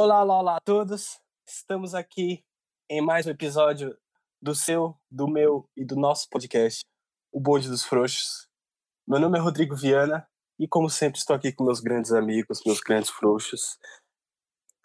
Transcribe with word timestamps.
Olá, 0.00 0.22
olá, 0.22 0.38
olá 0.38 0.56
a 0.58 0.60
todos. 0.60 1.18
Estamos 1.44 1.92
aqui 1.92 2.44
em 2.88 3.00
mais 3.00 3.26
um 3.26 3.30
episódio 3.30 3.98
do 4.40 4.54
seu, 4.54 4.96
do 5.10 5.26
meu 5.26 5.68
e 5.76 5.84
do 5.84 5.96
nosso 5.96 6.28
podcast, 6.30 6.82
O 7.32 7.40
Bonde 7.40 7.68
dos 7.68 7.82
Frouxos. 7.82 8.46
Meu 9.08 9.18
nome 9.18 9.36
é 9.36 9.42
Rodrigo 9.42 9.74
Viana 9.74 10.24
e, 10.56 10.68
como 10.68 10.88
sempre, 10.88 11.18
estou 11.18 11.34
aqui 11.34 11.52
com 11.52 11.64
meus 11.64 11.80
grandes 11.80 12.12
amigos, 12.12 12.62
meus 12.64 12.78
grandes 12.78 13.10
frouxos. 13.10 13.76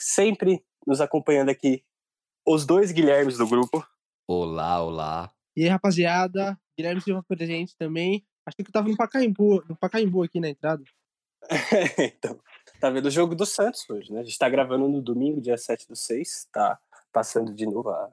Sempre 0.01 0.65
nos 0.87 0.99
acompanhando 0.99 1.49
aqui, 1.49 1.85
os 2.43 2.65
dois 2.65 2.91
Guilhermes 2.91 3.37
do 3.37 3.47
grupo. 3.47 3.87
Olá, 4.27 4.83
olá. 4.83 5.31
E 5.55 5.61
aí, 5.61 5.69
rapaziada, 5.69 6.59
Guilherme 6.75 7.01
Silva 7.01 7.21
presente 7.21 7.77
também. 7.77 8.25
Achei 8.47 8.65
que 8.65 8.69
eu 8.71 8.73
tava 8.73 8.89
no 8.89 8.97
Pacaembu, 8.97 9.63
no 9.69 9.77
Pacaembu 9.77 10.23
aqui 10.23 10.39
na 10.39 10.49
entrada. 10.49 10.83
então, 11.99 12.41
tá 12.83 12.89
vendo 12.89 13.05
o 13.05 13.11
jogo 13.11 13.33
do 13.33 13.45
Santos 13.45 13.89
hoje, 13.89 14.11
né? 14.11 14.19
A 14.19 14.23
gente 14.23 14.37
tá 14.37 14.49
gravando 14.49 14.89
no 14.89 15.01
domingo, 15.01 15.39
dia 15.39 15.57
7 15.57 15.87
do 15.87 15.95
6, 15.95 16.49
tá 16.51 16.77
passando 17.13 17.53
de 17.53 17.65
novo 17.65 17.89
a 17.89 18.11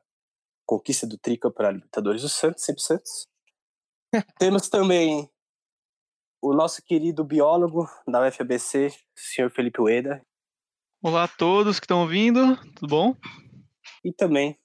conquista 0.65 1.09
do 1.09 1.19
tricampeonato 1.19 1.74
Libertadores 1.74 2.23
do 2.23 2.28
Santos, 2.28 2.62
sempre 2.62 2.80
Santos. 2.80 3.27
Temos 4.38 4.69
também 4.69 5.28
o 6.41 6.55
nosso 6.55 6.84
querido 6.84 7.25
biólogo 7.25 7.91
da 8.06 8.25
UFABC, 8.28 8.95
senhor 9.12 9.51
Felipe 9.51 9.80
Ueda. 9.80 10.25
Olá 11.02 11.25
a 11.25 11.28
todos 11.28 11.80
que 11.80 11.87
estão 11.87 12.02
ouvindo, 12.02 12.56
tudo 12.75 12.87
bom? 12.89 13.16
E 14.05 14.12
também, 14.12 14.56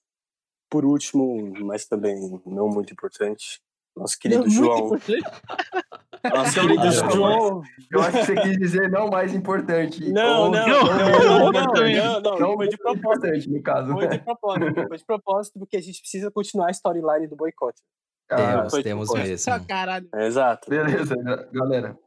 por 0.69 0.85
último, 0.85 1.51
mas 1.65 1.87
também 1.87 2.15
não 2.45 2.69
muito 2.69 2.93
importante, 2.93 3.59
nosso 3.95 4.17
querido 4.19 4.43
Não, 4.43 4.49
João. 4.49 4.89
Nosso 4.89 6.53
querido 6.59 6.81
Ah, 6.81 6.91
João. 6.91 7.61
Eu 7.91 8.01
acho 8.01 8.11
que 8.19 8.25
você 8.25 8.35
quis 8.41 8.57
dizer 8.57 8.89
não 8.89 9.07
mais 9.09 9.33
importante. 9.33 10.11
Não, 10.11 10.45
Ou 10.45 10.51
não, 10.51 10.67
não, 10.67 10.83
não, 10.83 10.97
não, 10.97 11.51
não, 11.51 11.51
não, 11.51 12.21
não, 12.21 12.39
Não 12.39 12.55
foi 12.55 12.67
de 12.67 12.77
propósito. 12.77 13.49
no 13.51 13.61
caso. 13.63 13.91
Foi 13.93 14.07
de 14.07 14.19
propósito, 14.19 14.87
foi 14.87 14.97
de 14.97 15.05
propósito, 15.05 15.59
porque 15.59 15.77
a 15.77 15.81
gente 15.81 16.01
precisa 16.01 16.31
continuar 16.31 16.67
a 16.67 16.71
storyline 16.71 17.27
do 17.27 17.35
boicote. 17.35 17.81
Ah, 18.29 18.63
temos, 18.67 18.83
temos 18.83 19.13
mesmo. 19.13 19.53
Ah, 19.53 19.59
caralho. 19.59 20.09
Exato. 20.15 20.69
beleza, 20.69 21.15
galera. 21.51 21.97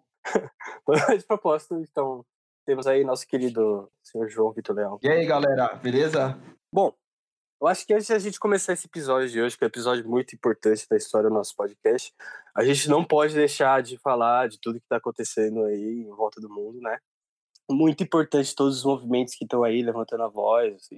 Foi 0.85 1.17
de 1.17 1.25
propósito, 1.25 1.77
então 1.77 2.25
temos 2.67 2.87
aí 2.87 3.05
nosso 3.05 3.27
querido 3.27 3.89
senhor 4.03 4.29
João 4.29 4.53
Vitor 4.53 4.75
Leão. 4.77 4.99
E 5.03 5.09
aí, 5.09 5.25
galera, 5.25 5.75
beleza? 5.77 6.37
Bom, 6.73 6.93
eu 7.61 7.67
acho 7.67 7.85
que 7.85 7.93
antes 7.93 8.09
da 8.09 8.19
gente 8.19 8.39
começar 8.39 8.73
esse 8.73 8.87
episódio 8.87 9.29
de 9.29 9.41
hoje, 9.41 9.59
que 9.59 9.65
é 9.65 9.67
um 9.67 9.69
episódio 9.69 10.09
muito 10.09 10.35
importante 10.35 10.87
da 10.89 10.97
história 10.97 11.29
do 11.29 11.35
nosso 11.35 11.57
podcast, 11.57 12.15
a 12.55 12.65
gente 12.65 12.89
não 12.89 13.05
pode 13.05 13.35
deixar 13.35 13.83
de 13.83 13.99
falar 13.99 14.49
de 14.49 14.59
tudo 14.61 14.79
que 14.79 14.85
está 14.85 14.97
acontecendo 14.97 15.65
aí 15.65 16.05
em 16.07 16.09
volta 16.11 16.41
do 16.41 16.49
mundo, 16.49 16.81
né? 16.81 16.99
Muito 17.71 18.03
importante 18.03 18.55
todos 18.55 18.79
os 18.79 18.85
movimentos 18.85 19.35
que 19.35 19.45
estão 19.45 19.65
aí 19.65 19.83
levantando 19.83 20.23
a 20.23 20.29
voz, 20.29 20.89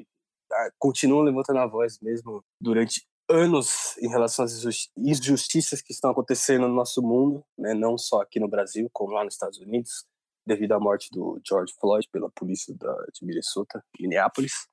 ah, 0.52 0.70
continuam 0.78 1.22
levantando 1.22 1.60
a 1.60 1.66
voz 1.66 1.98
mesmo 2.00 2.44
durante 2.60 3.06
anos 3.28 3.96
em 3.98 4.08
relação 4.08 4.44
às 4.44 4.52
injusti- 4.52 4.90
injustiças 4.96 5.80
que 5.80 5.92
estão 5.92 6.10
acontecendo 6.10 6.68
no 6.68 6.74
nosso 6.74 7.00
mundo, 7.00 7.44
né? 7.56 7.72
não 7.74 7.96
só 7.96 8.20
aqui 8.20 8.38
no 8.38 8.48
Brasil, 8.48 8.88
como 8.92 9.14
lá 9.14 9.24
nos 9.24 9.34
Estados 9.34 9.58
Unidos, 9.58 10.04
devido 10.46 10.72
à 10.72 10.80
morte 10.80 11.08
do 11.12 11.40
George 11.46 11.72
Floyd 11.80 12.06
pela 12.12 12.30
polícia 12.30 12.74
da, 12.76 12.92
de 13.14 13.24
Minnesota, 13.24 13.82
Minneapolis 13.98 14.68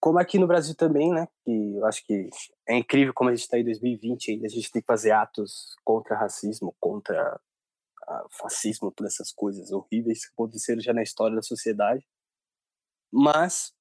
como 0.00 0.18
aqui 0.18 0.38
no 0.38 0.46
Brasil 0.46 0.74
também, 0.74 1.12
né? 1.12 1.28
Que 1.44 1.76
eu 1.76 1.86
acho 1.86 2.04
que 2.04 2.30
é 2.66 2.76
incrível 2.76 3.12
como 3.14 3.30
a 3.30 3.34
gente 3.34 3.44
está 3.44 3.58
em 3.58 3.64
2020 3.64 4.30
ainda, 4.32 4.46
a 4.46 4.50
gente 4.50 4.72
tem 4.72 4.80
que 4.80 4.86
fazer 4.86 5.10
atos 5.10 5.76
contra 5.84 6.16
racismo, 6.16 6.74
contra 6.80 7.38
ah, 8.08 8.26
fascismo, 8.40 8.90
todas 8.90 9.14
essas 9.14 9.30
coisas 9.30 9.70
horríveis 9.70 10.26
que 10.26 10.32
aconteceram 10.32 10.80
já 10.80 10.92
na 10.92 11.02
história 11.02 11.36
da 11.36 11.42
sociedade. 11.42 12.04
Mas 13.12 13.72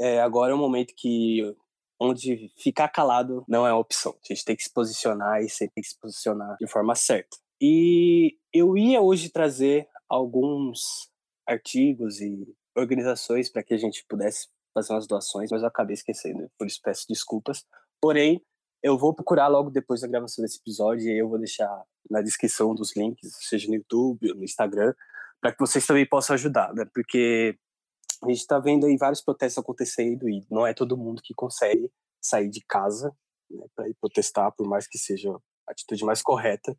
é, 0.00 0.20
agora 0.20 0.52
é 0.52 0.54
um 0.54 0.58
momento 0.58 0.92
que 0.96 1.54
onde 2.00 2.52
ficar 2.56 2.88
calado 2.88 3.44
não 3.48 3.66
é 3.66 3.72
opção. 3.72 4.12
A 4.12 4.32
gente 4.32 4.44
tem 4.44 4.56
que 4.56 4.62
se 4.62 4.72
posicionar 4.72 5.40
e 5.42 5.48
sempre 5.48 5.74
tem 5.74 5.82
que 5.82 5.88
se 5.88 5.98
posicionar 5.98 6.56
de 6.58 6.66
forma 6.66 6.94
certa. 6.94 7.36
E 7.60 8.36
eu 8.52 8.76
ia 8.76 9.00
hoje 9.00 9.30
trazer 9.30 9.88
alguns 10.08 11.10
artigos 11.46 12.20
e 12.20 12.54
organizações 12.76 13.50
para 13.50 13.62
que 13.62 13.74
a 13.74 13.78
gente 13.78 14.04
pudesse 14.08 14.48
fazer 14.78 14.92
umas 14.94 15.06
doações, 15.06 15.50
mas 15.50 15.62
eu 15.62 15.68
acabei 15.68 15.94
esquecendo, 15.94 16.50
por 16.58 16.66
isso 16.66 16.80
peço 16.82 17.06
desculpas. 17.08 17.64
Porém, 18.00 18.40
eu 18.82 18.96
vou 18.96 19.14
procurar 19.14 19.48
logo 19.48 19.70
depois 19.70 20.00
da 20.00 20.08
gravação 20.08 20.42
desse 20.42 20.58
episódio 20.58 21.08
e 21.08 21.18
eu 21.18 21.28
vou 21.28 21.38
deixar 21.38 21.84
na 22.10 22.22
descrição 22.22 22.74
dos 22.74 22.96
links, 22.96 23.36
seja 23.40 23.68
no 23.68 23.74
YouTube 23.74 24.30
ou 24.30 24.36
no 24.36 24.44
Instagram, 24.44 24.94
para 25.40 25.52
que 25.52 25.58
vocês 25.58 25.86
também 25.86 26.06
possam 26.06 26.34
ajudar, 26.34 26.72
né? 26.74 26.84
Porque 26.94 27.56
a 28.22 28.28
gente 28.28 28.38
está 28.38 28.58
vendo 28.58 28.86
aí 28.86 28.96
vários 28.96 29.20
protestos 29.20 29.62
acontecendo 29.62 30.28
e 30.28 30.44
não 30.50 30.66
é 30.66 30.74
todo 30.74 30.96
mundo 30.96 31.22
que 31.22 31.34
consegue 31.34 31.90
sair 32.20 32.48
de 32.48 32.60
casa 32.66 33.14
né, 33.50 33.66
para 33.74 33.88
ir 33.88 33.96
protestar, 34.00 34.52
por 34.56 34.66
mais 34.66 34.86
que 34.88 34.98
seja 34.98 35.30
a 35.30 35.72
atitude 35.72 36.04
mais 36.04 36.22
correta. 36.22 36.76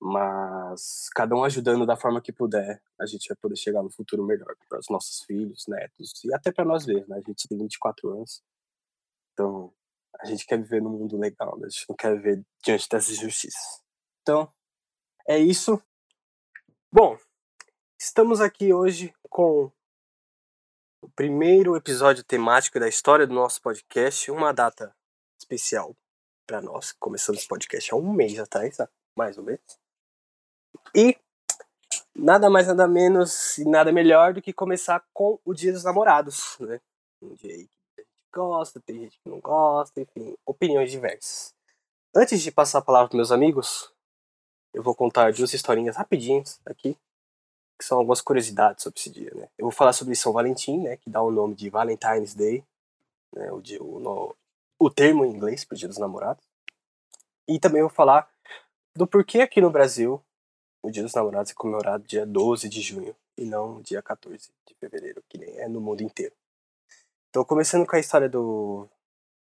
Mas 0.00 1.10
cada 1.14 1.34
um 1.34 1.44
ajudando 1.44 1.84
da 1.84 1.96
forma 1.96 2.22
que 2.22 2.32
puder, 2.32 2.80
a 2.98 3.04
gente 3.04 3.28
vai 3.28 3.36
poder 3.36 3.56
chegar 3.56 3.82
no 3.82 3.90
futuro 3.90 4.24
melhor 4.24 4.54
para 4.68 4.78
os 4.78 4.88
nossos 4.88 5.22
filhos, 5.24 5.66
netos 5.68 6.24
e 6.24 6.32
até 6.32 6.50
para 6.50 6.64
nós 6.64 6.86
mesmos, 6.86 7.08
né? 7.08 7.18
A 7.18 7.20
gente 7.20 7.46
tem 7.46 7.58
24 7.58 8.10
anos, 8.10 8.42
então 9.32 9.72
a 10.18 10.26
gente 10.26 10.46
quer 10.46 10.58
viver 10.60 10.80
num 10.80 10.90
mundo 10.90 11.18
legal, 11.18 11.58
né? 11.58 11.66
a 11.66 11.68
gente 11.68 11.86
não 11.88 11.96
quer 11.96 12.14
viver 12.16 12.44
diante 12.64 12.88
dessas 12.88 13.10
injustiças. 13.10 13.82
Então, 14.22 14.52
é 15.28 15.38
isso. 15.38 15.82
Bom, 16.92 17.18
estamos 18.00 18.40
aqui 18.40 18.72
hoje 18.72 19.14
com 19.28 19.70
o 21.02 21.10
primeiro 21.10 21.76
episódio 21.76 22.24
temático 22.24 22.78
da 22.78 22.88
história 22.88 23.26
do 23.26 23.34
nosso 23.34 23.60
podcast, 23.62 24.30
uma 24.30 24.52
data 24.52 24.94
especial 25.38 25.96
para 26.46 26.60
nós. 26.60 26.92
Começamos 26.92 27.40
esse 27.40 27.48
podcast 27.48 27.92
há 27.94 27.96
um 27.96 28.12
mês 28.12 28.38
atrás, 28.38 28.76
mais 29.16 29.38
ou 29.38 29.44
menos. 29.44 29.79
E 30.94 31.16
nada 32.14 32.50
mais, 32.50 32.66
nada 32.66 32.86
menos 32.88 33.58
e 33.58 33.64
nada 33.64 33.92
melhor 33.92 34.34
do 34.34 34.42
que 34.42 34.52
começar 34.52 35.04
com 35.12 35.38
o 35.44 35.54
Dia 35.54 35.72
dos 35.72 35.84
Namorados, 35.84 36.56
né? 36.60 36.80
Um 37.22 37.34
dia 37.34 37.52
aí 37.54 37.68
que 37.94 38.00
a 38.00 38.02
gente 38.02 38.10
gosta, 38.32 38.80
tem 38.80 39.00
gente 39.00 39.18
que 39.22 39.28
não 39.28 39.40
gosta, 39.40 40.00
enfim, 40.00 40.36
opiniões 40.46 40.90
diversas. 40.90 41.54
Antes 42.14 42.40
de 42.40 42.50
passar 42.50 42.78
a 42.78 42.82
palavra 42.82 43.08
para 43.08 43.16
meus 43.16 43.30
amigos, 43.30 43.92
eu 44.74 44.82
vou 44.82 44.94
contar 44.94 45.32
duas 45.32 45.52
historinhas 45.52 45.96
rapidinhas 45.96 46.60
aqui, 46.64 46.96
que 47.78 47.84
são 47.84 47.98
algumas 47.98 48.20
curiosidades 48.20 48.82
sobre 48.82 48.98
esse 48.98 49.10
dia, 49.10 49.32
né? 49.34 49.48
Eu 49.56 49.64
vou 49.64 49.72
falar 49.72 49.92
sobre 49.92 50.14
São 50.14 50.32
Valentim, 50.32 50.78
né, 50.78 50.96
que 50.96 51.08
dá 51.08 51.22
o 51.22 51.30
nome 51.30 51.54
de 51.54 51.70
Valentine's 51.70 52.34
Day, 52.34 52.64
né, 53.34 53.50
o, 53.52 53.60
dia, 53.60 53.82
o, 53.82 53.98
no- 54.00 54.36
o 54.78 54.90
termo 54.90 55.24
em 55.24 55.30
inglês 55.30 55.64
para 55.64 55.74
o 55.74 55.78
Dia 55.78 55.88
dos 55.88 55.98
Namorados. 55.98 56.44
E 57.48 57.58
também 57.58 57.80
vou 57.82 57.90
falar 57.90 58.28
do 58.94 59.06
porquê 59.06 59.40
aqui 59.40 59.60
no 59.60 59.70
Brasil 59.70 60.22
o 60.82 60.90
Dia 60.90 61.02
dos 61.02 61.14
Namorados 61.14 61.50
é 61.50 61.54
comemorado 61.54 62.04
dia 62.04 62.24
12 62.24 62.68
de 62.68 62.80
junho 62.80 63.14
e 63.36 63.44
não 63.44 63.80
dia 63.82 64.02
14 64.02 64.50
de 64.66 64.74
fevereiro, 64.74 65.22
que 65.28 65.38
nem 65.38 65.58
é 65.58 65.68
no 65.68 65.80
mundo 65.80 66.02
inteiro. 66.02 66.34
Então, 67.28 67.44
começando 67.44 67.86
com 67.86 67.96
a 67.96 68.00
história 68.00 68.28
do 68.28 68.88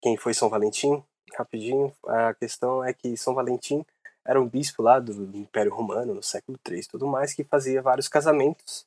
quem 0.01 0.17
foi 0.17 0.35
São 0.35 0.49
Valentim, 0.49 1.03
rapidinho, 1.37 1.93
a 2.07 2.35
questão 2.35 2.85
é 2.85 2.93
que 2.93 3.17
São 3.17 3.35
Valentim 3.35 3.85
era 4.25 4.41
um 4.41 4.49
bispo 4.49 4.83
lá 4.83 5.01
do 5.01 5.37
Império 5.37 5.75
Romano, 5.75 6.15
no 6.15 6.23
século 6.23 6.59
III 6.69 6.81
e 6.81 6.87
tudo 6.87 7.07
mais, 7.07 7.33
que 7.35 7.45
fazia 7.45 7.83
vários 7.83 8.09
casamentos. 8.09 8.87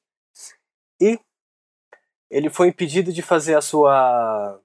E 1.00 1.20
ele 2.30 2.50
foi 2.50 2.70
impedido 2.70 3.12
de 3.12 3.22
fazer 3.22 3.56
a 3.56 3.62
sua 3.62 4.60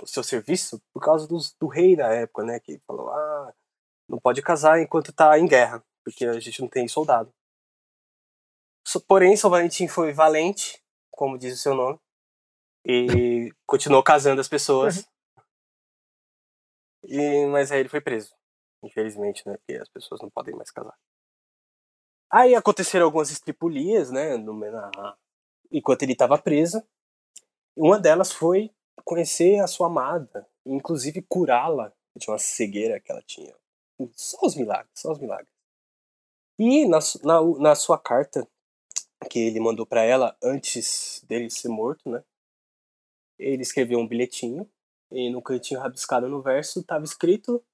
o 0.00 0.06
seu 0.06 0.22
serviço 0.22 0.80
por 0.92 1.02
causa 1.02 1.26
do 1.26 1.66
rei 1.66 1.96
da 1.96 2.06
época, 2.08 2.44
né, 2.44 2.60
que 2.60 2.80
falou: 2.86 3.10
"Ah, 3.10 3.52
não 4.08 4.18
pode 4.18 4.42
casar 4.42 4.80
enquanto 4.80 5.12
tá 5.12 5.38
em 5.38 5.46
guerra, 5.46 5.82
porque 6.10 6.24
a 6.26 6.38
gente 6.40 6.60
não 6.60 6.68
tem 6.68 6.86
soldado". 6.88 7.32
So- 8.86 9.00
Porém, 9.00 9.36
São 9.36 9.50
Valentim 9.50 9.86
foi 9.88 10.12
valente, 10.12 10.82
como 11.10 11.38
diz 11.38 11.54
o 11.54 11.62
seu 11.62 11.74
nome, 11.74 11.98
e 12.86 13.52
continuou 13.66 14.02
casando 14.02 14.40
as 14.40 14.48
pessoas. 14.48 15.06
E, 17.04 17.46
mas 17.46 17.70
aí 17.70 17.80
ele 17.80 17.88
foi 17.88 18.00
preso, 18.00 18.34
infelizmente, 18.82 19.46
né? 19.46 19.56
Porque 19.58 19.80
as 19.80 19.88
pessoas 19.88 20.20
não 20.20 20.30
podem 20.30 20.54
mais 20.54 20.70
casar. 20.70 20.96
Aí 22.30 22.54
aconteceram 22.54 23.06
algumas 23.06 23.30
estripulias, 23.30 24.10
né? 24.10 24.36
no- 24.36 24.52
na- 24.58 25.16
enquanto 25.70 26.02
ele 26.02 26.12
estava 26.12 26.36
preso. 26.38 26.82
Uma 27.76 27.98
delas 27.98 28.32
foi 28.32 28.70
conhecer 29.04 29.60
a 29.60 29.66
sua 29.66 29.86
amada, 29.86 30.46
inclusive 30.66 31.22
curá-la 31.22 31.92
de 32.16 32.28
uma 32.28 32.38
cegueira 32.38 33.00
que 33.00 33.10
ela 33.12 33.22
tinha. 33.22 33.54
Só 34.14 34.38
os 34.42 34.56
milagres, 34.56 34.90
só 34.94 35.12
os 35.12 35.18
milagres. 35.18 35.48
E 36.58 36.86
na, 36.86 36.98
na, 37.22 37.58
na 37.58 37.74
sua 37.74 37.98
carta 37.98 38.48
que 39.30 39.38
ele 39.38 39.60
mandou 39.60 39.86
para 39.86 40.02
ela 40.02 40.36
antes 40.42 41.22
dele 41.28 41.50
ser 41.50 41.68
morto, 41.68 42.08
né? 42.08 42.22
Ele 43.38 43.62
escreveu 43.62 43.98
um 43.98 44.08
bilhetinho 44.08 44.68
e 45.10 45.30
no 45.30 45.40
cantinho 45.40 45.80
rabiscado 45.80 46.28
no 46.28 46.42
verso 46.42 46.80
estava 46.80 47.04
escrito 47.04 47.64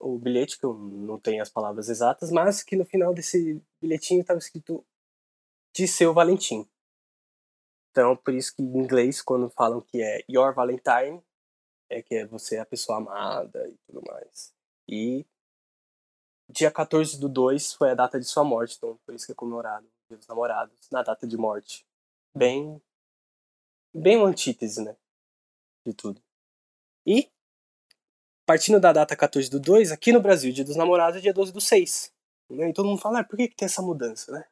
o 0.00 0.18
bilhete, 0.18 0.58
que 0.58 0.64
eu 0.64 0.74
não 0.74 1.18
tenho 1.18 1.42
as 1.42 1.50
palavras 1.50 1.88
exatas, 1.88 2.30
mas 2.30 2.62
que 2.62 2.76
no 2.76 2.84
final 2.84 3.12
desse 3.12 3.60
bilhetinho 3.80 4.20
estava 4.20 4.38
escrito 4.38 4.84
de 5.74 5.88
seu 5.88 6.14
Valentim. 6.14 6.68
Então, 7.90 8.16
por 8.16 8.32
isso 8.32 8.54
que 8.54 8.62
em 8.62 8.78
inglês, 8.78 9.20
quando 9.20 9.50
falam 9.50 9.80
que 9.80 10.00
é 10.00 10.22
Your 10.30 10.54
Valentine, 10.54 11.20
é 11.90 12.02
que 12.02 12.14
é 12.14 12.26
você 12.26 12.56
é 12.56 12.60
a 12.60 12.66
pessoa 12.66 12.98
amada 12.98 13.68
e 13.68 13.76
tudo 13.86 14.02
mais. 14.06 14.54
E 14.88 15.26
dia 16.48 16.70
14 16.70 17.18
do 17.20 17.28
2 17.28 17.74
foi 17.74 17.90
a 17.90 17.94
data 17.94 18.18
de 18.18 18.26
sua 18.26 18.42
morte, 18.44 18.76
então 18.76 18.98
por 19.04 19.14
isso 19.14 19.26
que 19.26 19.32
é 19.32 19.34
comemorado 19.34 19.86
Dia 20.08 20.16
dos 20.16 20.26
Namorados, 20.26 20.74
na 20.90 21.02
data 21.02 21.26
de 21.26 21.36
morte. 21.36 21.86
Bem. 22.34 22.80
Bem 23.94 24.16
uma 24.16 24.28
antítese, 24.28 24.82
né? 24.82 24.96
De 25.86 25.92
tudo. 25.92 26.22
E, 27.06 27.30
partindo 28.46 28.80
da 28.80 28.92
data 28.92 29.14
14 29.14 29.50
do 29.50 29.60
2, 29.60 29.92
aqui 29.92 30.12
no 30.12 30.20
Brasil, 30.20 30.50
Dia 30.52 30.64
dos 30.64 30.76
Namorados 30.76 31.18
é 31.18 31.20
dia 31.20 31.34
12 31.34 31.52
do 31.52 31.60
6. 31.60 32.12
Né? 32.50 32.70
E 32.70 32.72
todo 32.72 32.86
mundo 32.88 33.00
fala, 33.00 33.20
ah, 33.20 33.24
por 33.24 33.36
que, 33.36 33.48
que 33.48 33.56
tem 33.56 33.66
essa 33.66 33.82
mudança, 33.82 34.32
né? 34.32 34.46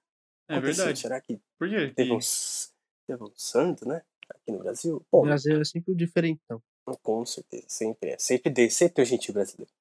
É 0.49 0.55
Aconteceu? 0.55 0.85
verdade. 0.85 1.01
Será 1.01 1.21
que 1.21 1.41
Por 1.59 1.69
quê? 1.69 1.93
teve 1.95 2.13
um, 2.13 2.19
teve 3.07 3.23
um 3.25 3.33
santo, 3.35 3.89
né? 3.89 4.03
Aqui 4.29 4.53
no 4.53 4.59
Brasil? 4.59 4.97
O 5.11 5.21
Bom, 5.21 5.23
Brasil 5.23 5.61
é 5.61 5.65
sempre 5.65 5.95
diferente, 5.95 6.41
então. 6.45 6.63
com 7.03 7.25
certeza, 7.25 7.65
sempre 7.69 8.11
é. 8.11 8.19
Sempre, 8.19 8.51
de, 8.51 8.71
sempre 8.71 8.95
tem 8.97 9.05
um 9.05 9.09
gentil 9.09 9.33
brasileiro. 9.35 9.73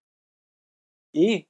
E 1.13 1.47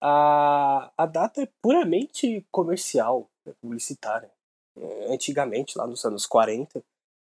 a, 0.00 0.90
a 0.96 1.06
data 1.06 1.42
é 1.42 1.48
puramente 1.62 2.44
comercial, 2.50 3.28
né, 3.46 3.52
publicitária. 3.60 4.30
É, 4.76 5.12
Antigamente, 5.14 5.78
lá 5.78 5.86
nos 5.86 6.04
anos 6.04 6.26
40, 6.26 6.82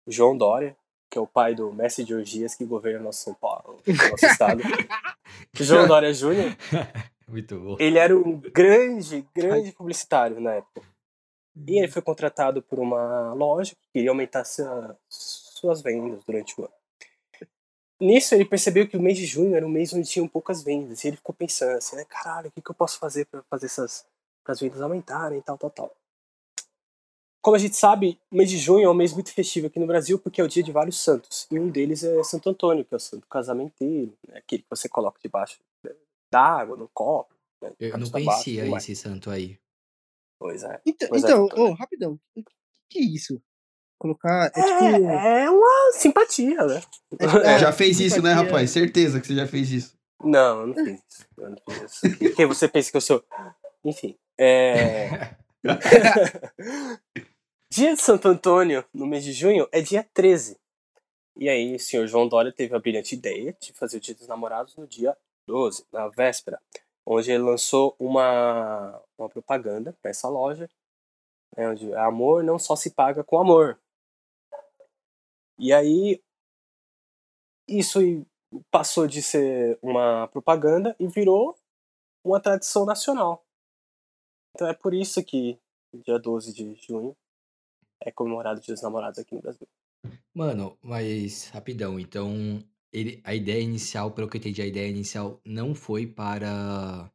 o 0.06 0.10
João 0.12 0.36
Dória, 0.36 0.76
que 1.10 1.18
é 1.18 1.20
o 1.20 1.26
pai 1.26 1.54
do 1.54 1.72
mestre 1.72 2.04
de 2.04 2.14
orgias 2.14 2.54
que 2.54 2.64
governa 2.64 3.00
nosso 3.00 3.22
São 3.22 3.34
Paulo, 3.34 3.80
nosso 3.86 4.26
estado, 4.26 4.62
João 5.54 5.86
Dória 5.86 6.12
Júnior, 6.12 6.56
Muito 7.28 7.58
bom. 7.58 7.76
ele 7.78 7.98
era 7.98 8.16
um 8.16 8.38
grande, 8.38 9.26
grande 9.34 9.72
publicitário 9.72 10.40
na 10.40 10.54
época. 10.54 10.82
E 11.66 11.78
ele 11.78 11.88
foi 11.88 12.02
contratado 12.02 12.60
por 12.60 12.80
uma 12.80 13.32
loja 13.34 13.74
que 13.76 13.88
queria 13.92 14.10
aumentar 14.10 14.44
sua- 14.44 14.96
suas 15.08 15.80
vendas 15.80 16.22
durante 16.24 16.60
o 16.60 16.64
ano. 16.64 16.72
Nisso, 18.04 18.34
ele 18.34 18.44
percebeu 18.44 18.86
que 18.86 18.96
o 18.98 19.00
mês 19.00 19.16
de 19.16 19.24
junho 19.24 19.54
era 19.54 19.66
um 19.66 19.70
mês 19.70 19.92
onde 19.94 20.08
tinham 20.08 20.28
poucas 20.28 20.62
vendas. 20.62 21.02
E 21.02 21.08
ele 21.08 21.16
ficou 21.16 21.34
pensando 21.34 21.78
assim, 21.78 21.96
né? 21.96 22.04
Caralho, 22.04 22.48
o 22.48 22.52
que, 22.52 22.60
que 22.60 22.70
eu 22.70 22.74
posso 22.74 22.98
fazer 22.98 23.24
para 23.24 23.42
fazer 23.44 23.66
essas 23.66 24.04
para 24.44 24.52
as 24.52 24.60
vendas 24.60 24.82
aumentarem 24.82 25.38
e 25.38 25.42
tal, 25.42 25.56
tal, 25.56 25.70
tal. 25.70 25.96
Como 27.40 27.56
a 27.56 27.58
gente 27.58 27.76
sabe, 27.76 28.20
o 28.30 28.36
mês 28.36 28.50
de 28.50 28.58
junho 28.58 28.84
é 28.84 28.90
um 28.90 28.94
mês 28.94 29.14
muito 29.14 29.32
festivo 29.32 29.68
aqui 29.68 29.78
no 29.78 29.86
Brasil 29.86 30.18
porque 30.18 30.38
é 30.38 30.44
o 30.44 30.48
dia 30.48 30.62
de 30.62 30.70
vários 30.70 31.02
santos. 31.02 31.46
E 31.50 31.58
um 31.58 31.70
deles 31.70 32.04
é 32.04 32.22
Santo 32.22 32.50
Antônio, 32.50 32.84
que 32.84 32.92
é 32.92 32.96
o 32.96 33.00
santo 33.00 33.26
casamenteiro, 33.26 34.14
né? 34.28 34.38
aquele 34.38 34.62
que 34.62 34.68
você 34.68 34.86
coloca 34.86 35.18
debaixo 35.22 35.58
d'água, 36.30 36.76
no 36.76 36.88
copo. 36.88 37.34
Né? 37.62 37.72
Eu 37.80 37.96
não 37.96 38.10
conhecia 38.10 38.66
esse 38.76 38.94
santo 38.94 39.30
aí. 39.30 39.58
Pois 40.38 40.62
é. 40.62 40.78
Então, 40.84 41.08
Pois 41.08 41.24
é, 41.24 41.26
então 41.26 41.48
ô, 41.56 41.72
rapidão. 41.72 42.20
O 42.36 42.42
que, 42.42 42.44
que 42.90 42.98
é 42.98 43.02
isso? 43.02 43.40
Colocar. 43.98 44.46
É 44.54 44.62
tipo. 44.62 44.84
É, 45.10 45.44
é 45.44 45.50
uma 45.50 45.92
simpatia, 45.92 46.64
né? 46.66 46.82
é 47.18 47.26
tipo- 47.26 47.38
É, 47.38 47.58
já 47.58 47.72
fez 47.72 48.00
isso, 48.00 48.20
né, 48.22 48.30
simpatia. 48.30 48.50
rapaz? 48.50 48.70
Certeza 48.70 49.20
que 49.20 49.26
você 49.26 49.34
já 49.34 49.46
fez 49.46 49.70
isso. 49.70 49.96
Não, 50.22 50.60
eu 50.60 50.66
não 50.68 50.74
fiz 50.74 51.00
isso. 51.08 51.26
Eu 51.38 51.50
não 51.50 51.56
fiz 51.68 51.82
isso. 52.04 52.18
Quem- 52.18 52.34
Quem 52.34 52.46
você 52.46 52.68
pensa 52.68 52.90
que 52.90 52.96
eu 52.96 53.00
sou? 53.00 53.24
Enfim. 53.84 54.16
É... 54.38 55.34
dia 57.70 57.94
de 57.94 58.00
Santo 58.00 58.28
Antônio, 58.28 58.84
no 58.92 59.06
mês 59.06 59.24
de 59.24 59.32
junho, 59.32 59.68
é 59.72 59.80
dia 59.80 60.06
13. 60.14 60.56
E 61.36 61.48
aí, 61.48 61.74
o 61.74 61.80
senhor 61.80 62.06
João 62.06 62.28
Dória 62.28 62.52
teve 62.52 62.74
a 62.74 62.78
brilhante 62.78 63.14
ideia 63.14 63.56
de 63.60 63.72
fazer 63.72 63.96
o 63.96 64.00
Dia 64.00 64.14
dos 64.14 64.28
Namorados 64.28 64.76
no 64.76 64.86
dia 64.86 65.16
12, 65.46 65.84
na 65.92 66.08
véspera, 66.08 66.60
onde 67.04 67.30
ele 67.32 67.42
lançou 67.42 67.94
uma, 67.98 69.00
uma 69.18 69.28
propaganda 69.28 69.96
para 70.00 70.10
essa 70.12 70.28
loja, 70.28 70.68
né, 71.56 71.68
onde 71.68 71.92
amor 71.94 72.44
não 72.44 72.58
só 72.58 72.76
se 72.76 72.90
paga 72.90 73.24
com 73.24 73.38
amor. 73.40 73.78
E 75.58 75.72
aí, 75.72 76.22
isso 77.68 78.00
passou 78.70 79.06
de 79.06 79.22
ser 79.22 79.78
uma 79.82 80.28
propaganda 80.28 80.94
e 80.98 81.06
virou 81.06 81.56
uma 82.24 82.40
tradição 82.40 82.84
nacional. 82.84 83.44
Então 84.54 84.68
é 84.68 84.74
por 84.74 84.94
isso 84.94 85.22
que 85.24 85.58
dia 86.04 86.18
12 86.18 86.52
de 86.52 86.74
junho 86.74 87.16
é 88.00 88.10
comemorado 88.10 88.60
o 88.60 88.62
Dia 88.62 88.74
dos 88.74 88.82
Namorados 88.82 89.18
aqui 89.18 89.34
no 89.34 89.40
Brasil. 89.40 89.66
Mano, 90.32 90.78
mas 90.82 91.48
rapidão, 91.48 91.98
então 91.98 92.62
ele, 92.92 93.20
a 93.24 93.34
ideia 93.34 93.60
inicial, 93.60 94.12
pelo 94.12 94.28
que 94.28 94.36
eu 94.36 94.38
entendi, 94.38 94.62
a 94.62 94.66
ideia 94.66 94.88
inicial 94.88 95.40
não 95.44 95.74
foi 95.74 96.06
para 96.06 97.10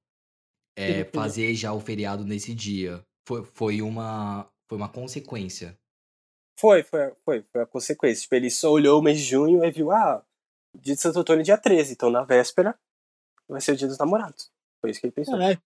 é, 0.75 1.06
fazer 1.06 1.53
já 1.56 1.71
o 1.74 1.80
feriado 1.80 2.25
nesse 2.25 2.53
dia. 2.53 3.06
Foi, 3.25 3.44
foi 3.45 3.81
uma 3.81 4.51
foi 4.68 4.77
uma 4.77 4.89
consequência. 4.89 5.79
Foi, 6.59 6.83
foi, 6.83 7.13
foi, 7.23 7.41
foi 7.44 7.61
a 7.61 7.65
consequência. 7.65 8.21
Tipo, 8.23 8.35
ele 8.35 8.50
só 8.51 8.69
olhou 8.71 9.00
o 9.00 9.03
mês 9.03 9.17
de 9.19 9.23
junho 9.23 9.63
e 9.63 9.71
viu, 9.71 9.91
ah, 9.91 10.23
o 10.73 10.77
dia 10.77 10.95
de 10.95 11.01
Santo 11.01 11.19
Antônio 11.19 11.41
é 11.41 11.44
dia 11.44 11.57
13, 11.57 11.94
então 11.94 12.09
na 12.09 12.23
véspera 12.23 12.77
vai 13.47 13.61
ser 13.61 13.71
o 13.71 13.75
dia 13.77 13.88
dos 13.88 13.97
namorados. 13.97 14.51
Foi 14.81 14.91
isso 14.91 15.00
que 15.00 15.07
ele 15.07 15.13
pensou. 15.13 15.35
Caralho. 15.38 15.61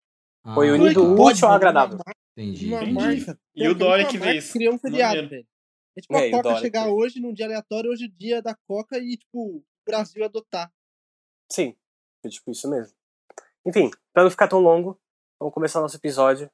Foi 0.53 0.69
Ah, 0.69 0.73
unido 0.73 0.89
é 0.89 0.93
que 0.93 0.99
útil 1.21 1.45
ao 1.47 1.51
mano? 1.51 1.55
agradável. 1.55 1.99
Entendi. 2.38 2.73
Entendi. 2.73 2.93
marca. 2.93 3.39
E 3.55 3.67
o 3.67 3.75
Dória 3.75 4.07
que 4.07 4.17
fez. 4.19 4.51
Criou 4.51 4.73
um 4.73 4.77
feriado, 4.79 5.29
velho. 5.29 5.47
É 5.97 6.01
tipo 6.01 6.15
É, 6.15 6.25
a 6.25 6.27
o 6.27 6.31
Coca 6.41 6.55
chegar 6.59 6.83
fez. 6.83 6.93
hoje 6.95 7.19
num 7.19 7.33
dia 7.33 7.45
aleatório, 7.45 7.91
hoje 7.91 8.05
é 8.05 8.07
o 8.07 8.11
dia 8.11 8.41
da 8.41 8.55
Coca 8.67 8.97
e, 8.97 9.17
tipo, 9.17 9.57
o 9.57 9.63
Brasil 9.85 10.23
adotar. 10.23 10.71
Sim, 11.51 11.75
foi 12.21 12.31
tipo 12.31 12.49
isso 12.51 12.69
mesmo. 12.69 12.95
Enfim, 13.65 13.91
pra 14.13 14.23
não 14.23 14.31
ficar 14.31 14.47
tão 14.47 14.59
longo, 14.59 14.99
vamos 15.39 15.53
começar 15.53 15.81
nosso 15.81 15.97
episódio 15.97 16.49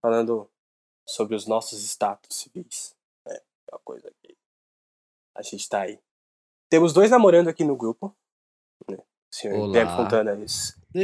falando 0.00 0.50
sobre 1.06 1.34
os 1.36 1.46
nossos 1.46 1.82
status 1.84 2.36
civis. 2.36 2.93
Uma 3.74 3.80
coisa 3.84 4.12
que 4.22 4.36
a 5.36 5.42
gente 5.42 5.68
tá 5.68 5.80
aí. 5.82 5.98
Temos 6.70 6.92
dois 6.92 7.10
namorando 7.10 7.48
aqui 7.48 7.64
no 7.64 7.76
grupo. 7.76 8.16
Né? 8.88 8.96
O 8.96 9.04
senhor 9.34 9.56
Olá. 9.56 9.66
Guilherme 9.66 9.96
Fontana 9.96 10.34
e 10.34 10.46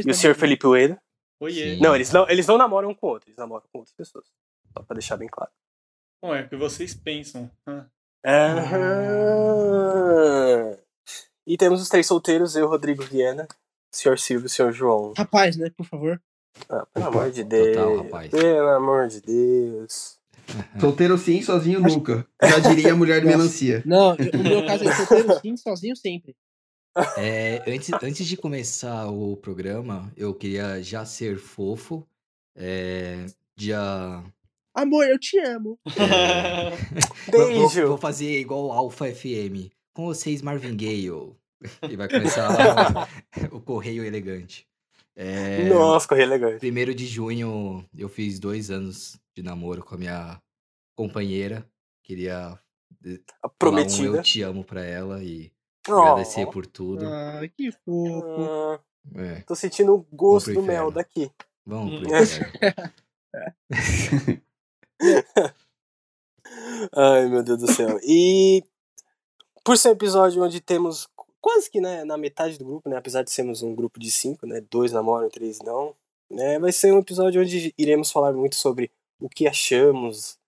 e 0.07 0.11
o 0.11 0.15
senhor. 0.15 0.37
Felipe 0.37 0.67
Ueda. 0.67 1.03
Oiê. 1.41 1.79
Não, 1.81 1.95
eles 1.97 2.13
não, 2.13 2.29
eles 2.29 2.47
não 2.47 2.57
namoram 2.57 2.91
um 2.91 2.95
com 2.95 3.07
o 3.09 3.11
outro, 3.11 3.29
eles 3.29 3.39
namoram 3.39 3.65
com 3.73 3.79
outras 3.79 3.95
pessoas. 3.97 4.27
Só 4.73 4.85
pra 4.85 4.95
deixar 4.95 5.17
bem 5.17 5.29
claro. 5.29 5.51
Bom, 6.23 6.35
é 6.35 6.43
o 6.43 6.49
que 6.49 6.57
vocês 6.57 6.95
pensam. 6.95 7.51
Ah, 7.67 7.87
Aham. 9.91 10.79
E 11.47 11.57
temos 11.57 11.81
os 11.83 11.89
três 11.89 12.07
solteiros, 12.07 12.55
eu, 12.55 12.69
Rodrigo 12.69 13.03
Viana, 13.03 13.49
o 13.93 13.97
senhor 13.97 14.19
Silvio 14.19 14.45
e 14.45 14.47
o 14.47 14.51
senhor 14.51 14.71
João. 14.73 15.15
Rapaz, 15.17 15.57
né, 15.57 15.71
por 15.71 15.87
favor. 15.87 16.23
Ah, 16.69 16.87
pelo 16.93 17.07
amor 17.07 17.31
de 17.31 17.43
Deus. 17.43 17.77
Total, 17.77 17.97
rapaz. 18.03 18.31
Pelo 18.31 18.69
amor 18.69 19.09
de 19.09 19.21
Deus. 19.23 20.20
Solteiro 20.81 21.17
sim, 21.19 21.43
sozinho 21.43 21.81
nunca. 21.81 22.27
Já 22.43 22.59
diria 22.59 22.93
a 22.93 22.97
mulher 22.97 23.21
do 23.21 23.27
Nossa. 23.27 23.39
melancia. 23.39 23.83
Não, 23.87 24.15
eu- 24.17 24.41
o 24.41 24.43
meu 24.43 24.67
caso 24.67 24.89
é 24.89 24.95
solteiro 24.95 25.41
sim, 25.41 25.57
sozinho 25.57 25.97
sempre. 25.97 26.35
É, 27.17 27.63
antes, 27.69 27.91
antes 28.03 28.27
de 28.27 28.37
começar 28.37 29.07
o 29.09 29.37
programa, 29.37 30.13
eu 30.17 30.35
queria 30.35 30.83
já 30.83 31.05
ser 31.05 31.39
fofo. 31.39 32.07
É, 32.57 33.27
dia. 33.57 33.79
Amor, 34.75 35.07
eu 35.07 35.19
te 35.19 35.39
amo. 35.39 35.79
é, 35.87 36.71
vou- 37.31 37.41
vou, 37.53 37.69
Beijo. 37.69 37.87
vou 37.89 37.97
fazer 37.99 38.41
igual 38.41 38.73
Alpha 38.73 39.07
FM. 39.13 39.71
Com 39.95 40.07
vocês, 40.07 40.43
Marvin 40.43 40.77
Gaye. 40.77 41.11
E 41.89 41.97
vai 41.97 42.09
começar 42.09 42.49
o 43.53 43.61
Correio 43.61 44.05
Elegante. 44.05 44.67
É, 45.23 45.69
Nossa, 45.69 46.09
corri 46.09 46.23
elegante. 46.23 46.61
Primeiro 46.61 46.95
de 46.95 47.07
junho, 47.07 47.85
eu 47.95 48.09
fiz 48.09 48.39
dois 48.41 48.71
anos 48.71 49.21
de 49.37 49.43
namoro 49.43 49.85
com 49.85 49.95
a 49.95 49.99
minha 49.99 50.41
companheira. 50.97 51.63
Queria 52.03 52.39
A 52.49 52.49
falar 52.49 52.63
um 53.45 53.51
prometida. 53.59 54.17
eu 54.17 54.23
te 54.23 54.41
amo 54.43 54.65
pra 54.65 54.83
ela 54.83 55.23
e 55.23 55.53
Oh. 55.89 55.93
agradecer 55.95 56.47
por 56.47 56.67
tudo. 56.67 57.05
Ah, 57.07 57.41
que 57.57 57.71
fofo. 57.73 58.25
Ah, 58.49 58.81
É, 59.15 59.41
tô 59.43 59.55
sentindo 59.55 59.95
o 59.95 60.07
gosto 60.11 60.53
do 60.55 60.63
mel 60.63 60.91
daqui. 60.91 61.31
vamos 61.67 62.01
pro 62.01 62.11
Hum. 62.11 62.23
inferno. 62.23 62.53
Ai, 66.97 67.29
meu 67.29 67.43
Deus 67.43 67.59
do 67.61 67.71
céu. 67.73 67.99
E 68.03 68.63
por 69.65 69.77
ser 69.79 69.89
um 69.89 69.93
episódio 69.93 70.43
onde 70.43 70.61
temos 70.61 71.09
quase 71.41 71.71
que 71.71 71.81
né, 71.81 72.05
na 72.05 72.17
metade 72.17 72.59
do 72.59 72.65
grupo, 72.65 72.89
né? 72.89 72.97
Apesar 72.97 73.23
de 73.23 73.31
sermos 73.31 73.63
um 73.63 73.75
grupo 73.75 73.99
de 73.99 74.11
cinco, 74.11 74.47
né? 74.47 74.61
Dois 74.71 74.93
namoram, 74.93 75.29
três 75.29 75.59
não. 75.61 75.95
Né, 76.31 76.61
vai 76.61 76.71
ser 76.71 76.93
um 76.93 77.01
episódio 77.01 77.43
onde 77.43 77.75
iremos 77.77 78.13
falar 78.13 78.33
muito 78.33 78.55
sobre 78.55 78.89
o 79.21 79.29
que 79.29 79.49
achamos, 79.49 80.39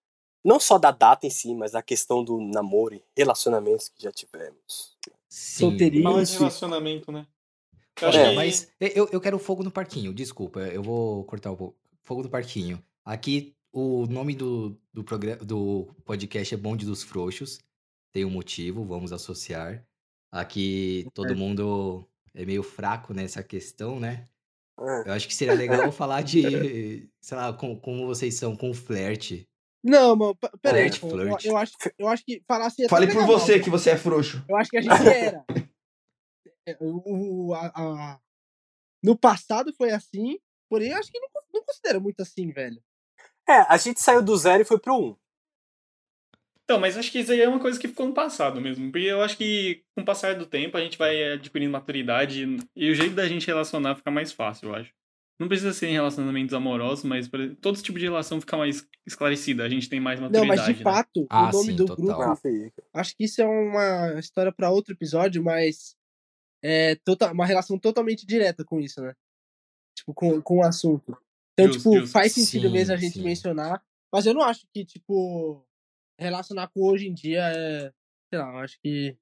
não 0.44 0.60
só 0.60 0.78
da 0.78 0.92
data 0.92 1.26
em 1.26 1.30
si, 1.30 1.54
mas 1.54 1.72
da 1.72 1.82
questão 1.82 2.22
do 2.22 2.40
namoro 2.40 2.94
e 2.94 3.02
relacionamentos 3.16 3.88
que 3.88 4.02
já 4.02 4.12
tivemos. 4.12 4.96
Sim. 5.28 5.58
Solteirinho. 5.58 6.04
Fala 6.04 6.24
de 6.24 6.32
relacionamento, 6.32 7.10
né? 7.10 7.26
Eu 8.00 8.08
É, 8.08 8.30
que... 8.30 8.36
Mas 8.36 8.72
eu, 8.80 9.08
eu 9.12 9.20
quero 9.20 9.38
fogo 9.38 9.62
no 9.62 9.70
parquinho, 9.70 10.14
desculpa, 10.14 10.60
eu 10.60 10.82
vou 10.82 11.24
cortar 11.24 11.50
um 11.50 11.56
pouco. 11.56 11.76
Fogo 12.04 12.22
no 12.22 12.28
parquinho. 12.30 12.82
Aqui, 13.04 13.54
o 13.72 14.06
nome 14.06 14.34
do, 14.34 14.76
do, 14.92 15.04
programa, 15.04 15.44
do 15.44 15.88
podcast 16.04 16.54
é 16.54 16.56
Bonde 16.56 16.84
dos 16.84 17.02
Frouxos. 17.02 17.60
Tem 18.12 18.24
um 18.24 18.30
motivo, 18.30 18.84
vamos 18.84 19.12
associar. 19.12 19.84
Aqui 20.32 21.06
todo 21.12 21.36
mundo 21.36 22.08
é 22.34 22.44
meio 22.46 22.62
fraco 22.62 23.12
nessa 23.12 23.42
questão, 23.42 24.00
né? 24.00 24.28
Ah, 24.78 25.02
Eu 25.06 25.12
acho 25.12 25.28
que 25.28 25.34
seria 25.34 25.52
legal 25.54 25.92
falar 25.92 26.22
de, 26.22 27.06
sei 27.20 27.36
lá, 27.36 27.52
com- 27.52 27.78
como 27.78 28.06
vocês 28.06 28.34
são 28.34 28.56
com 28.56 28.72
flerte. 28.72 29.46
Não, 29.84 30.16
mano, 30.16 30.34
p- 30.34 30.48
pera 30.62 30.78
aí. 30.78 30.84
Flerte, 30.84 31.00
pô, 31.00 31.08
eu, 31.10 31.16
flerte. 31.18 31.46
eu 31.48 31.56
acho, 31.56 31.72
eu 31.98 32.08
acho 32.08 32.24
que 32.24 32.42
falar 32.48 32.66
assim. 32.66 32.82
até 32.84 32.88
Fale 32.88 33.06
por 33.08 33.16
mal, 33.16 33.26
você 33.26 33.60
que 33.60 33.68
você 33.68 33.90
é 33.90 33.96
frouxo. 33.98 34.42
Eu 34.48 34.56
acho 34.56 34.70
que 34.70 34.78
a 34.78 34.80
gente 34.82 35.06
era. 35.08 35.44
É, 36.66 36.76
O, 36.80 37.48
o- 37.50 37.54
a- 37.54 37.72
a- 37.74 38.20
No 39.02 39.16
passado 39.18 39.74
foi 39.76 39.90
assim, 39.90 40.38
porém 40.70 40.92
eu 40.92 40.96
acho 40.96 41.10
que 41.12 41.18
não, 41.20 41.28
não 41.52 41.62
considero 41.64 42.00
muito 42.00 42.20
assim, 42.22 42.50
velho. 42.52 42.82
É, 43.48 43.58
a 43.68 43.76
gente 43.76 44.00
saiu 44.00 44.22
do 44.22 44.34
zero 44.36 44.62
e 44.62 44.64
foi 44.64 44.78
pro 44.78 44.94
um. 44.96 45.16
Então, 46.72 46.80
mas 46.80 46.96
acho 46.96 47.12
que 47.12 47.18
isso 47.18 47.30
aí 47.30 47.40
é 47.42 47.46
uma 47.46 47.60
coisa 47.60 47.78
que 47.78 47.86
ficou 47.86 48.06
no 48.06 48.14
passado 48.14 48.58
mesmo. 48.58 48.90
Porque 48.90 49.06
eu 49.06 49.20
acho 49.20 49.36
que 49.36 49.84
com 49.94 50.00
o 50.00 50.04
passar 50.06 50.34
do 50.34 50.46
tempo 50.46 50.74
a 50.74 50.80
gente 50.80 50.96
vai 50.96 51.34
adquirindo 51.34 51.70
maturidade 51.70 52.46
e 52.74 52.90
o 52.90 52.94
jeito 52.94 53.14
da 53.14 53.28
gente 53.28 53.46
relacionar 53.46 53.94
fica 53.94 54.10
mais 54.10 54.32
fácil, 54.32 54.70
eu 54.70 54.74
acho. 54.74 54.90
Não 55.38 55.48
precisa 55.48 55.74
ser 55.74 55.88
em 55.88 55.92
relacionamentos 55.92 56.54
amorosos, 56.54 57.04
mas 57.04 57.28
todo 57.60 57.82
tipo 57.82 57.98
de 57.98 58.06
relação 58.06 58.40
fica 58.40 58.56
mais 58.56 58.88
esclarecida. 59.06 59.64
A 59.64 59.68
gente 59.68 59.86
tem 59.86 60.00
mais 60.00 60.18
Não, 60.18 60.30
maturidade. 60.30 60.48
mas 60.48 60.64
de 60.64 60.72
né? 60.72 60.82
fato, 60.82 61.26
Ah, 61.28 61.50
o 61.50 61.52
nome 61.52 61.72
sim, 61.72 61.76
do 61.76 61.84
total. 61.84 62.04
grupo, 62.06 62.40
acho 62.94 63.16
que 63.18 63.24
isso 63.24 63.42
é 63.42 63.44
uma 63.46 64.18
história 64.18 64.50
pra 64.50 64.70
outro 64.70 64.94
episódio, 64.94 65.44
mas 65.44 65.94
é 66.64 66.94
tota- 67.04 67.32
uma 67.32 67.44
relação 67.44 67.78
totalmente 67.78 68.24
direta 68.24 68.64
com 68.64 68.80
isso, 68.80 69.02
né? 69.02 69.12
Tipo, 69.94 70.14
com, 70.14 70.40
com 70.40 70.58
o 70.60 70.62
assunto. 70.62 71.14
Então, 71.52 71.66
Justo, 71.66 71.82
tipo, 71.82 71.96
justo. 71.98 72.12
faz 72.12 72.32
sentido 72.32 72.68
Sim, 72.68 72.72
mesmo 72.72 72.94
a 72.94 72.96
gente 72.96 73.18
sim. 73.18 73.22
mencionar, 73.22 73.82
mas 74.10 74.24
eu 74.24 74.32
não 74.32 74.42
acho 74.42 74.66
que, 74.72 74.86
tipo, 74.86 75.66
relacionar 76.22 76.68
com 76.68 76.80
hoje 76.82 77.06
em 77.08 77.12
dia 77.14 77.42
é. 77.54 77.92
Sei 78.30 78.38
lá, 78.38 78.50
eu 78.52 78.58
acho 78.60 78.78
que. 78.80 79.16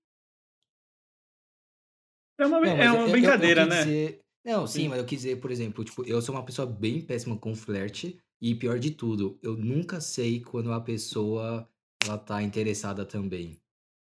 É 2.38 2.46
uma, 2.46 2.60
Não, 2.60 2.66
é 2.66 2.76
mas 2.76 2.86
eu- 2.86 2.94
uma 2.94 3.06
eu- 3.06 3.10
brincadeira, 3.12 3.62
eu 3.62 3.66
quis 3.68 3.76
né? 3.76 3.84
dizer- 3.84 4.20
Não, 4.42 4.66
sim, 4.66 4.82
Sim. 4.84 4.88
mas 4.88 4.98
eu 4.98 5.04
quis 5.04 5.20
dizer, 5.20 5.36
por 5.36 5.50
exemplo, 5.50 5.84
tipo, 5.84 6.02
eu 6.06 6.22
sou 6.22 6.34
uma 6.34 6.42
pessoa 6.44 6.64
bem 6.66 7.02
péssima 7.02 7.36
com 7.36 7.54
flerte 7.54 8.18
e 8.40 8.54
pior 8.54 8.78
de 8.78 8.90
tudo, 8.90 9.38
eu 9.42 9.54
nunca 9.54 10.00
sei 10.00 10.40
quando 10.40 10.72
a 10.72 10.80
pessoa 10.80 11.68
ela 12.02 12.16
tá 12.16 12.42
interessada 12.42 13.04
também. 13.04 13.60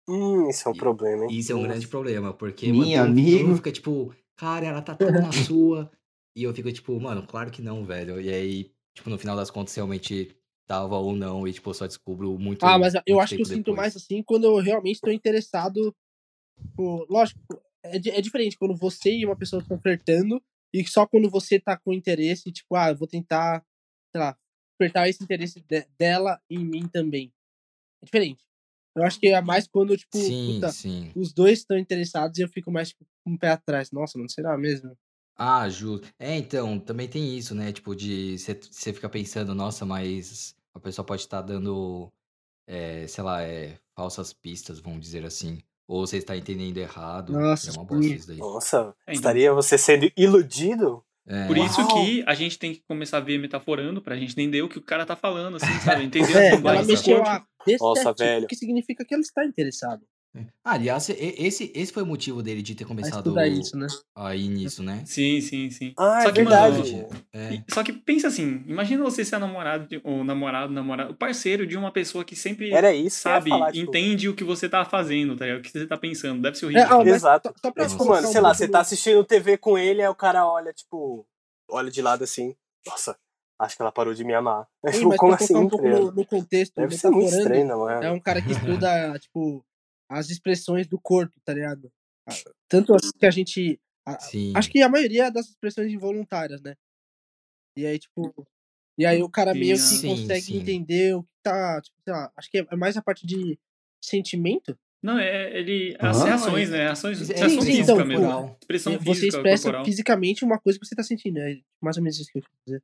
Hum, 0.08 0.48
isso 0.50 0.68
é 0.70 0.72
um 0.72 0.76
E- 0.76 0.78
problema, 0.78 1.26
hein? 1.26 1.38
Isso 1.38 1.52
é 1.52 1.56
um 1.56 1.58
Nossa. 1.60 1.70
grande 1.70 1.88
problema, 1.90 2.34
porque 2.34 2.72
Minha 2.72 3.02
mano, 3.02 3.12
amigo. 3.12 3.44
mundo 3.48 3.56
fica 3.58 3.72
tipo, 3.74 4.16
cara, 4.38 4.66
ela 4.66 4.82
tá 4.82 4.96
tão 4.96 5.12
na 5.12 5.32
sua. 5.34 5.92
E 6.34 6.44
eu 6.44 6.54
fico 6.56 6.72
tipo, 6.72 6.98
mano, 7.00 7.28
claro 7.28 7.52
que 7.52 7.62
não, 7.62 7.84
velho. 7.86 8.22
E 8.22 8.30
aí, 8.30 8.72
tipo, 8.96 9.10
no 9.10 9.18
final 9.18 9.36
das 9.36 9.52
contas, 9.52 9.76
realmente 9.76 10.34
tava 10.68 10.98
ou 10.98 11.16
não, 11.16 11.48
e 11.48 11.54
tipo, 11.54 11.70
eu 11.70 11.74
só 11.74 11.86
descubro 11.88 12.38
muito. 12.38 12.66
Ah, 12.66 12.78
mas 12.78 12.94
eu 13.06 13.20
acho 13.20 13.36
que 13.36 13.42
eu 13.42 13.46
tempo 13.46 13.56
sinto 13.58 13.66
depois. 13.72 13.78
mais 13.78 13.96
assim 13.96 14.24
quando 14.24 14.46
eu 14.46 14.58
realmente 14.58 14.96
estou 14.96 15.12
interessado. 15.12 15.96
Tipo, 16.70 17.06
lógico, 17.10 17.40
é, 17.84 17.98
é 17.98 18.22
diferente 18.22 18.58
quando 18.58 18.76
você 18.76 19.12
e 19.12 19.26
uma 19.26 19.36
pessoa 19.36 19.62
estão 19.62 19.80
flertando 19.80 20.42
e 20.74 20.86
só 20.88 21.06
quando 21.06 21.30
você 21.30 21.60
tá 21.60 21.78
com 21.78 21.92
interesse, 21.94 22.52
tipo, 22.52 22.76
ah, 22.76 22.90
eu 22.90 22.96
vou 22.98 23.08
tentar, 23.08 23.66
sei 24.12 24.22
lá, 24.22 24.38
despertar 24.72 25.10
esse 25.10 25.24
interesse 25.24 25.60
de- 25.62 25.88
dela 26.00 26.40
em 26.50 26.64
mim 26.66 26.88
também. 26.88 27.34
É 28.02 28.06
diferente. 28.06 28.44
Eu 28.96 29.04
acho 29.04 29.20
que 29.20 29.28
é 29.28 29.42
mais 29.42 29.68
quando, 29.68 29.96
tipo, 29.98 30.18
Sim, 30.18 30.56
puta, 30.56 30.70
sim. 30.72 31.12
os 31.16 31.34
dois 31.34 31.60
estão 31.60 31.78
interessados 31.78 32.38
e 32.38 32.42
eu 32.42 32.50
fico 32.50 32.72
mais 32.72 32.90
tipo, 32.90 33.06
com 33.24 33.34
o 33.34 33.38
pé 33.40 33.50
atrás. 33.50 33.92
Nossa, 33.92 34.18
mano, 34.18 34.30
será 34.30 34.58
mesmo? 34.58 34.98
Ah, 35.44 35.68
justo. 35.68 36.08
É, 36.20 36.38
então, 36.38 36.80
também 36.80 37.08
tem 37.08 37.36
isso, 37.36 37.56
né? 37.56 37.72
Tipo, 37.72 37.96
de 37.96 38.38
você 38.38 38.94
fica 38.94 39.10
pensando, 39.10 39.56
nossa, 39.56 39.84
mas 39.88 40.56
a 40.72 40.80
pessoa 40.80 41.04
pode 41.04 41.22
estar 41.24 41.42
dando, 41.42 42.12
é, 42.68 43.08
sei 43.08 43.24
lá, 43.24 43.42
é, 43.42 43.76
falsas 43.96 44.32
pistas, 44.34 44.80
vamos 44.80 45.02
dizer 45.02 45.26
assim. 45.26 45.58
Ou 45.88 46.06
você 46.06 46.18
está 46.18 46.38
entendendo 46.38 46.78
errado. 46.78 47.34
Nossa, 47.34 47.72
é 47.72 47.74
uma 47.74 47.84
bosta 47.84 48.14
isso 48.14 48.28
daí. 48.28 48.38
Nossa, 48.38 48.78
É, 48.78 49.12
então. 49.12 49.14
estaria 49.16 49.52
você 49.52 49.78
sendo 49.80 50.12
iludido? 50.16 51.04
É, 51.28 51.48
Por 51.48 51.58
isso 51.58 51.82
Uau! 51.82 51.88
que 52.04 52.24
a 52.28 52.34
gente 52.36 52.58
tem 52.60 52.74
que 52.74 52.82
começar 52.88 53.18
a 53.18 53.22
ver 53.22 53.38
metaforando 53.40 54.02
pra 54.02 54.16
gente 54.16 54.32
entender 54.34 54.62
o 54.62 54.70
que 54.70 54.78
o 54.78 54.82
cara 54.82 55.06
tá 55.06 55.16
falando, 55.16 55.58
assim, 55.58 55.74
sabe? 55.84 56.04
Entender 56.06 56.36
É, 56.38 56.50
ela 56.54 56.82
do 56.82 56.88
mexeu 56.88 57.18
corpo. 57.18 57.30
a 57.30 57.46
Nossa, 57.80 58.14
velho. 58.14 58.48
que 58.48 58.56
significa 58.56 59.04
que 59.06 59.14
ela 59.14 59.22
está 59.22 59.44
interessada 59.46 60.02
aliás, 60.64 61.10
e- 61.10 61.36
esse, 61.38 61.72
esse 61.76 61.92
foi 61.92 62.04
o 62.04 62.06
motivo 62.06 62.42
dele 62.42 62.62
de 62.62 62.74
ter 62.76 62.84
a 62.84 62.88
começado 62.88 63.18
estudar 63.28 63.48
isso, 63.48 63.78
né? 63.78 63.88
aí 64.16 64.48
nisso, 64.48 64.82
né? 64.84 65.04
Sim, 65.06 65.42
sim, 65.42 65.70
sim. 65.70 65.94
Ah, 65.98 66.22
Só 66.22 66.30
é 66.30 66.32
que, 66.32 66.44
mano, 66.44 66.84
verdade. 66.84 67.08
É. 67.34 67.54
E- 67.56 67.64
Só 67.74 67.84
que 67.84 67.92
pensa 67.94 68.28
assim, 68.28 68.64
imagina 68.68 69.04
você 69.04 69.26
ser 69.26 69.36
a 69.36 69.40
namorado, 69.40 69.88
de- 69.88 70.02
ou 70.04 70.24
namorado, 70.24 70.72
namorado, 70.72 71.12
o 71.12 71.16
parceiro 71.16 71.66
de 71.68 71.78
uma 71.78 71.92
pessoa 71.92 72.24
que 72.24 72.36
sempre 72.36 72.72
Era 72.72 72.94
isso 72.94 73.22
sabe, 73.22 73.50
falar, 73.50 73.72
tipo, 73.72 73.90
entende 73.90 74.30
o 74.30 74.36
que 74.36 74.44
você 74.44 74.70
tá 74.70 74.86
fazendo, 74.86 75.36
tá 75.36 75.46
ligado? 75.46 75.60
O 75.60 75.64
que 75.64 75.72
você 75.72 75.86
tá 75.88 75.98
pensando. 75.98 76.42
Deve 76.42 76.58
ser 76.58 76.66
horrível. 76.66 76.84
É, 76.84 76.98
mas 76.98 77.08
Exato. 77.08 77.54
só, 77.62 77.72
pra 77.72 77.84
É 77.84 77.88
tipo, 77.88 78.06
mano, 78.06 78.28
sei 78.28 78.42
lá, 78.42 78.54
você 78.54 78.66
no- 78.68 78.72
tá 78.72 78.80
assistindo 78.80 79.24
TV 79.26 79.58
com 79.58 79.78
ele, 79.78 80.02
aí 80.02 80.08
o 80.08 80.16
cara 80.16 80.48
olha, 80.48 80.72
tipo, 80.74 81.26
olha 81.70 81.92
de 81.92 82.02
lado 82.02 82.24
assim, 82.24 82.56
nossa, 82.88 83.18
acho 83.60 83.76
que 83.76 83.82
ela 83.82 83.92
parou 83.92 84.14
de 84.14 84.24
me 84.24 84.34
amar. 84.34 84.68
É, 84.84 84.92
Sim, 84.92 84.98
tipo, 85.00 85.10
mas 85.10 85.18
como 85.20 85.34
assim, 85.34 85.56
um 85.56 85.68
pouco 85.70 85.78
tá 85.78 85.84
ligado? 85.84 86.06
no, 86.06 86.12
no 86.14 86.26
contexto, 86.26 86.74
Deve 86.76 86.98
ser 86.98 87.10
muito 87.12 87.30
estranho, 87.34 87.68
não 87.68 87.90
é? 87.90 88.06
é 88.08 88.12
um 88.12 88.20
cara 88.20 88.42
que 88.42 88.52
estuda, 88.52 88.88
tipo, 89.20 89.64
as 90.12 90.30
expressões 90.30 90.88
do 90.88 91.00
corpo, 91.00 91.34
tá 91.46 91.54
ligado? 91.54 91.92
Tanto 92.68 92.94
as 92.94 93.12
que 93.12 93.26
a 93.26 93.32
gente. 93.32 93.80
a- 94.06 94.20
Sim. 94.20 94.54
Acho 94.56 94.70
que 94.70 94.82
a 94.82 94.90
maioria 94.90 95.30
das 95.32 95.48
expressões 95.50 95.92
involuntárias, 95.92 96.62
né? 96.62 96.76
E 97.78 97.86
aí, 97.86 97.98
tipo. 97.98 98.34
E 98.98 99.06
aí 99.06 99.24
o 99.24 99.30
cara 99.30 99.54
meio 99.54 99.76
que 99.76 99.82
Sim, 99.82 100.08
consegue 100.10 100.42
sim. 100.42 100.58
entender 100.58 101.16
o 101.16 101.24
que 101.24 101.30
tá. 101.42 101.82
Tipo, 101.82 101.98
sei 102.04 102.14
lá, 102.14 102.32
acho 102.36 102.50
que 102.52 102.58
é 102.60 102.76
mais 102.76 102.98
a 102.98 103.02
parte 103.02 103.26
de 103.26 103.58
sentimento. 104.04 104.78
Não, 105.02 105.18
é 105.18 105.58
ele. 105.58 105.96
As 106.00 106.24
reações, 106.24 106.70
né? 106.70 106.88
Ações, 106.90 107.30
É 107.30 107.34
ação 107.44 107.50
sim, 107.62 107.62
física 107.68 107.84
então, 107.84 108.06
mesmo. 108.06 108.14
corporal. 108.26 108.58
Expressão 108.62 108.94
você 108.94 109.04
física, 109.06 109.28
expressa 109.38 109.64
corporal. 109.64 109.86
fisicamente 109.86 110.46
uma 110.46 110.60
coisa 110.60 110.78
que 110.78 110.86
você 110.86 110.96
tá 110.96 111.02
sentindo. 111.04 111.40
É 111.40 111.60
mais 111.82 111.98
ou 111.98 112.04
menos 112.04 112.20
isso 112.20 112.32
que 112.32 112.38
eu 112.40 112.44
quero 112.44 112.56
dizer. 112.68 112.84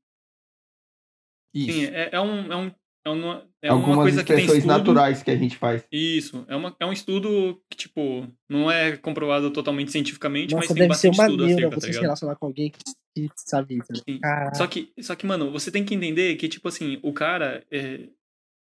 Sim, 1.55 1.67
Isso. 1.83 1.91
é, 1.93 2.09
é 2.13 2.21
um. 2.21 2.51
É, 2.51 2.55
um, 2.55 2.71
é, 3.07 3.09
uma, 3.09 3.47
é 3.61 3.73
uma 3.73 3.95
coisa 3.95 4.23
que 4.23 4.33
tem 4.33 4.45
estudo. 4.45 4.65
naturais 4.65 5.23
que 5.23 5.31
a 5.31 5.35
gente 5.35 5.57
faz. 5.57 5.83
Isso, 5.91 6.45
é, 6.47 6.55
uma, 6.55 6.75
é 6.79 6.85
um 6.85 6.93
estudo 6.93 7.61
que, 7.69 7.77
tipo, 7.77 8.27
não 8.49 8.69
é 8.69 8.95
comprovado 8.97 9.49
totalmente 9.51 9.91
cientificamente, 9.91 10.53
mas 10.53 10.65
Nossa, 10.65 10.73
tem 10.73 10.87
deve 10.87 10.99
ser 10.99 11.09
bastante 11.09 11.19
uma 11.19 11.25
estudo 11.25 11.45
acerca, 11.45 11.69
tá 11.69 11.75
você 11.75 11.81
se 11.81 11.87
ligado? 11.87 12.03
relacionar 12.03 12.35
com 12.35 12.45
alguém 12.45 12.71
que, 12.71 12.79
que 13.15 13.29
sabe 13.35 13.77
isso. 13.79 14.03
né? 14.07 14.51
Só 14.53 14.67
que, 14.67 14.91
só 14.99 15.15
que, 15.15 15.25
mano, 15.25 15.51
você 15.51 15.71
tem 15.71 15.83
que 15.83 15.95
entender 15.95 16.35
que, 16.35 16.47
tipo 16.47 16.67
assim, 16.67 16.99
o 17.01 17.13
cara. 17.13 17.63
É, 17.71 18.07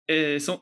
é, 0.09 0.39
são... 0.39 0.61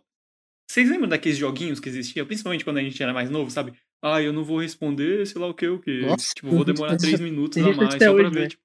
Vocês 0.69 0.89
lembram 0.89 1.07
daqueles 1.07 1.38
joguinhos 1.38 1.79
que 1.79 1.88
existiam? 1.88 2.25
Principalmente 2.25 2.65
quando 2.65 2.77
a 2.77 2.81
gente 2.84 3.01
era 3.01 3.13
mais 3.13 3.29
novo, 3.29 3.50
sabe? 3.50 3.74
Ah, 4.03 4.22
eu 4.22 4.34
não 4.34 4.43
vou 4.43 4.60
responder, 4.60 5.25
sei 5.25 5.41
lá 5.41 5.48
o 5.48 5.53
que, 5.53 5.67
o 5.67 5.79
que. 5.79 6.01
Nossa, 6.01 6.34
Tipo, 6.36 6.51
vou 6.51 6.65
demorar 6.65 6.91
tem 6.91 6.98
três 7.00 7.19
minutos 7.19 7.55
tem 7.55 7.63
a 7.63 7.75
mais 7.75 7.93
só 7.93 8.00
pra 8.00 8.12
hoje, 8.12 8.29
ver. 8.29 8.39
né? 8.41 8.48
Tipo... 8.50 8.63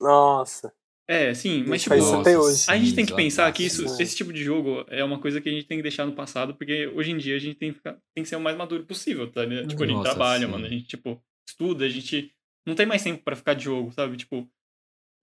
Nossa, 0.00 0.72
É, 1.08 1.32
sim, 1.32 1.64
mas 1.66 1.82
tipo. 1.82 1.94
hoje. 1.94 2.66
A 2.68 2.76
gente 2.76 2.90
sim, 2.90 2.96
tem 2.96 3.06
que 3.06 3.14
pensar 3.14 3.50
que 3.50 3.64
isso, 3.64 3.82
esse 4.00 4.14
tipo 4.14 4.30
de 4.30 4.44
jogo 4.44 4.84
é 4.88 5.02
uma 5.02 5.18
coisa 5.18 5.40
que 5.40 5.48
a 5.48 5.52
gente 5.52 5.66
tem 5.66 5.78
que 5.78 5.82
deixar 5.82 6.04
no 6.04 6.12
passado, 6.12 6.54
porque 6.54 6.86
hoje 6.88 7.12
em 7.12 7.16
dia 7.16 7.34
a 7.34 7.38
gente 7.38 7.56
tem 7.56 7.70
que, 7.72 7.78
ficar- 7.78 7.98
tem 8.14 8.22
que 8.22 8.28
ser 8.28 8.36
o 8.36 8.40
mais 8.40 8.54
maduro 8.58 8.84
possível, 8.84 9.30
tá? 9.32 9.42
ligado? 9.44 9.68
Tipo, 9.68 9.84
a 9.84 9.86
gente 9.86 9.96
Nossa, 9.96 10.10
trabalha, 10.10 10.46
sim. 10.46 10.52
mano, 10.52 10.66
a 10.66 10.68
gente, 10.68 10.86
tipo, 10.86 11.18
estuda, 11.48 11.86
a 11.86 11.88
gente 11.88 12.30
não 12.66 12.74
tem 12.74 12.84
mais 12.84 13.02
tempo 13.02 13.22
pra 13.24 13.34
ficar 13.34 13.54
de 13.54 13.64
jogo, 13.64 13.90
sabe? 13.90 14.18
Tipo, 14.18 14.46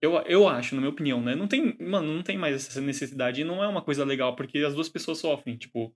eu, 0.02 0.14
eu 0.22 0.48
acho, 0.48 0.74
na 0.74 0.80
minha 0.80 0.90
opinião, 0.90 1.22
né? 1.22 1.36
Não 1.36 1.46
tem, 1.46 1.76
mano, 1.80 2.12
não 2.12 2.22
tem 2.22 2.36
mais 2.36 2.66
essa 2.66 2.80
necessidade 2.80 3.40
e 3.40 3.44
não 3.44 3.62
é 3.62 3.68
uma 3.68 3.80
coisa 3.80 4.04
legal, 4.04 4.34
porque 4.34 4.58
as 4.58 4.74
duas 4.74 4.88
pessoas 4.88 5.18
sofrem, 5.18 5.56
tipo, 5.56 5.94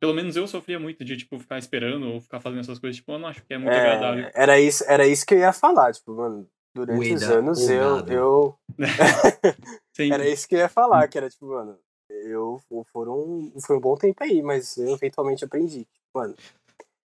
pelo 0.00 0.14
menos 0.14 0.34
eu 0.34 0.48
sofria 0.48 0.80
muito 0.80 1.04
de, 1.04 1.16
tipo, 1.16 1.38
ficar 1.38 1.58
esperando 1.58 2.08
ou 2.08 2.20
ficar 2.20 2.40
fazendo 2.40 2.58
essas 2.58 2.80
coisas, 2.80 2.96
tipo, 2.96 3.12
eu 3.12 3.20
não 3.20 3.28
acho 3.28 3.40
que 3.44 3.54
é 3.54 3.58
muito 3.58 3.72
agradável. 3.72 4.24
é, 4.24 4.32
era, 4.34 4.60
isso, 4.60 4.84
era 4.88 5.06
isso 5.06 5.24
que 5.24 5.34
eu 5.34 5.38
ia 5.38 5.52
falar, 5.52 5.92
tipo, 5.92 6.12
mano, 6.16 6.48
durante 6.74 7.12
os 7.14 7.22
anos 7.22 7.68
eu, 7.68 8.06
eu... 8.08 8.54
Era 9.98 10.28
isso 10.28 10.48
que 10.48 10.54
eu 10.54 10.60
ia 10.60 10.68
falar, 10.68 11.06
que 11.08 11.18
era 11.18 11.28
tipo, 11.28 11.46
mano, 11.46 11.78
eu 12.10 12.60
foram, 12.92 13.52
foi 13.64 13.76
um 13.76 13.80
bom 13.80 13.94
tempo 13.96 14.22
aí, 14.22 14.42
mas 14.42 14.76
eu 14.76 14.94
eventualmente 14.94 15.44
aprendi. 15.44 15.86
Mano, 16.14 16.34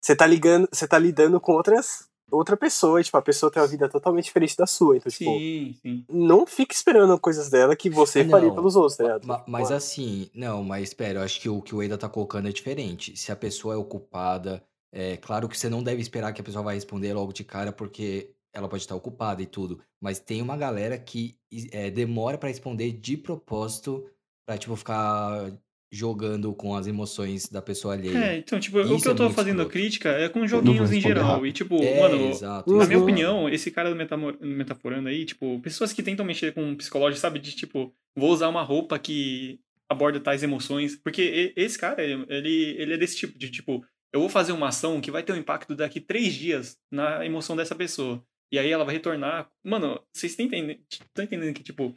você 0.01 0.15
tá 0.17 0.27
ligando, 0.27 0.69
você 0.73 0.87
tá 0.87 0.99
lidando 0.99 1.41
com 1.41 1.53
outras 1.53 2.09
outra 2.31 2.57
pessoa, 2.57 3.01
tipo, 3.03 3.17
a 3.17 3.23
pessoa 3.23 3.53
tem 3.53 3.63
uma 3.63 3.69
vida 3.69 3.89
totalmente 3.89 4.25
diferente 4.25 4.57
da 4.57 4.67
sua, 4.67 4.97
então, 4.97 5.11
tipo, 5.11 5.39
Sim, 5.39 5.77
sim. 5.81 6.05
não 6.11 6.45
fique 6.45 6.75
esperando 6.75 7.17
coisas 7.21 7.49
dela 7.49 7.77
que 7.77 7.89
você 7.89 8.21
Ah, 8.23 8.29
faria 8.29 8.49
não. 8.49 8.55
pelos 8.55 8.75
outros, 8.75 8.97
tá 8.97 9.05
ligado? 9.05 9.27
Ma- 9.27 9.39
Tipo, 9.39 9.51
Mas 9.51 9.71
assim, 9.71 10.29
não, 10.35 10.65
mas 10.65 10.89
espera, 10.89 11.21
eu 11.21 11.23
acho 11.23 11.41
que 11.41 11.49
o 11.49 11.63
que 11.63 11.75
o 11.75 11.83
Eda 11.83 11.97
tá 11.97 12.09
colocando 12.09 12.49
é 12.49 12.53
diferente. 12.53 13.17
Se 13.17 13.31
a 13.31 13.37
pessoa 13.37 13.75
é 13.75 13.77
ocupada, 13.77 14.61
é 14.93 15.17
claro 15.17 15.49
que 15.49 15.57
você 15.57 15.69
não 15.69 15.83
deve 15.85 16.01
esperar 16.03 16.33
que 16.33 16.41
a 16.41 16.45
pessoa 16.45 16.65
vai 16.65 16.75
responder 16.75 17.13
logo 17.13 17.33
de 17.33 17.45
cara, 17.45 17.71
porque 17.71 18.35
ela 18.57 18.69
pode 18.69 18.83
estar 18.83 18.95
ocupada 18.95 19.43
e 19.43 19.47
tudo. 19.47 19.81
Mas 20.01 20.19
tem 20.19 20.41
uma 20.41 20.57
galera 20.57 20.99
que 20.99 21.37
é, 21.73 21.91
demora 21.91 22.39
pra 22.39 22.49
responder 22.49 22.93
de 22.93 23.17
propósito 23.17 24.05
pra, 24.47 24.57
tipo, 24.57 24.75
ficar 24.77 25.53
jogando 25.93 26.53
com 26.55 26.75
as 26.75 26.87
emoções 26.87 27.49
da 27.49 27.63
pessoa 27.63 27.95
alheia. 27.95 28.19
É, 28.19 28.37
então, 28.39 28.59
tipo, 28.59 28.79
o 28.79 28.81
Isso 28.83 29.03
que 29.03 29.09
eu 29.09 29.13
é 29.13 29.17
tô 29.17 29.31
fazendo 29.31 29.63
a 29.63 29.67
crítica 29.67 30.11
é 30.11 30.29
com 30.29 30.47
joguinhos 30.47 30.93
em 30.93 31.01
geral. 31.01 31.25
rápido. 31.25 31.47
E, 31.47 31.53
tipo, 31.53 31.83
É, 31.83 32.01
mano, 32.01 32.29
exato. 32.31 32.71
na 32.73 32.79
isso 32.81 32.89
minha 32.89 33.01
opinião, 33.03 33.49
esse 33.49 33.71
cara 33.71 33.91
do 33.95 33.97
metaforando 34.41 35.09
aí, 35.09 35.25
tipo, 35.25 35.61
pessoas 35.61 35.93
que 35.93 36.03
tentam 36.03 36.25
mexer 36.27 36.53
com 36.53 36.73
o 36.73 36.77
psicológico, 36.77 37.21
sabe? 37.21 37.39
De, 37.39 37.53
tipo, 37.53 37.95
vou 38.17 38.31
usar 38.31 38.49
uma 38.49 38.63
roupa 38.63 38.99
que 38.99 39.61
aborda 39.89 40.19
tais 40.21 40.43
emoções. 40.43 40.97
Porque 40.97 41.53
esse 41.57 41.79
cara, 41.79 42.03
ele, 42.03 42.75
ele 42.79 42.95
é 42.95 42.99
desse 42.99 43.17
tipo, 43.17 43.39
de, 43.39 43.51
tipo, 43.51 43.85
eu 44.13 44.21
vou 44.21 44.29
fazer 44.29 44.53
uma 44.53 44.69
ação 44.69 45.01
que 45.01 45.11
vai 45.11 45.23
ter 45.23 45.33
um 45.33 45.37
impacto 45.37 45.75
daqui 45.75 46.01
três 46.01 46.35
dias 46.35 46.79
na 46.91 47.25
emoção 47.25 47.55
dessa 47.57 47.75
pessoa. 47.75 48.23
E 48.53 48.59
aí 48.59 48.71
ela 48.71 48.85
vai 48.85 48.95
retornar. 48.95 49.51
Mano, 49.65 50.01
vocês 50.13 50.33
estão 50.33 50.47
entendendo, 50.47 50.81
estão 50.91 51.25
entendendo 51.25 51.55
que, 51.55 51.63
tipo, 51.63 51.95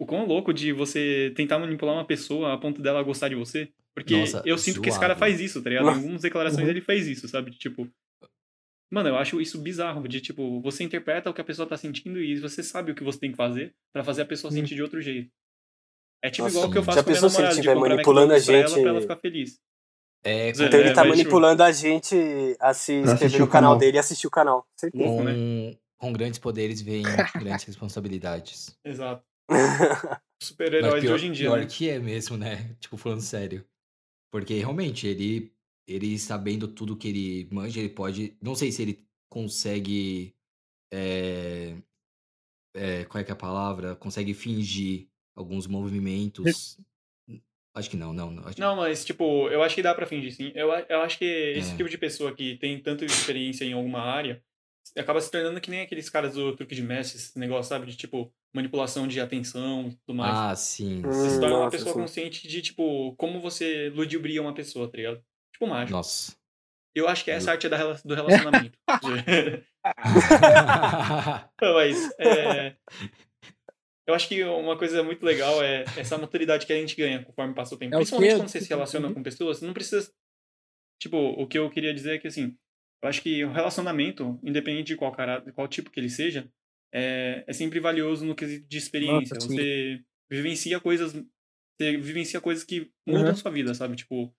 o 0.00 0.06
quão 0.06 0.26
louco 0.26 0.52
de 0.52 0.72
você 0.72 1.32
tentar 1.36 1.58
manipular 1.58 1.94
uma 1.94 2.04
pessoa 2.06 2.52
a 2.52 2.58
ponto 2.58 2.82
dela 2.82 3.02
gostar 3.02 3.28
de 3.28 3.34
você. 3.36 3.68
Porque 3.94 4.16
Nossa, 4.16 4.42
eu 4.46 4.56
sinto 4.56 4.80
que 4.80 4.88
esse 4.88 4.98
cara 4.98 5.14
zoado. 5.14 5.20
faz 5.20 5.40
isso, 5.40 5.62
tá 5.62 5.68
ligado? 5.70 5.86
Em 5.90 5.94
algumas 5.94 6.22
declarações 6.22 6.64
Uhum. 6.64 6.70
ele 6.70 6.80
fez 6.80 7.06
isso, 7.06 7.28
sabe? 7.28 7.50
Tipo. 7.52 7.88
Mano, 8.92 9.08
eu 9.08 9.16
acho 9.16 9.40
isso 9.40 9.56
bizarro, 9.60 10.08
de 10.08 10.20
tipo, 10.20 10.60
você 10.60 10.82
interpreta 10.82 11.30
o 11.30 11.34
que 11.34 11.40
a 11.40 11.44
pessoa 11.44 11.68
tá 11.68 11.76
sentindo 11.76 12.20
e 12.20 12.40
você 12.40 12.60
sabe 12.62 12.90
o 12.90 12.94
que 12.94 13.04
você 13.04 13.20
tem 13.20 13.30
que 13.30 13.36
fazer 13.36 13.72
pra 13.92 14.02
fazer 14.02 14.22
a 14.22 14.26
pessoa 14.26 14.50
sentir 14.52 14.74
de 14.74 14.82
outro 14.82 15.00
jeito. 15.00 15.30
É 16.24 16.28
tipo 16.28 16.42
Nossa, 16.44 16.56
igual 16.56 16.68
o 16.68 16.72
que 16.72 16.78
eu 16.78 16.82
faço 16.82 16.98
Já 16.98 17.04
com 17.04 17.08
a 17.10 17.12
minha 17.12 17.20
pensou 17.22 17.30
se 17.30 17.36
ele 17.36 17.46
namorada, 17.46 17.62
de 17.62 17.88
manipulando 17.88 18.32
a 18.32 18.36
McDonald's 18.36 18.46
pra 18.46 18.56
ela 18.56 18.68
gente- 18.68 18.80
pra 18.82 18.90
ela 18.90 19.00
ficar 19.00 19.16
feliz. 19.16 19.60
É, 20.22 20.50
Então 20.50 20.66
ele 20.66 20.88
É, 20.88 20.92
tá 20.92 21.02
mas, 21.04 21.18
tipo- 21.18 21.30
manipulando 21.30 21.62
a 21.62 21.72
gente 21.72 22.14
a 22.60 22.74
se 22.74 22.92
inscrever 22.94 23.38
no 23.40 23.46
o 23.46 23.48
canal 23.48 23.70
canal. 23.70 23.78
dele 23.78 23.96
e 23.96 24.00
assistir 24.00 24.26
o 24.26 24.30
canal. 24.30 24.66
Certeza. 24.76 25.04
Louco, 25.04 25.24
né? 25.24 25.32
com, 25.32 25.78
com 26.08 26.12
grandes 26.12 26.38
poderes 26.38 26.80
vem 26.82 27.02
grandes 27.42 27.64
responsabilidades. 27.64 28.76
Exato. 28.84 29.24
Super-heróis 30.42 31.02
de 31.02 31.08
hoje 31.10 31.26
em 31.26 31.32
dia, 31.32 31.48
pior 31.48 31.58
né? 31.60 31.66
que 31.66 31.88
é 31.88 31.98
mesmo, 31.98 32.36
né? 32.36 32.74
Tipo, 32.80 32.96
falando 32.96 33.20
sério. 33.20 33.64
Porque 34.32 34.54
realmente, 34.54 35.06
ele, 35.06 35.52
ele 35.88 36.18
sabendo 36.18 36.68
tudo 36.68 36.96
que 36.96 37.08
ele 37.08 37.48
manja, 37.50 37.80
ele 37.80 37.88
pode. 37.88 38.36
Não 38.40 38.54
sei 38.54 38.70
se 38.72 38.82
ele 38.82 39.04
consegue. 39.30 40.34
É, 40.92 41.74
é, 42.74 43.04
qual 43.04 43.20
é 43.20 43.24
que 43.24 43.30
é 43.30 43.34
a 43.34 43.36
palavra? 43.36 43.96
Consegue 43.96 44.32
fingir 44.34 45.08
alguns 45.36 45.66
movimentos. 45.66 46.78
Acho 47.74 47.88
que 47.90 47.96
não, 47.96 48.12
não. 48.12 48.30
não, 48.30 48.48
acho- 48.48 48.60
Não, 48.60 48.74
mas, 48.76 49.04
tipo, 49.04 49.48
eu 49.48 49.62
acho 49.62 49.74
que 49.76 49.82
dá 49.82 49.94
pra 49.94 50.06
fingir, 50.06 50.32
sim. 50.34 50.50
Eu, 50.54 50.70
eu 50.88 51.00
acho 51.02 51.16
que 51.18 51.24
esse 51.24 51.72
É. 51.72 51.76
tipo 51.76 51.88
de 51.88 51.96
pessoa 51.98 52.34
que 52.34 52.56
tem 52.56 52.80
tanta 52.82 53.04
experiência 53.04 53.64
em 53.64 53.72
alguma 53.72 54.00
área 54.00 54.42
acaba 54.98 55.20
se 55.20 55.30
tornando 55.30 55.60
que 55.60 55.70
nem 55.70 55.82
aqueles 55.82 56.10
caras 56.10 56.34
do 56.34 56.56
truque 56.56 56.74
de 56.74 56.82
mestre, 56.82 57.16
esse 57.18 57.38
negócio, 57.38 57.68
sabe? 57.68 57.86
De, 57.86 57.96
tipo, 57.96 58.32
manipulação 58.52 59.06
de 59.06 59.20
atenção 59.20 59.86
e 59.88 59.96
tudo 60.04 60.16
mais. 60.16 60.34
Ah, 60.36 60.56
sim. 60.56 60.98
Hum, 60.98 61.02
Você 61.12 61.30
se 61.30 61.38
torna 61.40 61.54
uma 61.56 61.64
nossa, 61.66 61.76
pessoa 61.76 61.94
sim. 61.94 62.00
consciente 62.00 62.48
de, 62.48 62.60
tipo, 62.60 63.14
como 63.16 63.40
você 63.40 63.88
ludibria 63.94 64.42
uma 64.42 64.52
pessoa, 64.52 64.90
tá 64.90 64.96
ligado? 64.96 65.22
Tipo 65.52 65.66
mágico. 65.68 65.92
Nossa. 65.96 66.34
Eu 66.92 67.06
acho 67.06 67.22
que 67.24 67.30
essa 67.30 67.52
arte 67.52 67.66
é 67.68 67.70
da, 67.70 67.92
do 68.04 68.14
relacionamento. 68.16 68.76
Mas, 71.62 72.10
é... 72.18 72.74
Eu 74.10 74.14
acho 74.14 74.28
que 74.28 74.42
uma 74.44 74.76
coisa 74.76 75.02
muito 75.02 75.24
legal 75.24 75.62
é 75.62 75.84
essa 75.96 76.18
maturidade 76.18 76.66
que 76.66 76.72
a 76.72 76.76
gente 76.76 76.96
ganha 76.96 77.22
conforme 77.24 77.54
passa 77.54 77.74
o 77.74 77.78
tempo. 77.78 77.94
É 77.94 77.96
o 77.96 78.00
Principalmente 78.00 78.30
quê? 78.32 78.36
quando 78.36 78.48
você 78.48 78.60
se 78.60 78.68
relaciona 78.68 79.12
com 79.12 79.22
pessoas, 79.22 79.58
você 79.58 79.66
não 79.66 79.72
precisa. 79.72 80.12
Tipo, 81.00 81.16
o 81.16 81.46
que 81.46 81.58
eu 81.58 81.70
queria 81.70 81.94
dizer 81.94 82.16
é 82.16 82.18
que, 82.18 82.26
assim, 82.28 82.56
eu 83.02 83.08
acho 83.08 83.22
que 83.22 83.44
o 83.44 83.52
relacionamento, 83.52 84.38
independente 84.42 84.88
de 84.88 84.96
qual, 84.96 85.12
cara, 85.12 85.38
de 85.40 85.52
qual 85.52 85.66
tipo 85.68 85.90
que 85.90 85.98
ele 85.98 86.10
seja, 86.10 86.50
é, 86.92 87.44
é 87.46 87.52
sempre 87.52 87.80
valioso 87.80 88.24
no 88.26 88.34
quesito 88.34 88.68
de 88.68 88.76
experiência. 88.76 89.34
Nossa, 89.34 89.46
você 89.48 90.02
vivencia 90.30 90.78
coisas. 90.80 91.12
Você 91.12 91.96
vivencia 91.96 92.40
coisas 92.40 92.64
que 92.64 92.90
mudam 93.06 93.28
Uhum. 93.28 93.36
sua 93.36 93.50
vida, 93.50 93.72
sabe? 93.72 93.96
Tipo, 93.96 94.34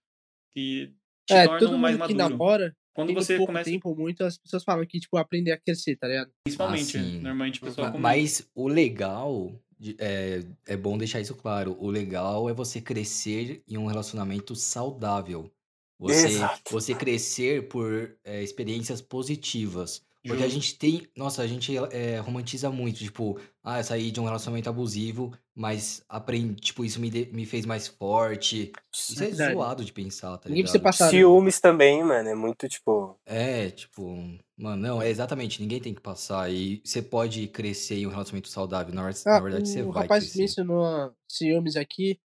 que 0.55 0.93
te 1.27 1.33
É, 1.33 1.47
todo 1.47 1.59
tornam 1.59 1.77
mais 1.79 1.97
mundo 1.97 2.07
que 2.07 2.13
maduro. 2.13 2.29
namora, 2.37 2.77
Quando 2.93 3.13
você 3.13 3.35
pouco 3.37 3.47
começa. 3.47 3.69
tempo, 3.69 3.95
muito, 3.95 4.23
as 4.23 4.37
pessoas 4.37 4.63
falam 4.63 4.85
que, 4.85 4.99
tipo, 4.99 5.17
aprender 5.17 5.51
a 5.51 5.59
crescer, 5.59 5.95
tá 5.97 6.07
ligado? 6.07 6.31
Principalmente, 6.43 6.97
Ah, 6.97 7.01
normalmente 7.01 7.59
o 7.59 7.63
pessoal 7.63 7.87
Ma- 7.87 7.91
comenta. 7.91 8.17
Mas 8.17 8.49
o 8.55 8.67
legal, 8.67 9.53
é, 9.99 10.39
é 10.67 10.77
bom 10.77 10.97
deixar 10.97 11.19
isso 11.21 11.35
claro. 11.35 11.75
O 11.79 11.89
legal 11.89 12.49
é 12.49 12.53
você 12.53 12.81
crescer 12.81 13.63
em 13.67 13.77
um 13.77 13.85
relacionamento 13.87 14.55
saudável. 14.55 15.51
Você, 15.99 16.27
Exato. 16.27 16.71
você 16.71 16.95
crescer 16.95 17.67
por 17.67 18.17
é, 18.23 18.41
experiências 18.43 19.01
positivas. 19.01 20.03
Porque 20.23 20.43
a 20.43 20.47
gente 20.47 20.77
tem. 20.77 21.07
Nossa, 21.17 21.41
a 21.41 21.47
gente 21.47 21.75
é, 21.91 22.19
romantiza 22.19 22.69
muito. 22.69 22.99
Tipo, 22.99 23.39
ah, 23.63 23.79
eu 23.79 23.83
saí 23.83 24.11
de 24.11 24.19
um 24.19 24.25
relacionamento 24.25 24.69
abusivo, 24.69 25.33
mas 25.55 26.03
aprendi. 26.07 26.61
Tipo, 26.61 26.85
isso 26.85 26.99
me, 27.01 27.09
de- 27.09 27.25
me 27.33 27.43
fez 27.45 27.65
mais 27.65 27.87
forte. 27.87 28.71
Isso 28.93 29.13
é 29.23 29.27
Verdade. 29.27 29.53
zoado 29.53 29.83
de 29.85 29.91
pensar, 29.91 30.37
tá 30.37 30.47
Ninguém 30.47 30.63
precisa 30.63 30.77
ligado? 30.77 30.91
passar. 30.91 31.05
né? 31.05 31.11
Ciúmes 31.11 31.59
também, 31.59 32.03
mano. 32.03 32.29
É 32.29 32.35
muito, 32.35 32.69
tipo. 32.69 33.19
É, 33.25 33.71
tipo, 33.71 34.15
mano, 34.55 34.81
não, 34.81 35.01
é 35.01 35.09
exatamente, 35.09 35.59
ninguém 35.59 35.79
tem 35.81 35.93
que 35.93 36.01
passar. 36.01 36.51
E 36.51 36.81
você 36.85 37.01
pode 37.01 37.47
crescer 37.47 37.95
em 37.95 38.05
um 38.05 38.11
relacionamento 38.11 38.49
saudável. 38.49 38.93
Na, 38.93 39.01
Ah, 39.09 39.11
na 39.25 39.39
verdade, 39.39 39.67
você 39.69 39.81
o 39.81 39.91
vai 39.91 40.03
rapaz 40.03 40.23
que 40.25 40.29
crescer. 40.29 40.41
mencionou 40.41 41.11
ciúmes 41.27 41.75
aqui, 41.75 42.19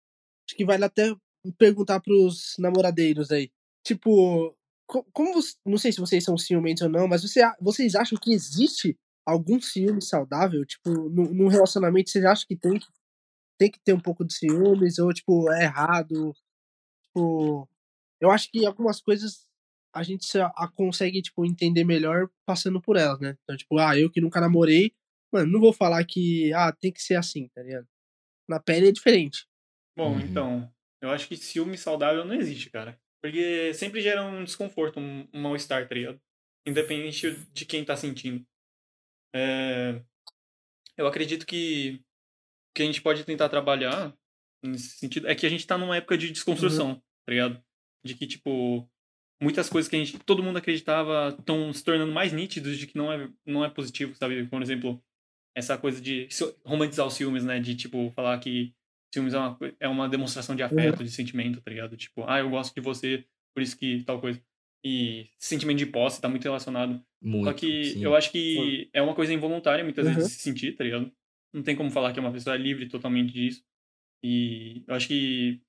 acho 0.50 0.58
que 0.58 0.66
vale 0.66 0.84
até 0.84 1.16
perguntar 1.60 2.00
pros 2.00 2.56
namoradeiros 2.58 3.30
aí. 3.30 3.52
Tipo, 3.86 4.56
como 5.14 5.34
você, 5.34 5.56
não 5.66 5.78
sei 5.78 5.92
se 5.92 6.00
vocês 6.00 6.24
são 6.24 6.38
ciumentos 6.38 6.84
ou 6.84 6.90
não, 6.90 7.08
mas 7.08 7.22
você, 7.24 7.42
vocês 7.60 7.96
acham 7.96 8.18
que 8.22 8.32
existe 8.34 8.98
algum 9.26 9.60
ciúme 9.62 10.02
saudável? 10.02 10.66
Tipo, 10.66 10.90
no, 11.10 11.34
num 11.34 11.48
relacionamento, 11.48 12.10
vocês 12.10 12.26
acham 12.26 12.46
que 12.48 12.56
tem, 12.56 12.78
que 12.80 12.86
tem 13.58 13.72
que 13.72 13.80
ter 13.80 13.94
um 13.94 14.00
pouco 14.00 14.26
de 14.26 14.34
ciúmes? 14.34 15.00
Ou, 15.00 15.14
tipo, 15.14 15.52
é 15.52 15.64
errado? 15.64 16.34
Tipo, 17.06 17.68
eu 18.22 18.32
acho 18.32 18.50
que 18.52 18.66
algumas 18.66 19.02
coisas 19.02 19.48
a 19.94 20.04
gente 20.04 20.26
só 20.26 20.46
a- 20.56 20.72
consegue, 20.76 21.22
tipo, 21.22 21.46
entender 21.46 21.84
melhor 21.84 22.30
passando 22.46 22.82
por 22.82 22.98
elas, 22.98 23.20
né? 23.20 23.38
Então, 23.44 23.56
tipo, 23.58 23.78
ah, 23.80 23.98
eu 23.98 24.10
que 24.12 24.22
nunca 24.22 24.42
namorei, 24.42 24.92
mano, 25.32 25.52
não 25.52 25.60
vou 25.60 25.74
falar 25.74 26.04
que, 26.06 26.52
ah, 26.54 26.72
tem 26.72 26.92
que 26.92 27.02
ser 27.02 27.16
assim, 27.16 27.48
tá 27.54 27.62
ligado? 27.62 27.88
Na 28.50 28.60
pele 28.60 28.90
é 28.90 28.92
diferente. 28.92 29.48
Bom, 29.96 30.16
Uhum. 30.16 30.22
então, 30.22 30.74
eu 31.02 31.12
acho 31.12 31.28
que 31.28 31.38
ciúme 31.38 31.78
saudável 31.78 32.26
não 32.26 32.36
existe, 32.36 32.70
cara. 32.72 33.00
Porque 33.24 33.74
sempre 33.74 34.02
gera 34.02 34.22
um 34.24 34.44
desconforto, 34.44 35.00
um, 35.00 35.28
um 35.34 35.42
mal-estar, 35.42 35.88
tá 35.88 35.96
ligado? 35.96 36.22
Independente 36.68 37.32
de 37.54 37.66
quem 37.66 37.86
tá 37.86 37.96
sentindo. 37.96 38.46
É, 39.34 40.02
Eu 40.98 41.08
acredito 41.08 41.46
que 41.46 42.02
o 42.72 42.74
que 42.76 42.84
a 42.84 42.86
gente 42.86 43.02
pode 43.02 43.24
tentar 43.24 43.50
trabalhar 43.50 44.14
nesse 44.64 44.98
sentido 44.98 45.28
é 45.28 45.36
que 45.36 45.46
a 45.46 45.50
gente 45.50 45.66
tá 45.66 45.78
numa 45.78 45.98
época 45.98 46.18
de 46.18 46.32
desconstrução, 46.32 46.96
tá 47.26 47.32
ligado? 47.32 47.64
De 48.06 48.16
que, 48.16 48.28
tipo, 48.28 48.90
muitas 49.42 49.70
coisas 49.70 49.90
que 49.90 49.96
a 49.96 50.00
gente, 50.00 50.20
todo 50.20 50.44
mundo 50.44 50.58
acreditava 50.58 51.36
estão 51.38 51.72
se 51.74 51.84
tornando 51.84 52.12
mais 52.12 52.34
nítidos 52.34 52.78
de 52.78 52.88
que 52.88 52.98
não 52.98 53.12
é, 53.12 53.30
não 53.46 53.64
é 53.64 53.70
positivo, 53.70 54.16
sabe? 54.16 54.46
Por 54.48 54.62
exemplo, 54.62 55.04
essa 55.56 55.78
coisa 55.78 56.02
de 56.02 56.28
romantizar 56.66 57.08
os 57.08 57.14
ciúmes, 57.14 57.46
né? 57.46 57.60
De, 57.60 57.76
tipo, 57.76 58.12
falar 58.12 58.40
que 58.40 58.74
ciúmes 59.14 59.34
é 59.34 59.38
uma, 59.38 59.58
é 59.80 59.88
uma 59.88 60.10
demonstração 60.10 60.56
de 60.56 60.64
afeto, 60.64 61.04
de 61.04 61.12
sentimento, 61.12 61.62
tá 61.62 61.70
ligado? 61.70 61.96
Tipo, 61.96 62.26
ah, 62.28 62.40
eu 62.40 62.50
gosto 62.50 62.74
de 62.74 62.82
você, 62.82 63.24
por 63.54 63.62
isso 63.62 63.78
que 63.78 64.04
tal 64.04 64.20
coisa. 64.20 64.42
E 64.84 65.28
sentimento 65.40 65.78
de 65.78 65.86
posse 65.86 66.20
tá 66.20 66.28
muito 66.28 66.44
relacionado. 66.44 67.02
Muito. 67.22 67.46
Só 67.46 67.54
que 67.54 67.86
sim. 67.86 68.04
eu 68.04 68.16
acho 68.16 68.32
que 68.32 68.90
é 68.92 69.02
uma 69.02 69.16
coisa 69.16 69.34
involuntária, 69.34 69.84
muitas 69.84 70.06
Uhum. 70.06 70.16
vezes, 70.16 70.34
se 70.34 70.40
sentir, 70.40 70.76
tá 70.76 70.84
ligado? 70.84 71.12
Não 71.54 71.62
tem 71.64 71.76
como 71.76 71.90
falar 71.92 72.12
que 72.12 72.20
uma 72.20 72.32
pessoa 72.32 72.56
é 72.56 72.60
livre 72.60 72.88
totalmente 72.90 73.32
disso. 73.32 73.64
E 74.24 74.84
eu 74.88 74.96
acho 74.96 75.08
que. 75.08 75.62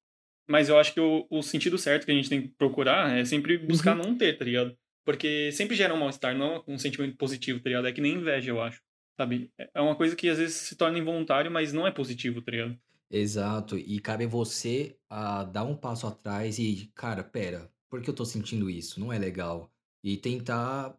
Mas 0.48 0.68
eu 0.68 0.78
acho 0.78 0.92
que 0.92 1.00
o, 1.00 1.26
o 1.30 1.42
sentido 1.42 1.78
certo 1.78 2.04
que 2.04 2.12
a 2.12 2.14
gente 2.14 2.28
tem 2.28 2.42
que 2.42 2.48
procurar 2.48 3.16
é 3.16 3.24
sempre 3.24 3.56
buscar 3.58 3.94
não 3.94 4.16
ter, 4.16 4.36
tá 4.36 4.44
ligado? 4.44 4.76
Porque 5.04 5.52
sempre 5.52 5.76
gera 5.76 5.94
um 5.94 5.98
mal-estar, 5.98 6.34
não 6.36 6.64
um 6.66 6.78
sentimento 6.78 7.16
positivo, 7.16 7.60
tá 7.60 7.68
ligado? 7.68 7.86
É 7.86 7.92
que 7.92 8.00
nem 8.00 8.14
inveja, 8.14 8.50
eu 8.50 8.60
acho. 8.60 8.80
Sabe? 9.20 9.50
É 9.74 9.80
uma 9.80 9.94
coisa 9.94 10.16
que 10.16 10.28
às 10.28 10.38
vezes 10.38 10.56
se 10.56 10.76
torna 10.76 10.98
involuntário, 10.98 11.50
mas 11.50 11.72
não 11.72 11.86
é 11.86 11.90
positivo, 11.90 12.42
tá 12.42 12.50
ligado? 12.50 12.76
Exato. 13.16 13.78
E 13.78 14.00
cabe 14.00 14.24
a 14.24 14.28
você 14.28 14.98
a 15.08 15.44
dar 15.44 15.62
um 15.64 15.76
passo 15.76 16.04
atrás 16.04 16.58
e, 16.58 16.90
cara, 16.96 17.22
pera, 17.22 17.72
por 17.88 18.02
que 18.02 18.10
eu 18.10 18.14
tô 18.14 18.24
sentindo 18.24 18.68
isso? 18.68 18.98
Não 18.98 19.12
é 19.12 19.18
legal. 19.18 19.72
E 20.02 20.16
tentar 20.16 20.98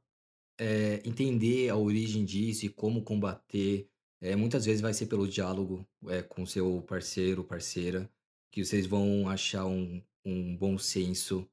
é, 0.59 1.01
entender 1.07 1.69
a 1.69 1.77
origem 1.77 2.25
disso 2.25 2.65
e 2.65 2.69
como 2.69 3.03
combater. 3.03 3.89
É, 4.21 4.35
muitas 4.35 4.65
vezes 4.65 4.81
vai 4.81 4.93
ser 4.93 5.07
pelo 5.07 5.27
diálogo 5.27 5.85
é, 6.07 6.21
com 6.23 6.45
seu 6.45 6.81
parceiro, 6.83 7.43
parceira, 7.43 8.09
que 8.51 8.63
vocês 8.65 8.85
vão 8.87 9.29
achar 9.29 9.65
um, 9.65 10.01
um 10.25 10.55
bom 10.57 10.77
senso. 10.77 11.49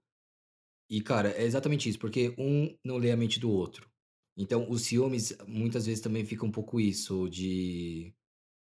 E, 0.90 1.00
cara, 1.00 1.30
é 1.30 1.44
exatamente 1.44 1.88
isso, 1.88 1.98
porque 1.98 2.34
um 2.38 2.76
não 2.84 2.98
lê 2.98 3.10
a 3.10 3.16
mente 3.16 3.40
do 3.40 3.50
outro. 3.50 3.90
Então, 4.36 4.70
os 4.70 4.82
ciúmes 4.82 5.36
muitas 5.46 5.86
vezes 5.86 6.02
também 6.02 6.24
fica 6.24 6.44
um 6.46 6.52
pouco 6.52 6.80
isso 6.80 7.28
de, 7.28 8.14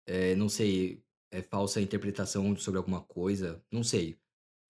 é, 0.07 0.35
não 0.37 0.49
sei, 0.49 1.04
é 1.35 1.43
falsa 1.43 1.81
interpretação 1.81 2.57
sobre 2.57 2.79
alguma 2.79 3.01
coisa, 3.01 3.63
não 3.71 3.83
sei. 3.83 4.17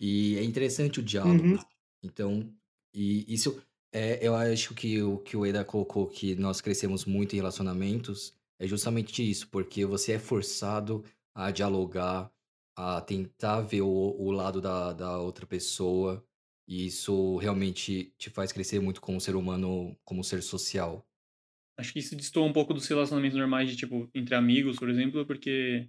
E 0.01 0.37
é 0.39 0.43
interessante 0.43 1.01
o 1.01 1.03
diálogo. 1.03 1.45
Uhum. 1.45 1.59
Então, 2.03 2.55
e 2.93 3.33
isso 3.33 3.63
é, 3.93 4.27
eu 4.27 4.35
acho 4.35 4.75
que 4.75 5.01
o 5.03 5.19
que 5.19 5.37
o 5.37 5.47
Eda 5.47 5.65
colocou 5.65 6.07
que 6.07 6.35
nós 6.35 6.61
crescemos 6.61 7.05
muito 7.05 7.35
em 7.35 7.37
relacionamentos 7.37 8.35
é 8.59 8.67
justamente 8.67 9.29
isso, 9.29 9.49
porque 9.49 9.85
você 9.85 10.13
é 10.13 10.19
forçado 10.19 11.05
a 11.35 11.51
dialogar, 11.51 12.33
a 12.77 13.01
tentar 13.01 13.61
ver 13.61 13.83
o, 13.83 13.89
o 13.89 14.31
lado 14.31 14.61
da, 14.61 14.93
da 14.93 15.19
outra 15.19 15.47
pessoa, 15.47 16.25
e 16.67 16.87
isso 16.87 17.37
realmente 17.37 18.13
te 18.17 18.31
faz 18.31 18.53
crescer 18.53 18.81
muito 18.81 19.01
como 19.01 19.21
ser 19.21 19.37
humano, 19.37 19.97
como 20.05 20.25
ser 20.25 20.43
social. 20.43 21.07
Acho 21.79 21.93
que 21.93 21.99
isso 21.99 22.17
destoa 22.17 22.47
um 22.47 22.53
pouco 22.53 22.73
dos 22.73 22.87
relacionamentos 22.87 23.37
normais 23.37 23.69
de, 23.69 23.77
tipo, 23.77 24.09
entre 24.15 24.35
amigos, 24.35 24.77
por 24.77 24.89
exemplo, 24.89 25.27
porque 25.27 25.89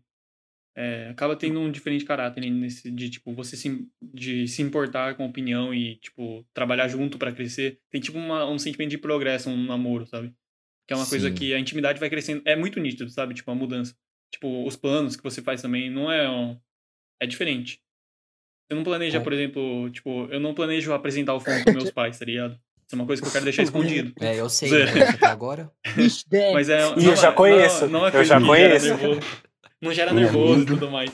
é, 0.76 1.08
acaba 1.10 1.36
tendo 1.36 1.60
um 1.60 1.72
diferente 1.72 2.04
caráter 2.06 2.42
né, 2.42 2.50
nesse, 2.50 2.92
de, 2.92 3.10
tipo, 3.10 3.34
você 3.34 3.56
se, 3.56 3.88
de 4.02 4.48
se 4.48 4.62
importar 4.62 5.16
com 5.16 5.24
a 5.24 5.28
opinião 5.28 5.74
e, 5.74 5.96
tipo, 5.98 6.46
trabalhar 6.54 6.88
junto 6.88 7.18
pra 7.18 7.32
crescer. 7.32 7.80
Tem, 7.90 8.02
tipo, 8.02 8.18
uma, 8.18 8.46
um 8.50 8.60
sentimento 8.60 8.90
de 8.92 8.98
progresso, 8.98 9.50
um 9.50 9.66
namoro, 9.66 10.06
sabe? 10.06 10.34
Que 10.88 10.94
é 10.94 10.98
uma 10.98 11.08
coisa 11.08 11.30
Sim. 11.30 11.34
que 11.36 11.54
a 11.54 11.60
intimidade 11.60 12.00
vai 12.00 12.10
crescendo. 12.10 12.42
É 12.46 12.56
muito 12.56 12.80
nítido, 12.80 13.10
sabe? 13.10 13.34
Tipo, 13.34 13.52
a 13.52 13.56
mudança. 13.56 13.96
tipo, 14.32 14.66
os 14.68 14.76
planos 14.76 15.16
que 15.16 15.24
você 15.24 15.42
faz 15.42 15.62
também, 15.62 15.90
não 15.90 16.12
é. 16.12 16.30
um- 16.30 16.58
É 17.22 17.26
diferente. 17.26 17.80
Você 18.68 18.76
não 18.76 18.84
planeja, 18.84 19.20
Com- 19.20 19.24
por 19.24 19.32
exemplo, 19.34 19.90
tipo, 19.92 20.28
eu 20.30 20.40
não 20.40 20.54
planejo 20.54 20.92
apresentar 20.92 21.34
o 21.36 21.40
filme 21.40 21.64
pros 21.64 21.76
meus 21.76 21.92
pais, 21.92 22.20
tá 22.20 22.26
ligado? 22.26 22.54
Isso 22.54 22.94
é 22.94 22.96
uma 22.96 23.06
coisa 23.06 23.22
que 23.22 23.28
eu 23.28 23.32
quero 23.32 23.46
deixar 23.46 23.64
escondido. 24.04 24.14
É, 24.20 24.40
eu 24.40 24.50
sei, 24.50 24.70
né, 24.70 25.04
até 25.10 25.26
agora. 25.28 25.72
Mas 26.54 26.70
é. 26.70 26.84
Eu 26.84 27.16
já 27.16 27.32
conheço, 27.32 27.86
Não, 27.86 28.00
não 28.00 28.06
é 28.06 28.10
eu 28.10 28.12
coisa 28.12 28.26
já 28.40 28.42
conheço. 28.46 28.88
Não 29.86 29.94
gera 29.94 30.14
Meu 30.14 30.24
nervoso 30.24 30.64
e 30.64 30.66
tudo 30.66 30.90
mais. 30.92 31.12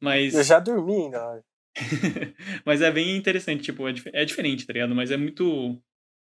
Mas. 0.00 0.34
Eu 0.34 0.44
já 0.44 0.58
dormi 0.58 1.04
ainda. 1.04 1.42
Mas 2.64 2.80
é 2.82 2.90
bem 2.90 3.16
interessante, 3.16 3.62
tipo, 3.62 3.86
é, 3.88 3.92
dif- 3.92 4.10
é 4.12 4.24
diferente, 4.24 4.66
tá 4.66 4.72
ligado? 4.72 4.94
Mas 4.94 5.10
é 5.10 5.16
muito. 5.16 5.80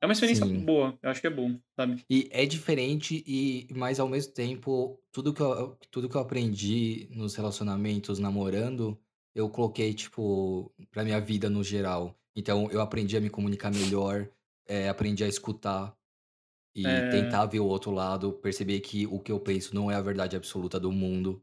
É 0.02 0.06
uma 0.06 0.14
experiência 0.14 0.46
Sim. 0.46 0.60
boa. 0.66 0.98
Eu 1.02 1.10
acho 1.10 1.22
que 1.22 1.28
é 1.28 1.30
bom, 1.32 1.58
sabe? 1.76 2.04
E 2.10 2.28
é 2.32 2.46
diferente, 2.46 3.24
e 3.26 3.68
mas 3.74 4.00
ao 4.00 4.08
mesmo 4.08 4.34
tempo, 4.34 5.00
tudo 5.12 5.34
que 5.34 5.42
eu, 5.42 5.78
tudo 5.90 6.10
que 6.10 6.16
eu 6.16 6.22
aprendi 6.22 7.08
nos 7.12 7.36
relacionamentos 7.36 8.20
namorando, 8.20 8.98
eu 9.34 9.50
coloquei, 9.50 9.94
tipo, 9.94 10.72
pra 10.92 11.04
minha 11.04 11.20
vida 11.20 11.50
no 11.50 11.64
geral. 11.64 12.16
Então, 12.36 12.70
eu 12.72 12.82
aprendi 12.82 13.16
a 13.16 13.22
me 13.22 13.30
comunicar 13.30 13.72
melhor, 13.74 14.28
é, 14.68 14.90
aprendi 14.90 15.24
a 15.24 15.28
escutar 15.28 15.96
e 16.76 16.86
É. 16.86 17.02
tentar 17.10 17.46
ver 17.46 17.62
o 17.62 17.66
outro 17.66 17.92
lado, 17.92 18.34
perceber 18.34 18.82
que 18.82 19.08
o 19.08 19.18
que 19.20 19.32
eu 19.32 19.40
penso 19.40 19.74
não 19.74 19.90
é 19.90 19.96
a 19.96 20.02
verdade 20.02 20.36
absoluta 20.36 20.78
do 20.80 20.92
mundo. 20.92 21.42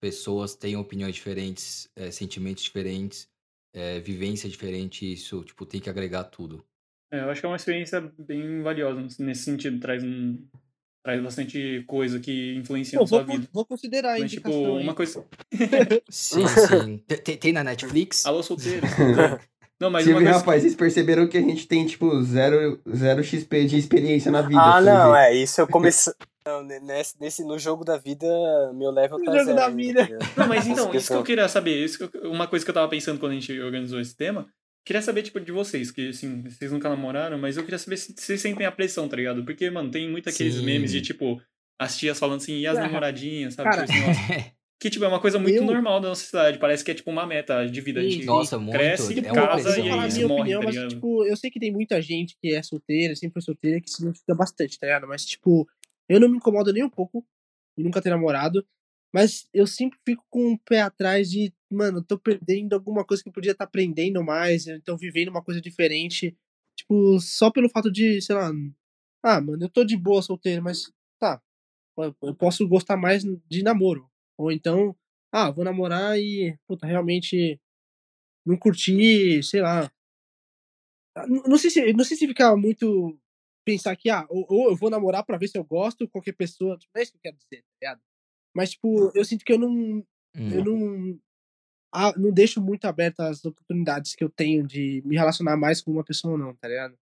Pessoas 0.00 0.54
têm 0.54 0.76
opiniões 0.76 1.14
diferentes, 1.14 1.88
é, 1.94 2.10
sentimentos 2.10 2.62
diferentes, 2.64 3.28
é, 3.74 4.00
vivência 4.00 4.48
diferente, 4.48 5.10
isso, 5.12 5.44
tipo, 5.44 5.66
tem 5.66 5.80
que 5.80 5.90
agregar 5.90 6.24
tudo. 6.24 6.64
É, 7.12 7.20
eu 7.20 7.30
acho 7.30 7.40
que 7.40 7.46
é 7.46 7.48
uma 7.50 7.56
experiência 7.56 8.00
bem 8.18 8.62
valiosa 8.62 9.00
nesse 9.18 9.42
sentido. 9.42 9.78
Traz 9.80 10.02
um. 10.02 10.38
Traz 11.02 11.22
bastante 11.22 11.82
coisa 11.86 12.20
que 12.20 12.54
influencia 12.54 12.98
Pô, 12.98 13.04
na 13.04 13.08
sua 13.08 13.22
vou, 13.24 13.36
vida. 13.36 13.48
vou 13.52 13.64
considerar 13.64 14.16
a 14.16 14.18
Mas, 14.18 14.30
tipo, 14.30 14.48
aí. 14.76 14.82
uma 14.82 14.94
coisa. 14.94 15.24
Sim, 16.10 16.46
sim. 16.46 16.98
Tem- 16.98 17.36
Tem, 17.38 17.52
na 17.52 17.64
Netflix? 17.64 18.24
Alô, 18.26 18.42
solteiro. 18.42 18.86
Não, 19.80 19.90
mas 19.90 20.04
Você 20.04 20.10
uma 20.12 20.18
vê, 20.18 20.24
coisa. 20.26 20.38
rapaz, 20.40 20.60
vocês 20.62 20.74
perceberam 20.74 21.26
que 21.26 21.38
a 21.38 21.40
gente 21.40 21.66
tem, 21.66 21.86
tipo, 21.86 22.22
zero, 22.22 22.78
zero 22.94 23.24
XP 23.24 23.64
de 23.64 23.78
experiência 23.78 24.30
na 24.30 24.42
vida. 24.42 24.60
Ah, 24.60 24.78
não, 24.82 25.16
é. 25.16 25.34
Isso 25.34 25.58
eu 25.58 25.66
comecei. 25.66 26.12
Não, 26.50 26.62
ne- 26.64 26.80
nesse, 26.80 27.20
nesse, 27.20 27.44
no 27.44 27.58
jogo 27.58 27.84
da 27.84 27.96
vida, 27.96 28.26
meu 28.74 28.90
level 28.90 29.18
No 29.18 29.24
tá 29.24 29.32
jogo 29.32 29.44
zero 29.44 29.56
da 29.56 29.68
vida. 29.68 30.08
Não, 30.36 30.48
mas 30.48 30.66
então, 30.66 30.92
isso 30.94 31.08
que 31.08 31.14
eu 31.18 31.22
queria 31.22 31.48
saber, 31.48 31.84
isso 31.84 32.08
que 32.08 32.16
eu- 32.16 32.30
uma 32.30 32.46
coisa 32.48 32.64
que 32.64 32.70
eu 32.70 32.74
tava 32.74 32.88
pensando 32.88 33.18
quando 33.20 33.32
a 33.32 33.34
gente 33.36 33.58
organizou 33.60 34.00
esse 34.00 34.16
tema, 34.16 34.46
queria 34.84 35.02
saber, 35.02 35.22
tipo, 35.22 35.38
de 35.40 35.52
vocês, 35.52 35.90
que, 35.90 36.08
assim, 36.08 36.42
vocês 36.42 36.72
nunca 36.72 36.88
namoraram, 36.88 37.38
mas 37.38 37.56
eu 37.56 37.62
queria 37.62 37.78
saber 37.78 37.96
se 37.96 38.14
vocês 38.16 38.40
sentem 38.40 38.66
a 38.66 38.72
pressão, 38.72 39.08
tá 39.08 39.16
ligado? 39.16 39.44
Porque, 39.44 39.70
mano, 39.70 39.90
tem 39.90 40.08
muito 40.10 40.28
aqueles 40.28 40.54
Sim. 40.54 40.64
memes 40.64 40.90
de, 40.90 41.00
tipo, 41.00 41.40
as 41.78 41.96
tias 41.96 42.18
falando 42.18 42.38
assim, 42.38 42.58
e 42.58 42.66
as 42.66 42.74
Cara, 42.74 42.86
namoradinhas, 42.88 43.54
sabe? 43.54 43.70
cara, 43.70 43.86
Tipo 43.86 43.98
assim, 44.10 44.44
que, 44.80 44.88
tipo, 44.90 45.04
é 45.04 45.08
uma 45.08 45.20
coisa 45.20 45.38
muito 45.38 45.54
Eu- 45.56 45.64
normal 45.64 46.00
da 46.00 46.08
nossa 46.08 46.22
sociedade, 46.22 46.58
parece 46.58 46.82
que 46.82 46.90
é, 46.90 46.94
tipo, 46.94 47.10
uma 47.10 47.26
meta 47.26 47.66
de 47.66 47.80
vida. 47.82 48.00
A 48.00 48.02
gente. 48.02 48.24
Nossa, 48.24 48.58
muito. 48.58 48.72
cresce, 48.72 49.18
é 49.18 49.22
casa 49.22 49.78
e 49.78 49.88
falar 49.88 50.08
minha 50.08 50.26
morre, 50.28 50.40
opinião, 50.40 50.60
tá 50.60 50.66
mas, 50.66 50.92
tipo, 50.94 51.24
eu 51.26 51.36
sei 51.36 51.50
que 51.50 51.60
tem 51.60 51.70
muita 51.70 52.00
gente 52.00 52.34
que 52.40 52.54
é 52.54 52.62
solteira, 52.62 53.14
sempre 53.14 53.34
foi 53.34 53.42
solteira, 53.42 53.80
que 53.80 53.90
se 53.90 54.02
identifica 54.02 54.34
bastante, 54.34 54.78
tá 54.78 54.86
ligado? 54.86 55.06
Mas, 55.06 55.24
tipo, 55.26 55.68
eu 56.14 56.20
não 56.20 56.28
me 56.28 56.36
incomodo 56.38 56.72
nem 56.72 56.84
um 56.84 56.90
pouco 56.90 57.26
nunca 57.76 58.02
ter 58.02 58.10
namorado, 58.10 58.66
mas 59.12 59.48
eu 59.54 59.66
sempre 59.66 59.98
fico 60.06 60.24
com 60.30 60.52
o 60.52 60.58
pé 60.60 60.82
atrás 60.82 61.30
de, 61.30 61.52
mano, 61.70 61.98
eu 61.98 62.04
tô 62.04 62.18
perdendo 62.18 62.74
alguma 62.74 63.04
coisa 63.04 63.22
que 63.22 63.28
eu 63.28 63.32
podia 63.32 63.52
estar 63.52 63.64
aprendendo 63.64 64.22
mais, 64.24 64.66
então 64.66 64.96
vivendo 64.98 65.28
uma 65.30 65.42
coisa 65.42 65.60
diferente, 65.60 66.36
tipo, 66.76 67.18
só 67.20 67.50
pelo 67.50 67.70
fato 67.70 67.90
de, 67.90 68.20
sei 68.22 68.36
lá, 68.36 68.50
ah, 69.22 69.40
mano, 69.40 69.64
eu 69.64 69.68
tô 69.70 69.84
de 69.84 69.96
boa 69.96 70.22
solteiro, 70.22 70.62
mas 70.62 70.90
tá, 71.18 71.40
eu- 72.22 72.34
posso 72.36 72.66
gostar 72.68 72.96
mais 72.96 73.24
de 73.48 73.62
namoro. 73.62 74.08
Ou 74.38 74.52
então, 74.52 74.96
ah, 75.32 75.50
vou 75.50 75.64
namorar 75.64 76.18
e, 76.18 76.56
puta, 76.66 76.86
realmente 76.86 77.60
não 78.46 78.56
curti, 78.58 79.42
sei 79.42 79.62
lá. 79.62 79.90
Ah, 81.14 81.26
Não 81.26 81.42
não 81.44 81.58
sei 81.58 81.70
se, 81.70 81.92
não 81.92 82.04
sei 82.04 82.16
se 82.16 82.26
fica 82.26 82.56
muito 82.56 83.18
pensar 83.64 83.94
que, 83.96 84.10
ah, 84.10 84.26
ou, 84.28 84.46
ou 84.48 84.70
eu 84.70 84.76
vou 84.76 84.90
namorar 84.90 85.24
pra 85.24 85.38
ver 85.38 85.48
se 85.48 85.58
eu 85.58 85.64
gosto, 85.64 86.08
qualquer 86.08 86.32
pessoa, 86.32 86.76
tipo, 86.76 86.90
não 86.94 87.00
é 87.00 87.02
isso 87.02 87.12
que 87.12 87.18
eu 87.18 87.22
quero 87.22 87.36
dizer, 87.36 87.62
tá 87.62 87.68
ligado? 87.82 88.00
Mas, 88.54 88.70
tipo, 88.70 89.12
eu 89.14 89.24
sinto 89.24 89.44
que 89.44 89.52
eu 89.52 89.58
não, 89.58 90.04
eu 90.34 90.62
Hum. 90.62 90.64
não, 90.64 91.20
ah, 91.92 92.12
não 92.16 92.32
deixo 92.32 92.60
muito 92.60 92.84
aberto 92.86 93.20
as 93.20 93.44
oportunidades 93.44 94.14
que 94.14 94.24
eu 94.24 94.30
tenho 94.30 94.66
de 94.66 95.02
me 95.04 95.16
relacionar 95.16 95.56
mais 95.56 95.80
com 95.80 95.90
uma 95.92 96.04
pessoa 96.04 96.32
ou 96.32 96.38
não, 96.38 96.54
tá 96.54 96.68
ligado? 96.68 96.96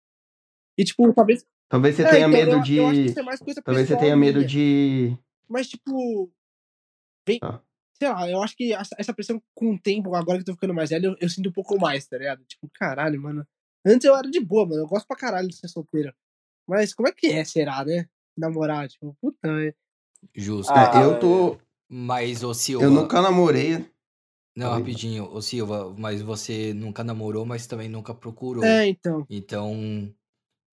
E, 0.76 0.84
tipo, 0.84 1.12
talvez... 1.12 1.46
Talvez 1.68 1.96
você 1.96 2.02
é, 2.02 2.10
tenha 2.10 2.28
então, 2.28 2.30
medo 2.30 2.50
eu, 2.52 2.62
de. 2.62 2.76
eu 2.76 2.88
é 2.88 3.62
Talvez 3.62 3.88
você 3.88 3.96
tenha 3.98 4.16
medo 4.16 4.36
minha. 4.38 4.48
de. 4.48 5.18
Mas, 5.46 5.68
tipo. 5.68 6.32
Tá. 7.40 7.62
Sei 7.98 8.08
lá, 8.08 8.30
eu 8.30 8.42
acho 8.42 8.56
que 8.56 8.72
essa, 8.72 8.96
essa 8.98 9.12
pressão 9.12 9.42
com 9.54 9.74
o 9.74 9.78
tempo, 9.78 10.14
agora 10.14 10.38
que 10.38 10.42
eu 10.42 10.46
tô 10.46 10.52
ficando 10.54 10.72
mais 10.72 10.88
velho, 10.88 11.10
eu, 11.10 11.16
eu 11.20 11.28
sinto 11.28 11.50
um 11.50 11.52
pouco 11.52 11.78
mais, 11.78 12.06
tá 12.06 12.16
ligado? 12.16 12.42
Tipo, 12.44 12.70
caralho, 12.72 13.20
mano. 13.20 13.46
Antes 13.84 14.06
eu 14.06 14.16
era 14.16 14.30
de 14.30 14.40
boa, 14.40 14.66
mano. 14.66 14.82
Eu 14.82 14.86
gosto 14.86 15.06
pra 15.06 15.16
caralho 15.16 15.48
de 15.48 15.56
ser 15.56 15.68
solteiro. 15.68 16.14
Mas 16.68 16.92
como 16.94 17.08
é 17.08 17.12
que 17.12 17.26
é, 17.28 17.44
será, 17.44 17.84
né? 17.84 18.06
Namorar, 18.36 18.88
tipo, 18.88 19.16
puta. 19.20 19.48
é- 19.48 19.74
Justo. 20.34 20.72
Ah, 20.74 21.00
É, 21.00 21.04
eu 21.04 21.18
tô. 21.18 21.56
Mas, 21.88 22.42
ô 22.44 22.52
Silva. 22.52 22.84
Eu 22.84 22.90
nunca 22.90 23.22
namorei. 23.22 23.88
Não, 24.56 24.72
Oi. 24.72 24.78
rapidinho, 24.78 25.24
ô 25.32 25.40
Silva, 25.40 25.94
mas 25.96 26.20
você 26.20 26.74
nunca 26.74 27.02
namorou, 27.02 27.46
mas 27.46 27.66
também 27.66 27.88
nunca 27.88 28.12
procurou. 28.12 28.64
É, 28.64 28.86
então. 28.88 29.24
Então, 29.30 30.12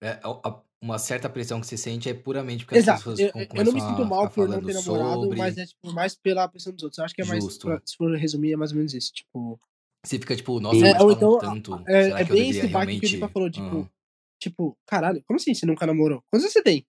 é, 0.02 0.20
a- 0.22 0.60
uma 0.82 0.98
certa 0.98 1.28
pressão 1.30 1.60
que 1.60 1.66
você 1.66 1.76
sente 1.76 2.08
é 2.08 2.12
puramente 2.14 2.64
porque 2.64 2.76
as 2.78 2.84
Exato. 2.84 2.98
pessoas 2.98 3.20
Eu, 3.20 3.32
com- 3.32 3.40
eu 3.40 3.64
não 3.64 3.72
me 3.72 3.80
sinto 3.80 4.02
a 4.02 4.04
mal 4.04 4.28
por 4.28 4.48
não 4.48 4.60
ter 4.60 4.74
namorado, 4.74 5.20
sobre. 5.22 5.38
mas 5.38 5.56
é 5.56 5.64
tipo, 5.64 5.92
mais 5.92 6.14
pela 6.14 6.46
pressão 6.48 6.72
dos 6.72 6.82
outros. 6.82 6.98
Eu 6.98 7.04
acho 7.04 7.14
que 7.14 7.22
é 7.22 7.24
mais. 7.24 7.42
Justo. 7.42 7.66
pra- 7.68 7.80
se 7.84 7.96
for 7.96 8.14
resumir, 8.16 8.52
é 8.52 8.56
mais 8.56 8.72
ou 8.72 8.76
menos 8.76 8.92
isso. 8.92 9.12
Tipo. 9.12 9.58
Você 10.04 10.18
fica 10.18 10.36
tipo, 10.36 10.60
nossa, 10.60 10.76
Sim. 10.76 10.82
mas 10.82 10.94
É, 10.94 10.98
falam 10.98 11.12
então, 11.16 11.38
tanto. 11.38 11.84
é, 11.88 12.02
Será 12.04 12.20
é 12.20 12.24
que 12.24 12.30
eu 12.32 12.36
bem 12.36 12.50
esse 12.50 12.60
baque 12.68 12.68
que 12.68 12.72
o 12.72 12.78
realmente. 12.78 13.06
Lipa 13.14 13.28
falou, 13.28 13.50
tipo, 13.50 13.66
Aham. 13.66 13.90
Tipo, 14.38 14.76
caralho, 14.86 15.22
como 15.26 15.36
assim 15.36 15.54
você 15.54 15.66
nunca 15.66 15.86
namorou? 15.86 16.22
Quantos 16.30 16.44
anos 16.44 16.52
você 16.52 16.62
tem? 16.62 16.86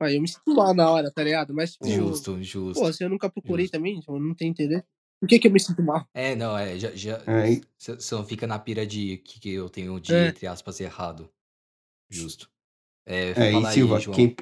Aí 0.00 0.16
eu 0.16 0.20
me 0.22 0.28
sinto 0.28 0.54
mal 0.54 0.74
na 0.74 0.90
hora, 0.90 1.10
tá 1.10 1.22
ligado? 1.22 1.54
Mas, 1.54 1.72
tipo, 1.72 1.86
Justo, 1.86 2.42
justo. 2.42 2.80
pô, 2.80 2.92
se 2.92 3.04
eu 3.04 3.08
nunca 3.08 3.30
procurei 3.30 3.64
Justo. 3.66 3.76
também, 3.78 4.00
eu 4.06 4.20
não 4.20 4.34
tenho 4.34 4.50
interesse. 4.50 4.84
Por 5.20 5.28
que 5.28 5.38
que 5.38 5.48
eu 5.48 5.52
me 5.52 5.60
sinto 5.60 5.82
mal? 5.82 6.06
É, 6.12 6.34
não, 6.34 6.58
é, 6.58 6.78
já, 6.78 6.90
já, 6.94 7.16
É, 7.26 7.60
você 7.78 8.14
não 8.14 8.24
fica 8.24 8.46
na 8.46 8.58
pira 8.58 8.86
de 8.86 9.18
que, 9.18 9.40
que 9.40 9.50
eu 9.52 9.70
tenho 9.70 9.98
de, 10.00 10.12
É. 10.12 10.28
entre 10.28 10.46
aspas, 10.46 10.80
errado. 10.80 11.30
Justo. 12.10 12.50
É, 13.06 13.30
É, 13.30 13.52
fala 13.52 13.70
e 13.70 13.72
Silva, 13.72 13.98
aí, 13.98 14.04
quem, 14.12 14.36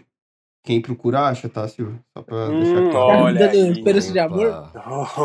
quem 0.64 0.80
procura 0.80 1.28
acha, 1.28 1.48
tá, 1.48 1.68
Silva? 1.68 2.02
Só 2.16 2.22
pra 2.22 2.48
Hum, 2.48 2.58
deixar 2.58 2.90
claro. 2.90 3.24
Olha 3.24 3.52
esperança 3.54 4.12
de 4.12 4.18
amor. 4.18 4.72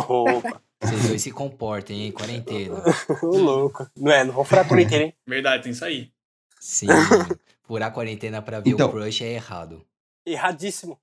Opa, 0.10 0.62
vocês 0.82 1.08
dois 1.08 1.22
se 1.22 1.32
comportem, 1.32 2.02
hein? 2.04 2.12
Quarentena. 2.12 2.84
ô 3.24 3.38
louco. 3.38 3.90
Não 3.96 4.12
é, 4.12 4.24
não 4.24 4.34
vou 4.34 4.44
furar 4.44 4.66
a 4.66 4.68
quarentena, 4.68 5.06
hein? 5.06 5.14
Verdade, 5.26 5.64
tem 5.64 5.72
isso 5.72 5.86
aí. 5.86 6.12
Sim, 6.60 6.88
furar 7.64 7.94
quarentena 7.94 8.42
pra 8.42 8.60
ver 8.60 8.72
Então. 8.72 8.90
o 8.90 8.92
crush 8.92 9.22
é 9.24 9.34
errado. 9.34 9.86
Erradíssimo. 10.26 11.00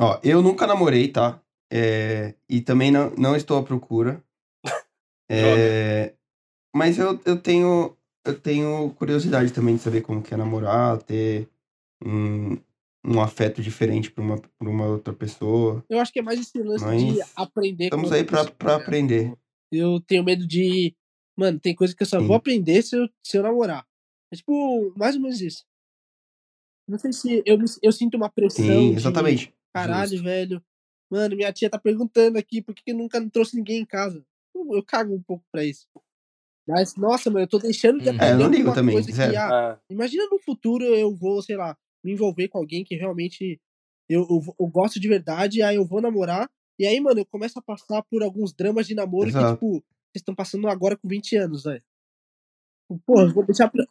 Ó, 0.00 0.18
eu 0.22 0.40
nunca 0.42 0.66
namorei, 0.66 1.08
tá? 1.08 1.40
É, 1.72 2.34
e 2.48 2.60
também 2.60 2.90
não, 2.90 3.10
não 3.16 3.36
estou 3.36 3.58
à 3.58 3.62
procura. 3.62 4.22
É, 5.32 6.12
mas 6.74 6.98
eu, 6.98 7.20
eu 7.24 7.40
tenho 7.40 7.96
eu 8.24 8.38
tenho 8.38 8.90
curiosidade 8.98 9.52
também 9.52 9.76
de 9.76 9.82
saber 9.82 10.00
como 10.02 10.20
que 10.22 10.34
é 10.34 10.36
namorar, 10.36 10.98
ter 11.02 11.48
um, 12.04 12.56
um 13.04 13.20
afeto 13.20 13.62
diferente 13.62 14.10
pra 14.10 14.22
uma, 14.24 14.38
pra 14.38 14.68
uma 14.68 14.86
outra 14.86 15.12
pessoa. 15.12 15.84
Eu 15.88 16.00
acho 16.00 16.12
que 16.12 16.18
é 16.18 16.22
mais 16.22 16.40
esse 16.40 16.60
lance 16.62 16.84
de 16.84 17.18
Mas 17.18 17.32
aprender 17.36 17.90
com 17.90 17.96
Estamos 17.96 18.12
aí 18.12 18.24
pra, 18.24 18.44
pra 18.44 18.72
ligado? 18.72 18.82
aprender. 18.82 19.32
Eu 19.70 20.00
tenho 20.00 20.24
medo 20.24 20.46
de. 20.46 20.94
Mano, 21.36 21.60
tem 21.60 21.74
coisa 21.74 21.94
que 21.94 22.02
eu 22.02 22.06
só 22.06 22.18
Sim. 22.20 22.26
vou 22.26 22.36
aprender 22.36 22.82
se 22.82 22.96
eu, 22.96 23.08
se 23.24 23.36
eu 23.38 23.42
namorar. 23.42 23.86
É 24.32 24.36
tipo, 24.36 24.92
mais 24.96 25.16
ou 25.16 25.22
menos 25.22 25.40
isso. 25.40 25.64
Não 26.88 26.98
sei 26.98 27.12
se 27.12 27.42
eu, 27.46 27.58
eu 27.82 27.92
sinto 27.92 28.16
uma 28.16 28.30
pressão. 28.30 28.64
Sim, 28.64 28.90
de, 28.90 28.96
exatamente. 28.96 29.54
Caralho, 29.72 30.10
Justo. 30.10 30.24
velho. 30.24 30.62
Mano, 31.10 31.36
minha 31.36 31.52
tia 31.52 31.70
tá 31.70 31.78
perguntando 31.78 32.38
aqui 32.38 32.62
por 32.62 32.74
que, 32.74 32.82
que 32.84 32.92
nunca 32.92 33.20
trouxe 33.30 33.56
ninguém 33.56 33.80
em 33.80 33.86
casa. 33.86 34.24
Eu, 34.54 34.76
eu 34.76 34.84
cago 34.84 35.14
um 35.14 35.22
pouco 35.22 35.44
pra 35.50 35.64
isso. 35.64 35.86
Mas, 36.66 36.94
nossa, 36.96 37.30
mano, 37.30 37.44
eu 37.44 37.48
tô 37.48 37.58
deixando 37.58 38.00
de 38.00 38.08
aprender 38.08 38.26
É, 38.26 38.32
eu 38.34 38.38
não 38.38 38.48
ligo 38.48 38.72
também, 38.72 38.94
coisa 38.94 39.10
zero. 39.10 39.32
que, 39.32 39.36
ah, 39.36 39.72
Ah, 39.72 39.80
imagina 39.90 40.28
no 40.30 40.38
futuro 40.38 40.84
eu 40.84 41.14
vou, 41.14 41.42
sei 41.42 41.56
lá, 41.56 41.76
me 42.04 42.12
envolver 42.12 42.48
com 42.48 42.58
alguém 42.58 42.84
que 42.84 42.94
realmente 42.94 43.60
eu, 44.08 44.22
eu, 44.28 44.54
eu 44.58 44.66
gosto 44.68 45.00
de 45.00 45.08
verdade, 45.08 45.62
aí 45.62 45.76
eu 45.76 45.86
vou 45.86 46.00
namorar, 46.00 46.48
e 46.78 46.86
aí, 46.86 46.98
mano, 47.00 47.20
eu 47.20 47.26
começo 47.26 47.58
a 47.58 47.62
passar 47.62 48.02
por 48.04 48.22
alguns 48.22 48.52
dramas 48.52 48.86
de 48.86 48.94
namoro 48.94 49.30
que, 49.30 49.36
Exato. 49.36 49.54
tipo, 49.54 49.72
vocês 49.72 50.16
estão 50.16 50.34
passando 50.34 50.66
agora 50.68 50.96
com 50.96 51.06
20 51.08 51.36
anos, 51.36 51.64
velho. 51.64 51.82
Porra, 53.04 53.24
eu 53.24 53.34
vou 53.34 53.44
deixar 53.44 53.68
pra. 53.68 53.84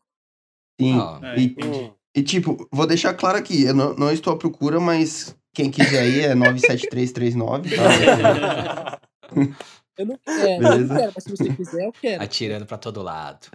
Sim. 0.79 0.99
Ah, 0.99 1.19
É, 1.23 1.39
E, 1.39 1.43
entendi. 1.45 1.91
e, 2.15 2.23
tipo, 2.23 2.67
vou 2.71 2.87
deixar 2.87 3.13
claro 3.13 3.37
aqui, 3.37 3.63
eu 3.63 3.73
não, 3.73 3.93
não 3.95 4.11
estou 4.11 4.33
à 4.33 4.37
procura, 4.37 4.79
mas 4.79 5.35
quem 5.53 5.69
quiser 5.69 5.99
aí 5.99 6.19
é 6.21 6.35
97339, 6.35 7.75
tá? 7.75 8.99
Eu 9.99 10.05
não, 10.05 10.17
eu 10.27 10.61
não 10.61 10.69
Beleza. 10.69 10.95
quero, 10.95 11.11
mas 11.13 11.23
se 11.25 11.29
você 11.29 11.53
quiser, 11.53 11.85
eu 11.85 11.91
quero. 11.91 12.23
Atirando 12.23 12.65
pra 12.65 12.77
todo 12.77 13.01
lado. 13.01 13.47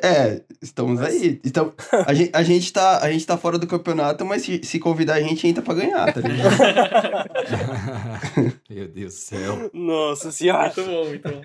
É, 0.00 0.40
estamos 0.62 1.00
Mas- 1.00 1.20
aí. 1.20 1.40
Então, 1.44 1.74
a, 2.06 2.14
gente, 2.14 2.30
a, 2.32 2.42
gente 2.44 2.72
tá, 2.72 2.98
a 3.04 3.10
gente 3.10 3.26
tá 3.26 3.36
fora 3.36 3.58
do 3.58 3.66
campeonato, 3.66 4.24
mas 4.24 4.42
se, 4.42 4.60
se 4.62 4.78
convidar 4.78 5.14
a 5.14 5.20
gente 5.20 5.48
entra 5.48 5.64
pra 5.64 5.74
ganhar, 5.74 6.12
tá 6.14 6.20
ligado? 6.20 6.56
Meu 8.70 8.86
Deus 8.88 9.14
do 9.14 9.18
céu. 9.20 9.70
Nossa 9.74 10.30
senhora. 10.30 10.72
Muito 10.76 10.84
bom, 10.88 11.04
muito 11.08 11.28
bom. 11.28 11.42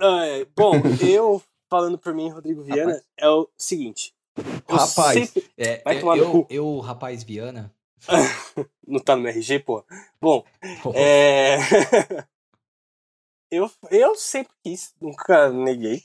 Ah, 0.00 0.26
é. 0.26 0.44
Bom, 0.56 0.72
eu, 1.00 1.40
falando 1.70 1.96
por 1.98 2.12
mim, 2.12 2.30
Rodrigo 2.30 2.62
Viana, 2.64 3.00
é 3.16 3.28
o 3.28 3.48
seguinte. 3.56 4.12
Eu 4.68 4.76
Rapaz. 4.76 5.28
sempre- 5.30 5.50
É, 5.56 5.82
Vai 5.82 5.96
eu, 5.96 6.00
tomar 6.00 6.16
no 6.16 6.22
eu, 6.24 6.30
cu. 6.32 6.46
eu, 6.50 6.78
rapaz 6.80 7.22
Viana. 7.22 7.74
Não 8.86 9.00
tá 9.00 9.16
no 9.16 9.22
meu 9.22 9.30
RG, 9.32 9.58
pô. 9.60 9.84
Bom, 10.20 10.44
é. 10.94 11.56
eu, 13.50 13.70
eu 13.90 14.14
sempre 14.14 14.52
quis, 14.62 14.94
nunca 15.00 15.50
neguei. 15.50 16.04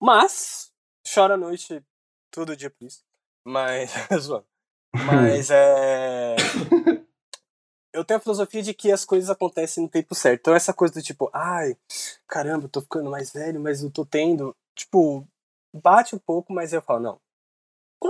Mas, 0.00 0.72
choro 1.06 1.34
à 1.34 1.36
noite 1.36 1.82
todo 2.30 2.56
dia 2.56 2.70
por 2.70 2.84
isso. 2.86 3.02
Mas. 3.44 3.90
zoando. 4.18 4.46
Mas 4.94 5.50
é. 5.50 6.36
Eu 7.94 8.06
tenho 8.06 8.16
a 8.16 8.22
filosofia 8.22 8.62
de 8.62 8.72
que 8.72 8.90
as 8.90 9.04
coisas 9.04 9.28
acontecem 9.28 9.82
no 9.82 9.88
tempo 9.88 10.14
certo. 10.14 10.40
Então, 10.40 10.54
essa 10.54 10.72
coisa 10.72 10.94
do 10.94 11.02
tipo, 11.02 11.28
ai, 11.30 11.76
caramba, 12.26 12.64
eu 12.64 12.68
tô 12.70 12.80
ficando 12.80 13.10
mais 13.10 13.30
velho, 13.30 13.60
mas 13.60 13.82
eu 13.82 13.90
tô 13.90 14.06
tendo. 14.06 14.56
Tipo, 14.74 15.28
bate 15.74 16.14
um 16.16 16.18
pouco, 16.18 16.54
mas 16.54 16.72
eu 16.72 16.80
falo, 16.80 17.00
não. 17.00 17.20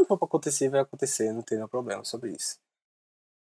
Quando 0.02 0.08
for 0.08 0.18
pra 0.18 0.26
acontecer, 0.26 0.68
vai 0.68 0.80
acontecer, 0.80 1.32
não 1.32 1.42
tem 1.42 1.56
nenhum 1.58 1.68
problema 1.68 2.04
sobre 2.04 2.30
isso. 2.32 2.58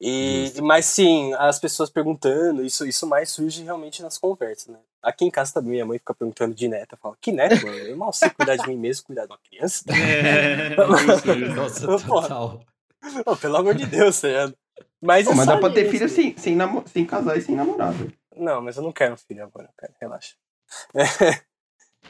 E, 0.01 0.47
Justo. 0.47 0.65
mas 0.65 0.85
sim, 0.87 1.33
as 1.35 1.59
pessoas 1.59 1.89
perguntando, 1.89 2.63
isso, 2.65 2.87
isso 2.87 3.07
mais 3.07 3.31
surge 3.31 3.63
realmente 3.63 4.03
nas 4.03 4.19
conversas, 4.19 4.69
né? 4.69 4.79
Aqui 5.03 5.25
em 5.25 5.31
casa 5.31 5.55
também, 5.55 5.73
minha 5.73 5.87
mãe 5.87 5.99
fica 5.99 6.15
perguntando 6.15 6.55
de 6.55 6.69
neta, 6.69 6.97
fala, 6.97 7.17
que 7.21 7.33
neto, 7.33 7.65
mano? 7.65 7.79
Eu 7.79 7.97
mal 7.97 8.13
sei 8.13 8.29
cuidar 8.31 8.57
de 8.57 8.69
mim 8.69 8.77
mesmo, 8.77 9.07
cuidar 9.07 9.25
de 9.27 9.33
uma 9.33 9.39
criança. 9.39 9.85
É. 9.91 10.77
Nossa, 11.55 11.87
total. 12.07 12.61
Ô, 13.25 13.37
pelo 13.37 13.57
amor 13.57 13.75
de 13.75 13.87
Deus, 13.87 14.21
tá? 14.21 14.29
Mas, 15.01 15.27
Pô, 15.27 15.33
é 15.33 15.35
mas 15.37 15.47
dá 15.47 15.57
pra 15.59 15.71
ter 15.71 15.83
isso. 15.83 15.91
filho 15.93 16.09
sem, 16.09 16.37
sem, 16.37 16.57
namo- 16.57 16.85
sem 16.89 17.07
casar 17.07 17.37
e 17.39 17.43
sem 17.43 17.55
namorado. 17.55 18.13
Não, 18.35 18.61
mas 18.61 18.77
eu 18.77 18.83
não 18.83 18.93
quero 18.93 19.15
um 19.15 19.19
filho 19.19 19.45
agora, 19.45 19.71
cara, 19.77 19.95
relaxa. 20.01 20.35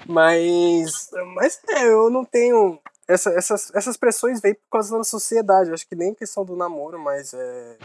mas, 0.06 1.10
mas 1.34 1.60
é, 1.68 1.84
eu 1.88 2.10
não 2.10 2.24
tenho. 2.24 2.80
Essa, 3.08 3.30
essas, 3.30 3.72
essas 3.74 3.96
pressões 3.96 4.40
vêm 4.40 4.54
por 4.54 4.68
causa 4.70 4.96
da 4.96 5.04
sociedade. 5.04 5.68
Eu 5.70 5.74
acho 5.74 5.86
que 5.86 5.94
nem 5.94 6.14
questão 6.14 6.44
do 6.44 6.56
namoro, 6.56 6.98
mas 6.98 7.32
é. 7.34 7.78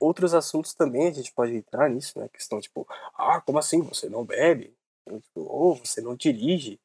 Outros 0.00 0.32
assuntos 0.32 0.72
também 0.72 1.08
a 1.08 1.12
gente 1.12 1.30
pode 1.32 1.54
entrar 1.54 1.90
nisso, 1.90 2.18
né? 2.18 2.26
Questão 2.32 2.58
tipo, 2.58 2.86
ah, 3.14 3.38
como 3.42 3.58
assim? 3.58 3.82
Você 3.82 4.08
não 4.08 4.24
bebe? 4.24 4.74
Ou, 5.04 5.20
tipo, 5.20 5.40
Ou 5.42 5.74
você 5.76 6.00
não 6.00 6.16
dirige? 6.16 6.80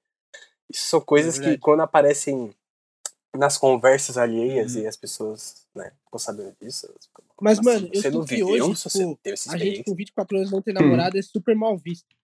Isso 0.70 0.88
são 0.90 1.00
coisas 1.00 1.36
que 1.36 1.42
verdade. 1.42 1.62
quando 1.62 1.80
aparecem 1.82 2.54
nas 3.34 3.58
conversas 3.58 4.18
alheias 4.18 4.76
Uhum. 4.76 4.82
e 4.82 4.88
as 4.88 4.98
pessoas, 4.98 5.66
né, 5.74 5.92
ficam 6.06 6.20
sabendo 6.20 6.56
disso. 6.62 6.88
ficam, 7.02 7.24
Mas, 7.42 7.58
"Como 7.58 7.70
mano, 7.70 7.90
eu 7.94 8.02
você 8.02 8.10
não 8.10 8.22
sinto 8.22 8.30
que 8.30 8.36
viveu, 8.36 8.66
hoje, 8.66 8.76
se 8.78 8.90
você 8.90 9.06
não 9.06 9.16
tipo, 9.16 9.52
A 9.52 9.58
gente 9.58 9.84
com 9.84 9.96
24 9.96 10.38
anos 10.38 10.52
não 10.52 10.62
ter 10.62 10.74
namorado 10.74 11.18
é 11.18 11.22
super 11.22 11.56
mal 11.56 11.78
visto. 11.78 12.16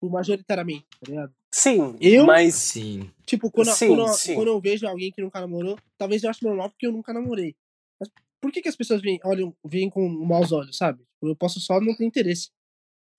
Tipo, 0.00 0.10
Majoritariamente, 0.10 0.86
tá 0.98 1.06
ligado? 1.10 1.34
Sim, 1.52 1.96
Eu- 2.00 2.24
mas 2.26 2.54
Sim. 2.54 3.10
Tipo, 3.26 3.50
quando, 3.50 3.70
Sim, 3.70 3.88
quando, 3.88 4.08
sim. 4.14 4.34
quando 4.34 4.48
eu 4.48 4.60
vejo 4.60 4.86
alguém 4.88 5.12
que 5.12 5.20
nunca 5.20 5.40
namorou, 5.40 5.78
talvez 5.98 6.24
eu 6.24 6.30
ache 6.30 6.42
normal 6.44 6.70
porque 6.70 6.86
eu 6.86 6.90
nunca 6.92 7.12
namorei. 7.12 7.54
Mas 8.00 8.08
por 8.40 8.50
que, 8.50 8.62
que 8.62 8.68
as 8.68 8.74
pessoas 8.74 9.00
veem, 9.02 9.20
olham, 9.24 9.54
veem 9.64 9.88
com 9.90 10.08
maus 10.08 10.50
olhos, 10.52 10.76
sabe? 10.76 11.04
Eu 11.22 11.36
posso 11.36 11.60
só 11.60 11.78
não 11.80 11.94
ter 11.94 12.04
interesse. 12.04 12.50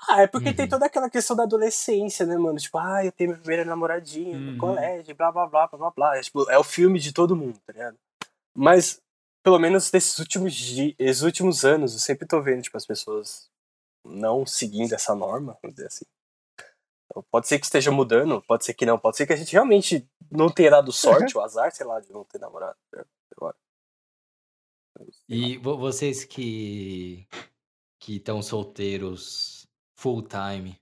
Ah, 0.10 0.24
é 0.24 0.28
porque 0.28 0.52
tem 0.52 0.65
Uhum. 0.65 0.70
toda 0.72 0.88
aquela 0.88 1.10
questão 1.10 1.36
da 1.36 1.44
adolescência, 1.44 2.26
né, 2.26 2.36
mano? 2.36 2.58
Tipo, 2.58 2.80
ah, 2.80 3.06
eu 3.06 3.12
tenho 3.12 3.30
minha 3.30 3.39
primeira 3.39 3.63
namoradinha 3.63 4.36
Uhum. 4.38 4.44
no 4.54 4.58
colégio, 4.58 5.15
blá 5.15 5.32
blá 5.32 5.46
blá 5.48 5.67
blá 5.67 5.78
blá 5.78 5.91
blá. 5.91 6.17
É, 6.17 6.22
tipo, 6.22 6.50
é 6.50 6.58
o 6.58 6.63
filme 6.63 7.00
de 7.00 7.13
todo 7.13 7.36
mundo, 7.36 7.60
tá 7.65 7.72
ligado? 7.72 7.98
Mas, 8.54 9.00
pelo 9.44 9.60
menos 9.60 9.91
nesses 9.91 10.17
últimos, 10.17 10.54
últimos 11.22 11.63
anos, 11.63 11.94
eu 11.94 12.00
sempre 12.00 12.28
tô 12.28 12.41
vendo, 12.41 12.63
tipo, 12.63 12.76
as 12.76 12.86
pessoas 12.86 13.50
não 14.04 14.46
seguindo 14.46 14.94
essa 14.94 15.13
norma, 15.15 15.56
vamos 15.62 15.76
dizer 15.76 15.88
assim. 15.88 16.06
Então, 17.12 17.24
pode 17.30 17.47
ser 17.47 17.60
que 17.60 17.65
esteja 17.65 17.91
mudando, 17.91 18.41
pode 18.47 18.63
ser 18.65 18.74
que 18.74 18.86
não, 18.86 18.97
pode 18.97 19.17
ser 19.17 19.28
que 19.28 19.34
a 19.34 19.36
gente 19.36 19.52
realmente 19.52 20.08
não 20.32 20.50
tenha 20.50 20.71
dado 20.71 20.91
sorte, 20.93 21.38
o 21.38 21.41
azar, 21.41 21.71
sei 21.71 21.86
lá, 21.86 22.00
de 22.00 22.12
não 22.12 22.24
ter 22.24 22.39
namorado. 22.39 22.78
Agora. 23.36 23.56
E 25.28 25.58
vo- 25.58 25.78
vocês 25.78 26.24
que 26.24 27.28
que 28.00 28.15
estão 28.15 28.41
solteiros 28.41 29.67
full 29.95 30.24
time, 30.24 30.76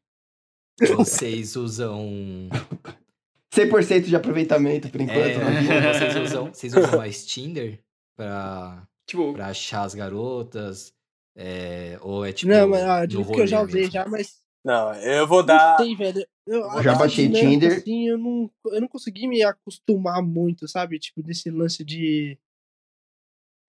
vocês 0.96 1.56
usam 1.58 2.48
100% 3.54 4.04
de 4.06 4.16
aproveitamento 4.16 4.90
por 4.90 5.02
enquanto. 5.02 5.18
é, 5.20 5.38
né? 5.38 5.94
vocês 5.94 6.16
usam 6.16 6.46
vocês 6.54 6.74
usam 6.74 6.98
mais 6.98 7.26
Tinder 7.26 7.84
pra, 8.16 8.88
Tipo, 9.06 9.34
pra 9.34 9.48
achar 9.48 9.84
as 9.84 9.94
garotas? 9.96 10.94
É, 11.36 11.98
ou 12.02 12.26
é 12.26 12.32
tipo 12.34 12.52
não, 12.52 12.68
mas 12.70 12.82
ah, 12.84 12.98
eu 13.00 13.02
no 13.02 13.08
digo 13.08 13.32
que 13.34 13.42
eu 13.42 13.48
já 13.48 13.62
usei 13.62 13.82
mesmo? 13.82 13.92
já, 13.94 14.06
mas. 14.08 14.40
Não, 14.70 14.94
eu 14.96 15.28
vou 15.28 15.40
Não 15.40 15.46
dar. 15.48 15.78
sei, 15.78 15.96
velho. 15.96 16.26
Eu, 16.46 16.62
Já 16.62 16.72
a- 16.80 16.82
Já 16.84 16.96
baixei 16.96 17.28
dinâmica, 17.28 17.50
Tinder. 17.52 17.78
Assim, 17.78 18.08
eu, 18.08 18.18
não, 18.18 18.52
eu 18.68 18.82
não 18.82 18.88
consegui 18.88 19.28
me 19.28 19.42
acostumar 19.44 20.22
muito, 20.22 20.68
sabe? 20.68 21.00
Tipo, 21.00 21.24
desse 21.24 21.50
lance 21.50 21.84
de. 21.84 22.38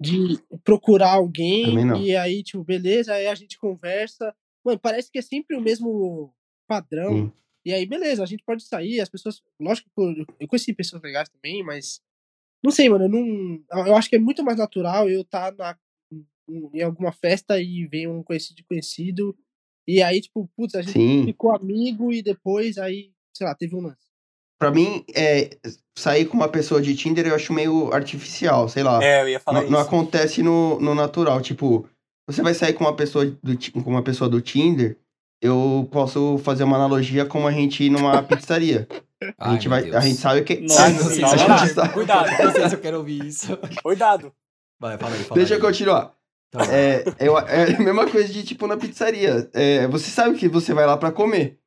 De 0.02 0.38
procurar 0.64 1.12
alguém 1.12 1.84
não. 1.84 2.00
e 2.00 2.16
aí, 2.16 2.42
tipo, 2.42 2.64
beleza, 2.64 3.12
aí 3.12 3.26
a 3.26 3.34
gente 3.34 3.58
conversa. 3.58 4.34
Mano, 4.64 4.78
parece 4.78 5.10
que 5.10 5.18
é 5.18 5.22
sempre 5.22 5.54
o 5.56 5.60
mesmo 5.60 6.34
padrão. 6.66 7.12
Sim. 7.26 7.32
E 7.66 7.74
aí, 7.74 7.84
beleza, 7.84 8.22
a 8.22 8.26
gente 8.26 8.42
pode 8.42 8.62
sair, 8.64 9.00
as 9.00 9.10
pessoas. 9.10 9.42
Lógico 9.60 9.90
que 9.94 10.00
eu, 10.00 10.26
eu 10.40 10.48
conheci 10.48 10.72
pessoas 10.72 11.02
legais 11.02 11.28
também, 11.28 11.62
mas. 11.62 12.00
Não 12.64 12.70
sei, 12.70 12.88
mano, 12.88 13.04
eu 13.04 13.08
não. 13.10 13.86
Eu 13.86 13.94
acho 13.94 14.08
que 14.08 14.16
é 14.16 14.18
muito 14.18 14.42
mais 14.42 14.56
natural 14.58 15.08
eu 15.10 15.20
estar 15.20 15.52
na, 15.54 15.76
em- 16.10 16.70
em 16.74 16.82
alguma 16.82 17.12
festa 17.12 17.60
e 17.60 17.86
ver 17.86 18.06
um 18.08 18.22
conhecido 18.22 18.62
conhecido. 18.66 19.36
E 19.90 20.02
aí, 20.02 20.20
tipo, 20.20 20.48
putz, 20.56 20.74
a 20.76 20.82
gente 20.82 20.92
Sim. 20.92 21.24
ficou 21.24 21.52
amigo 21.54 22.12
e 22.12 22.22
depois 22.22 22.78
aí, 22.78 23.10
sei 23.36 23.46
lá, 23.46 23.54
teve 23.54 23.74
um 23.74 23.80
lance. 23.80 24.08
Pra 24.56 24.70
mim, 24.70 25.04
é, 25.14 25.56
sair 25.98 26.26
com 26.26 26.36
uma 26.36 26.48
pessoa 26.48 26.80
de 26.80 26.94
Tinder 26.94 27.26
eu 27.26 27.34
acho 27.34 27.52
meio 27.52 27.92
artificial, 27.92 28.68
sei 28.68 28.82
lá. 28.82 29.02
É, 29.02 29.22
eu 29.22 29.28
ia 29.30 29.40
falar 29.40 29.58
não, 29.58 29.62
isso. 29.64 29.72
não 29.72 29.80
acontece 29.80 30.42
no, 30.42 30.78
no 30.78 30.94
natural. 30.94 31.40
Tipo, 31.40 31.88
você 32.28 32.40
vai 32.42 32.54
sair 32.54 32.74
com 32.74 32.84
uma 32.84 32.94
pessoa 32.94 33.24
do, 33.26 33.82
com 33.82 33.90
uma 33.90 34.02
pessoa 34.02 34.28
do 34.30 34.40
Tinder, 34.40 34.96
eu 35.42 35.88
posso 35.90 36.38
fazer 36.38 36.62
uma 36.64 36.76
analogia 36.76 37.24
como 37.24 37.48
a 37.48 37.52
gente 37.52 37.82
ir 37.82 37.90
numa 37.90 38.22
pizzaria. 38.22 38.86
A 39.38 39.52
gente, 39.52 39.68
vai, 39.68 39.82
Deus. 39.82 39.96
a 39.96 40.00
gente 40.00 40.16
sabe 40.18 40.42
que. 40.42 40.60
Nossa, 40.60 40.84
a 40.84 40.90
não 40.90 40.98
sei 41.04 41.14
se 41.14 41.20
calma 41.20 41.42
eu 41.42 41.48
lá. 41.48 41.56
gente 41.56 41.74
sabe- 41.74 41.92
Cuidado. 41.94 42.44
Não 42.44 42.52
sei 42.52 42.68
se 42.68 42.74
eu 42.74 42.80
quero 42.80 42.96
ouvir 42.98 43.24
isso. 43.26 43.56
Cuidado. 43.82 44.32
Vai, 44.78 44.96
fala 44.98 45.14
aí, 45.14 45.24
fala 45.24 45.38
Deixa 45.38 45.54
eu 45.54 45.56
aí. 45.58 45.62
continuar. 45.62 46.14
Tá. 46.50 46.64
É, 46.74 47.04
eu- 47.20 47.38
é 47.38 47.74
a 47.76 47.78
mesma 47.80 48.08
coisa 48.10 48.28
de 48.32 48.42
tipo 48.42 48.66
na 48.66 48.76
pizzaria. 48.76 49.48
É, 49.52 49.86
você 49.88 50.10
sabe 50.10 50.36
que 50.36 50.48
você 50.48 50.74
vai 50.74 50.86
lá 50.86 50.96
pra 50.96 51.12
comer. 51.12 51.58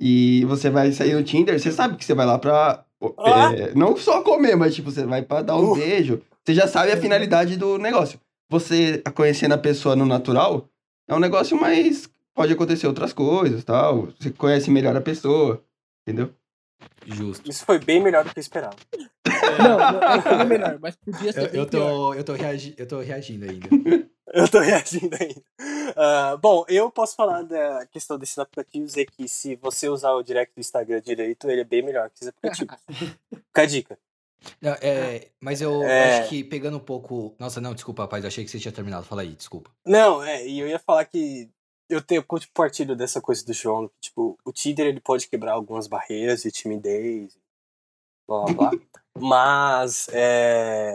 E 0.00 0.44
você 0.46 0.70
vai 0.70 0.92
sair 0.92 1.12
no 1.14 1.22
Tinder, 1.22 1.60
você 1.60 1.70
sabe 1.70 1.96
que 1.96 2.04
você 2.04 2.14
vai 2.14 2.24
lá 2.26 2.38
pra. 2.38 2.84
Ah. 3.18 3.52
é, 3.54 3.74
não 3.74 3.96
só 3.96 4.22
comer, 4.22 4.56
mas 4.56 4.74
tipo, 4.74 4.90
você 4.90 5.04
vai 5.04 5.22
pra 5.22 5.42
dar 5.42 5.56
um 5.56 5.72
Uh. 5.72 5.74
beijo. 5.76 6.22
Você 6.44 6.54
já 6.54 6.66
sabe 6.66 6.90
a 6.92 6.96
finalidade 6.96 7.56
do 7.56 7.76
negócio. 7.78 8.18
Você 8.50 9.02
conhecendo 9.14 9.52
a 9.52 9.58
pessoa 9.58 9.94
no 9.94 10.06
natural 10.06 10.66
é 11.08 11.14
um 11.14 11.18
negócio 11.20 11.58
mais. 11.60 12.08
Pode 12.34 12.52
acontecer 12.52 12.86
outras 12.86 13.12
coisas 13.12 13.62
tal. 13.62 14.08
Você 14.18 14.30
conhece 14.30 14.70
melhor 14.70 14.96
a 14.96 15.00
pessoa. 15.02 15.62
Entendeu? 16.06 16.30
Justo. 17.06 17.50
Isso 17.50 17.64
foi 17.64 17.78
bem 17.78 18.02
melhor 18.02 18.24
do 18.24 18.30
que 18.32 18.38
eu 18.38 18.42
esperava. 18.42 18.76
Não, 19.58 19.78
não 19.78 20.02
é 20.12 20.22
foi 20.22 20.44
melhor, 20.44 20.78
mas 20.80 20.96
podia 20.96 21.32
ser 21.32 21.54
Eu, 21.54 21.60
eu, 21.62 21.66
tô, 21.66 22.14
eu, 22.14 22.24
tô 22.24 22.32
reagi 22.34 22.74
eu 22.76 22.86
tô 22.86 23.00
reagindo 23.00 23.44
ainda. 23.46 23.68
Eu 24.32 24.48
tô 24.48 24.60
reagindo 24.60 25.16
ainda. 25.20 25.42
Ah, 25.96 26.36
bom, 26.40 26.64
eu 26.68 26.88
posso 26.88 27.16
falar 27.16 27.42
da 27.42 27.84
questão 27.86 28.16
desses 28.16 28.38
aplicativos 28.38 28.96
é 28.96 29.04
que 29.04 29.28
se 29.28 29.56
você 29.56 29.88
usar 29.88 30.12
o 30.12 30.22
direct 30.22 30.54
do 30.54 30.60
Instagram 30.60 31.00
direito, 31.00 31.50
ele 31.50 31.62
é 31.62 31.64
bem 31.64 31.82
melhor 31.82 32.08
que 32.10 32.18
esses 32.18 32.28
aplicativos. 32.28 32.76
Fica 33.28 33.62
a 33.62 33.66
dica. 33.66 33.98
Não, 34.62 34.70
é, 34.80 35.26
mas 35.40 35.60
eu 35.60 35.82
É. 35.82 36.20
acho 36.20 36.28
que 36.28 36.44
pegando 36.44 36.76
um 36.76 36.80
pouco. 36.80 37.34
Nossa, 37.40 37.60
não, 37.60 37.74
desculpa, 37.74 38.02
rapaz. 38.04 38.24
Achei 38.24 38.44
que 38.44 38.50
você 38.52 38.60
tinha 38.60 38.70
terminado. 38.70 39.04
Fala 39.04 39.22
aí, 39.22 39.34
desculpa. 39.34 39.68
Não, 39.84 40.22
é, 40.22 40.46
e 40.46 40.60
eu 40.60 40.68
ia 40.68 40.78
falar 40.78 41.04
que 41.06 41.50
eu 41.90 42.00
tenho 42.00 42.22
compartilho 42.22 42.94
dessa 42.94 43.20
coisa 43.20 43.44
do 43.44 43.52
João, 43.52 43.90
tipo, 44.00 44.38
o 44.44 44.52
Tinder 44.52 44.86
ele 44.86 45.00
pode 45.00 45.28
quebrar 45.28 45.52
algumas 45.52 45.88
barreiras 45.88 46.42
de 46.42 46.52
timidez, 46.52 47.36
blá 48.26 48.44
blá 48.44 48.54
blá. 48.54 48.70
Mas 49.18 50.08
é, 50.12 50.94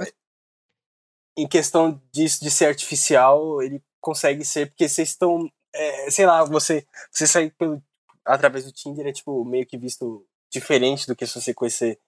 em 1.37 1.47
questão 1.47 2.01
disso 2.11 2.41
de 2.41 2.49
ser 2.49 2.67
artificial, 2.67 3.61
ele 3.61 3.83
consegue 3.99 4.45
ser, 4.45 4.69
porque 4.69 4.87
vocês 4.87 5.09
estão, 5.09 5.51
é, 5.73 6.09
sei 6.09 6.25
lá, 6.25 6.43
você, 6.45 6.87
você 7.11 7.27
sair 7.27 7.51
pelo, 7.51 7.83
através 8.23 8.63
do 8.63 8.71
Tinder 8.71 9.05
é 9.05 9.11
tipo 9.11 9.43
meio 9.43 9.65
que 9.65 9.77
visto 9.77 10.25
diferente 10.49 11.05
do 11.05 11.15
que 11.15 11.27
se 11.27 11.39
você 11.39 11.53
conhecer 11.53 11.99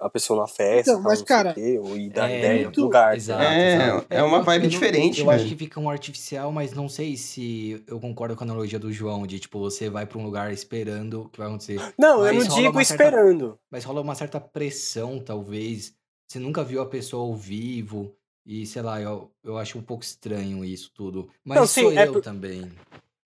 a 0.00 0.08
pessoa 0.08 0.36
numa 0.38 0.46
festa, 0.48 0.92
Então, 0.92 1.02
mas, 1.02 1.04
não 1.04 1.16
sei 1.16 1.22
o 1.24 1.26
cara, 1.26 1.54
quê, 1.54 1.78
ou 1.82 1.96
ir 1.96 2.08
dar 2.10 2.30
é, 2.30 2.38
ideia 2.38 2.66
outro 2.66 2.82
lugar. 2.84 3.16
Exato, 3.16 3.42
tá 3.42 3.48
ligado? 3.50 3.60
É, 3.60 3.74
exato. 3.88 4.06
é 4.10 4.22
uma 4.22 4.36
eu- 4.38 4.42
vibe 4.44 4.60
eu 4.60 4.62
não- 4.64 4.68
diferente, 4.70 5.20
Eu 5.20 5.30
acho 5.30 5.38
velho. 5.44 5.48
que 5.50 5.56
fica 5.64 5.80
um 5.80 5.90
artificial, 5.90 6.52
mas 6.52 6.72
não 6.72 6.88
sei 6.88 7.16
se 7.16 7.82
eu 7.86 7.98
concordo 7.98 8.36
com 8.36 8.44
a 8.44 8.46
analogia 8.46 8.78
do 8.78 8.92
João, 8.92 9.26
de 9.26 9.38
tipo, 9.40 9.58
você 9.58 9.90
vai 9.90 10.06
pra 10.06 10.18
um 10.18 10.24
lugar 10.24 10.52
esperando 10.52 11.22
o 11.22 11.28
que 11.28 11.38
vai 11.38 11.48
acontecer. 11.48 11.80
Não, 11.98 12.24
eu 12.26 12.32
Mas 12.34 12.44
não 12.48 12.54
rola 12.54 12.62
digo 12.68 12.84
certa- 12.84 13.04
esperando. 13.04 13.58
Mas 13.70 13.84
rola 13.84 14.00
uma 14.00 14.14
certa 14.14 14.38
pressão, 14.40 15.18
talvez. 15.18 15.94
Você 16.28 16.38
nunca 16.38 16.62
viu 16.62 16.80
a 16.80 16.86
pessoa 16.86 17.24
ao 17.24 17.34
vivo. 17.34 18.14
E 18.46 18.64
sei 18.66 18.80
lá, 18.82 19.00
eu, 19.00 19.30
eu 19.44 19.58
acho 19.58 19.78
um 19.78 19.82
pouco 19.82 20.02
estranho 20.04 20.64
isso 20.64 20.90
tudo. 20.94 21.28
Mas 21.44 21.58
Não, 21.58 21.66
sim, 21.66 21.82
sou 21.82 21.92
é 21.92 22.06
eu 22.06 22.12
por- 22.14 22.22
também. 22.22 22.70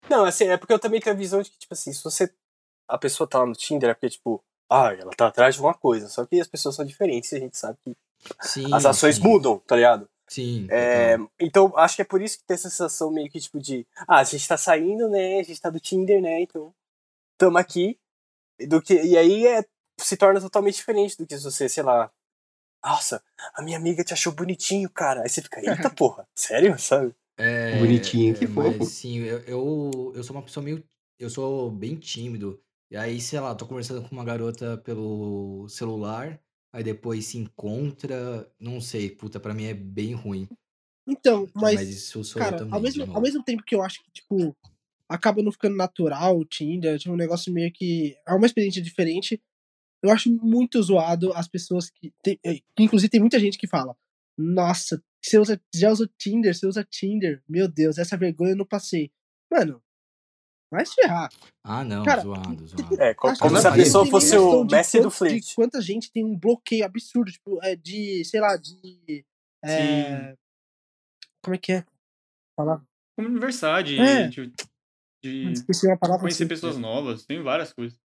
Não, 0.10 0.26
assim, 0.26 0.46
é 0.46 0.58
porque 0.58 0.74
eu 0.74 0.80
também 0.80 1.00
tenho 1.00 1.16
a 1.16 1.20
visão 1.20 1.42
de 1.42 1.50
que, 1.52 1.60
tipo 1.60 1.74
assim, 1.74 1.92
se 1.94 2.04
você. 2.04 2.32
A 2.88 2.98
pessoa 2.98 3.28
tá 3.28 3.40
lá 3.40 3.46
no 3.46 3.54
Tinder, 3.54 3.90
é 3.90 3.94
porque, 3.94 4.10
tipo, 4.10 4.44
ah, 4.72 4.94
ela 4.94 5.12
tá 5.12 5.28
atrás 5.28 5.56
de 5.56 5.62
uma 5.62 5.74
coisa. 5.74 6.08
Só 6.08 6.26
que 6.26 6.40
as 6.40 6.48
pessoas 6.48 6.76
são 6.76 6.86
diferentes 6.86 7.32
e 7.32 7.36
a 7.36 7.40
gente 7.40 7.58
sabe 7.58 7.78
que 7.84 7.96
Sim. 8.42 8.74
as 8.74 8.86
ações 8.86 9.18
sim. 9.18 9.24
mudam, 9.24 9.60
tá 9.60 9.76
ligado? 9.76 10.10
Sim. 10.28 10.66
É, 10.70 11.18
então, 11.40 11.74
acho 11.76 11.98
que 11.98 12.02
é 12.02 12.06
por 12.06 12.22
isso 12.22 12.38
que 12.38 12.46
tem 12.46 12.56
essa 12.56 12.70
sensação 12.70 13.12
meio 13.12 13.30
que, 13.30 13.40
tipo, 13.40 13.60
de. 13.60 13.86
Ah, 14.08 14.20
a 14.20 14.24
gente 14.24 14.48
tá 14.48 14.56
saindo, 14.56 15.10
né? 15.10 15.40
A 15.40 15.44
gente 15.44 15.60
tá 15.60 15.70
do 15.70 15.80
Tinder, 15.80 16.22
né? 16.22 16.42
Então, 16.42 16.74
tamo 17.38 17.58
aqui. 17.58 18.00
Do 18.68 18.82
que, 18.82 18.94
e 18.94 19.18
aí 19.18 19.46
é, 19.46 19.66
se 20.00 20.16
torna 20.16 20.40
totalmente 20.40 20.76
diferente 20.76 21.18
do 21.18 21.28
que 21.28 21.38
se 21.38 21.44
você, 21.44 21.68
sei 21.68 21.84
lá. 21.84 22.10
Nossa, 22.84 23.22
a 23.54 23.62
minha 23.62 23.78
amiga 23.78 24.04
te 24.04 24.14
achou 24.14 24.32
bonitinho, 24.32 24.90
cara. 24.90 25.24
Aí 25.24 25.30
você 25.30 25.42
fica, 25.42 25.60
eita 25.60 25.90
porra, 25.92 26.26
sério, 26.34 26.80
sabe? 26.80 27.14
É, 27.38 27.80
Bonitinho, 27.80 28.36
que 28.36 28.46
fofo. 28.48 28.86
Sim, 28.86 29.20
eu, 29.20 29.40
eu, 29.40 30.14
eu 30.16 30.24
sou 30.24 30.36
uma 30.36 30.44
pessoa 30.44 30.64
meio. 30.64 30.84
Eu 31.20 31.30
sou 31.30 31.72
bem 31.72 31.96
tímido. 31.96 32.62
E 32.92 32.98
aí, 32.98 33.22
sei 33.22 33.40
lá, 33.40 33.56
tô 33.56 33.66
conversando 33.66 34.02
com 34.02 34.14
uma 34.14 34.26
garota 34.26 34.78
pelo 34.80 35.66
celular. 35.70 36.38
Aí 36.74 36.84
depois 36.84 37.26
se 37.26 37.38
encontra. 37.38 38.52
Não 38.60 38.82
sei, 38.82 39.10
puta, 39.10 39.40
pra 39.40 39.54
mim 39.54 39.64
é 39.64 39.74
bem 39.74 40.14
ruim. 40.14 40.46
Então, 41.08 41.50
Mas, 41.56 41.76
mas, 41.76 41.90
isso 41.90 42.24
sou 42.26 42.42
eu 42.42 42.46
cara, 42.46 42.58
também. 42.58 42.74
ao 42.74 42.82
mesmo, 42.82 43.16
ao 43.16 43.22
mesmo 43.22 43.44
tempo 43.44 43.64
que 43.64 43.74
eu 43.74 43.82
acho 43.82 44.04
que, 44.04 44.12
tipo, 44.12 44.56
acaba 45.10 45.42
não 45.42 45.52
ficando 45.52 45.76
natural 45.76 46.38
o 46.38 46.46
Tinder, 46.46 47.00
tipo, 47.00 47.14
um 47.14 47.18
negócio 47.18 47.52
meio 47.52 47.72
que. 47.72 48.14
É 48.28 48.34
uma 48.34 48.46
experiência 48.46 48.82
diferente. 48.82 49.42
Eu 50.04 50.12
acho 50.12 50.30
muito 50.30 50.82
zoado 50.84 51.32
as 51.34 51.48
pessoas 51.48 51.90
que. 51.90 52.14
Tem, 52.22 52.38
eh, 52.46 52.60
inclusive 52.78 53.10
tem 53.10 53.22
muita 53.22 53.40
gente 53.40 53.58
que 53.58 53.68
fala: 53.68 53.96
Nossa, 54.38 55.02
você 55.24 55.40
usa, 55.40 55.62
já 55.74 55.92
usou 55.92 56.08
Tinder, 56.18 56.54
você 56.54 56.68
usa 56.68 56.84
Tinder. 56.84 57.42
Meu 57.48 57.70
Deus, 57.70 57.98
essa 57.98 58.18
vergonha 58.18 58.52
eu 58.52 58.58
não 58.58 58.66
passei. 58.66 59.12
Mano, 59.50 59.82
vai 60.72 60.86
se 60.86 60.96
ferrar. 60.96 61.30
Ah, 61.64 61.84
não, 61.84 62.04
Cara, 62.04 62.22
zoado, 62.22 62.66
zoado. 62.68 63.02
É, 63.02 63.14
como 63.14 63.34
que 63.34 63.40
se 63.40 63.68
a 63.68 63.70
não 63.70 63.78
pessoa 63.78 64.06
fosse 64.06 64.38
o 64.38 64.64
mestre 64.64 65.02
do 65.02 65.12
flerte. 65.12 65.48
De 65.50 65.56
quanta 65.56 65.82
gente 65.82 66.12
tem 66.12 66.24
um 66.24 66.38
bloqueio 66.38 66.86
absurdo, 66.86 67.32
tipo, 67.32 67.60
é, 67.64 67.76
de, 67.76 68.24
sei 68.26 68.40
lá, 68.40 68.56
de. 68.56 69.26
é, 69.64 70.36
como 71.44 71.56
é 71.56 71.58
que 71.58 71.74
é? 71.74 71.86
Falar. 72.56 72.84
Como 73.16 73.30
de, 73.84 74.00
É. 74.00 74.28
de, 74.28 74.48
de 75.24 75.64
palavra. 76.00 76.22
conhecer 76.22 76.44
assim. 76.44 76.48
pessoas 76.48 76.78
novas, 76.78 77.26
tem 77.26 77.42
várias 77.44 77.74
coisas. 77.74 78.00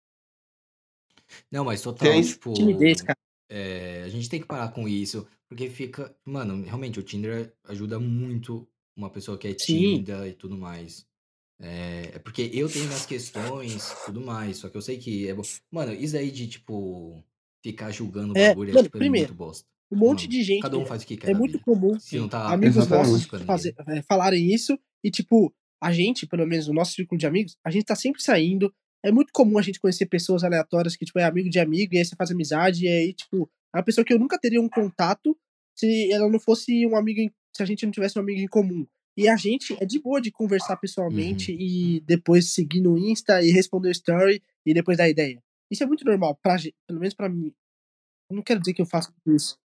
Não, 1.50 1.64
mas 1.64 1.82
total, 1.82 2.08
Tem 2.08 2.22
tipo. 2.22 2.52
Timidez, 2.52 3.02
cara. 3.02 3.18
é, 3.50 4.02
a 4.04 4.08
gente 4.08 4.28
tem 4.28 4.40
que 4.40 4.46
parar 4.46 4.68
com 4.72 4.86
isso. 4.86 5.26
Porque 5.48 5.68
fica. 5.68 6.14
Mano, 6.24 6.62
realmente, 6.62 6.98
o 6.98 7.02
Tinder 7.02 7.54
ajuda 7.64 7.98
muito 7.98 8.68
uma 8.96 9.10
pessoa 9.10 9.38
que 9.38 9.48
é 9.48 9.50
Sim. 9.50 9.56
tímida 9.58 10.28
e 10.28 10.34
tudo 10.34 10.56
mais. 10.56 11.06
É, 11.62 12.10
é 12.14 12.18
porque 12.18 12.50
eu 12.52 12.68
tenho 12.68 12.86
minhas 12.86 13.06
questões 13.06 13.94
tudo 14.04 14.20
mais. 14.20 14.56
Só 14.58 14.68
que 14.68 14.76
eu 14.76 14.82
sei 14.82 14.98
que 14.98 15.28
é 15.28 15.34
bom. 15.34 15.42
Mano, 15.70 15.92
isso 15.92 16.16
aí 16.16 16.30
de, 16.30 16.46
tipo, 16.48 17.22
ficar 17.62 17.90
julgando 17.90 18.34
o 18.34 18.36
É, 18.36 18.48
bagulho 18.48 18.70
é, 18.70 18.74
mano, 18.74 18.84
tipo, 18.84 18.96
é 18.96 19.00
primeiro, 19.00 19.28
muito 19.28 19.38
bosta. 19.38 19.66
Um 19.90 19.96
monte 19.96 20.20
Mano, 20.22 20.30
de 20.30 20.42
gente. 20.42 20.62
Cada 20.62 20.78
um 20.78 20.86
faz 20.86 21.02
o 21.02 21.06
que 21.06 21.16
quer. 21.16 21.30
É 21.30 21.34
muito 21.34 21.52
vida. 21.52 21.64
comum 21.64 21.98
Se 22.00 22.18
não 22.18 22.28
tá 22.28 22.52
amigos 22.52 22.86
nossos 22.88 23.26
fazer, 23.46 23.74
é, 23.88 24.02
falarem 24.02 24.52
isso 24.52 24.78
e, 25.04 25.10
tipo, 25.10 25.54
a 25.82 25.92
gente, 25.92 26.26
pelo 26.26 26.46
menos 26.46 26.66
no 26.66 26.74
nosso 26.74 26.92
círculo 26.92 27.18
de 27.18 27.26
amigos, 27.26 27.56
a 27.64 27.70
gente 27.70 27.84
tá 27.84 27.94
sempre 27.94 28.22
saindo. 28.22 28.72
É 29.04 29.10
muito 29.10 29.32
comum 29.32 29.58
a 29.58 29.62
gente 29.62 29.80
conhecer 29.80 30.06
pessoas 30.06 30.44
aleatórias 30.44 30.96
que, 30.96 31.04
tipo, 31.04 31.18
é 31.18 31.24
amigo 31.24 31.50
de 31.50 31.58
amigo, 31.58 31.94
e 31.94 31.98
aí 31.98 32.04
você 32.04 32.14
faz 32.14 32.30
amizade, 32.30 32.84
e 32.84 32.88
aí, 32.88 33.12
tipo, 33.12 33.50
é 33.74 33.78
uma 33.78 33.82
pessoa 33.84 34.04
que 34.04 34.12
eu 34.12 34.18
nunca 34.18 34.38
teria 34.38 34.60
um 34.60 34.68
contato 34.68 35.36
se 35.76 36.12
ela 36.12 36.28
não 36.30 36.38
fosse 36.38 36.86
um 36.86 36.94
amigo, 36.96 37.20
em- 37.20 37.32
se 37.54 37.62
a 37.62 37.66
gente 37.66 37.84
não 37.84 37.90
tivesse 37.92 38.16
um 38.18 38.22
amigo 38.22 38.40
em 38.40 38.46
comum. 38.46 38.86
E 39.16 39.28
a 39.28 39.36
gente 39.36 39.76
é 39.80 39.84
de 39.84 39.98
boa 40.00 40.20
de 40.20 40.30
conversar 40.30 40.76
pessoalmente 40.76 41.52
e 41.52 42.00
depois 42.00 42.52
seguir 42.52 42.80
no 42.80 42.96
Insta 42.96 43.42
e 43.42 43.50
responder 43.50 43.88
o 43.88 43.92
story 43.92 44.42
e 44.64 44.72
depois 44.72 44.96
dar 44.96 45.08
ideia. 45.08 45.42
Isso 45.70 45.82
é 45.82 45.86
muito 45.86 46.04
normal, 46.04 46.38
pra, 46.42 46.56
pelo 46.86 47.00
menos 47.00 47.14
pra 47.14 47.28
mim. 47.28 47.52
Eu 48.30 48.36
não 48.36 48.42
quero 48.42 48.60
dizer 48.60 48.72
que 48.72 48.80
eu 48.80 48.86
faço 48.86 49.12
isso. 49.26 49.58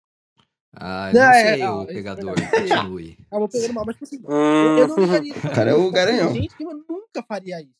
Ah, 0.72 1.10
Não, 1.12 1.20
não 1.20 1.30
é, 1.30 1.44
sei, 1.44 1.58
não, 1.58 1.78
o 1.78 1.82
isso 1.82 1.90
é 1.90 1.94
pegador. 1.94 2.34
Continue. 2.50 3.18
Acabou 3.26 3.48
pegando 3.48 3.74
mal, 3.74 3.86
mas 3.86 3.96
tipo 3.96 4.04
assim, 4.04 4.22
eu, 4.22 4.78
eu 4.78 4.88
não 4.88 5.08
faria. 5.08 5.34
O 5.38 5.54
cara 5.54 5.70
é 5.70 5.74
o 5.74 5.90
garanhão. 5.90 6.34
Gente 6.34 6.56
que 6.56 6.64
nunca 6.64 7.22
faria 7.22 7.60
isso. 7.62 7.78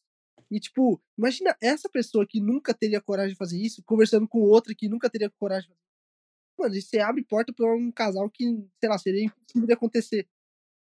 E, 0.50 0.58
tipo, 0.58 1.00
imagina 1.16 1.54
essa 1.60 1.88
pessoa 1.90 2.26
que 2.26 2.40
nunca 2.40 2.72
teria 2.72 3.00
coragem 3.00 3.32
de 3.32 3.38
fazer 3.38 3.58
isso, 3.58 3.82
conversando 3.84 4.26
com 4.26 4.40
outra 4.40 4.74
que 4.74 4.88
nunca 4.88 5.10
teria 5.10 5.28
coragem 5.28 5.68
de 5.68 5.74
fazer 5.74 5.82
isso. 5.82 6.58
Mano, 6.58 6.74
isso 6.74 6.88
você 6.88 6.98
abre 7.00 7.22
porta 7.22 7.52
pra 7.52 7.70
um 7.74 7.92
casal 7.92 8.28
que, 8.30 8.44
sei 8.80 8.88
lá, 8.88 8.98
seria 8.98 9.24
impossível 9.24 9.66
de 9.66 9.72
acontecer. 9.74 10.26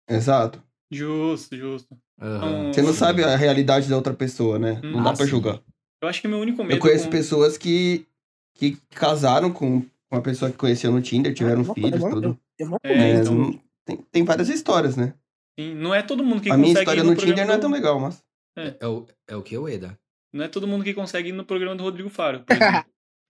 Exato. 0.09 0.63
Justo, 0.91 1.55
justo. 1.55 1.97
Aham. 2.21 2.71
Você 2.73 2.81
não 2.81 2.93
sabe 2.93 3.23
a 3.23 3.35
realidade 3.35 3.89
da 3.89 3.95
outra 3.95 4.13
pessoa, 4.13 4.57
né? 4.57 4.79
Não 4.83 5.03
dá 5.03 5.11
Ah, 5.11 5.13
pra 5.17 5.25
julgar. 5.25 5.61
Eu 6.01 6.07
acho 6.07 6.21
que 6.21 6.27
meu 6.27 6.39
único 6.39 6.63
medo. 6.63 6.75
Eu 6.75 6.79
conheço 6.79 7.05
com- 7.05 7.11
pessoas 7.11 7.57
que, 7.57 8.05
que 8.55 8.77
casaram 8.91 9.51
com 9.51 9.83
uma 10.11 10.21
pessoa 10.21 10.49
que 10.49 10.57
conheceu 10.57 10.91
no 10.91 11.01
Tinder, 11.01 11.33
tiveram 11.33 11.61
Ah, 11.69 11.73
filhos, 11.73 12.01
eu- 12.01 12.09
tudo. 12.09 12.39
Eu 12.59 12.77
É, 12.83 12.95
Mas 12.97 13.27
então, 13.27 13.59
tem, 13.85 13.97
tem 14.11 14.23
várias 14.23 14.49
histórias, 14.49 14.95
né? 14.95 15.13
sim, 15.59 15.73
não 15.75 15.93
é 15.93 16.01
todo 16.01 16.23
mundo 16.23 16.41
que 16.41 16.49
a 16.49 16.55
consegue 16.55 16.61
minha 16.61 16.71
ir 16.73 16.79
história 16.81 17.03
no 17.03 17.09
no 17.11 17.15
Tinder 17.15 17.27
programa 17.35 17.47
não 17.47 17.53
é 17.53 17.57
do- 17.57 17.61
tão 17.61 17.71
legal, 17.71 17.99
mas. 17.99 18.23
É, 18.57 18.87
o, 18.87 19.05
é 19.27 19.35
o 19.35 19.41
que, 19.43 19.57
o 19.57 19.67
Eda? 19.67 19.97
Não 20.33 20.43
é 20.45 20.47
todo 20.47 20.67
mundo 20.67 20.83
que 20.83 20.93
consegue 20.93 21.29
ir 21.29 21.33
no 21.33 21.43
programa 21.45 21.75
do 21.75 21.83
Rodrigo 21.83 22.09
Faro. 22.09 22.43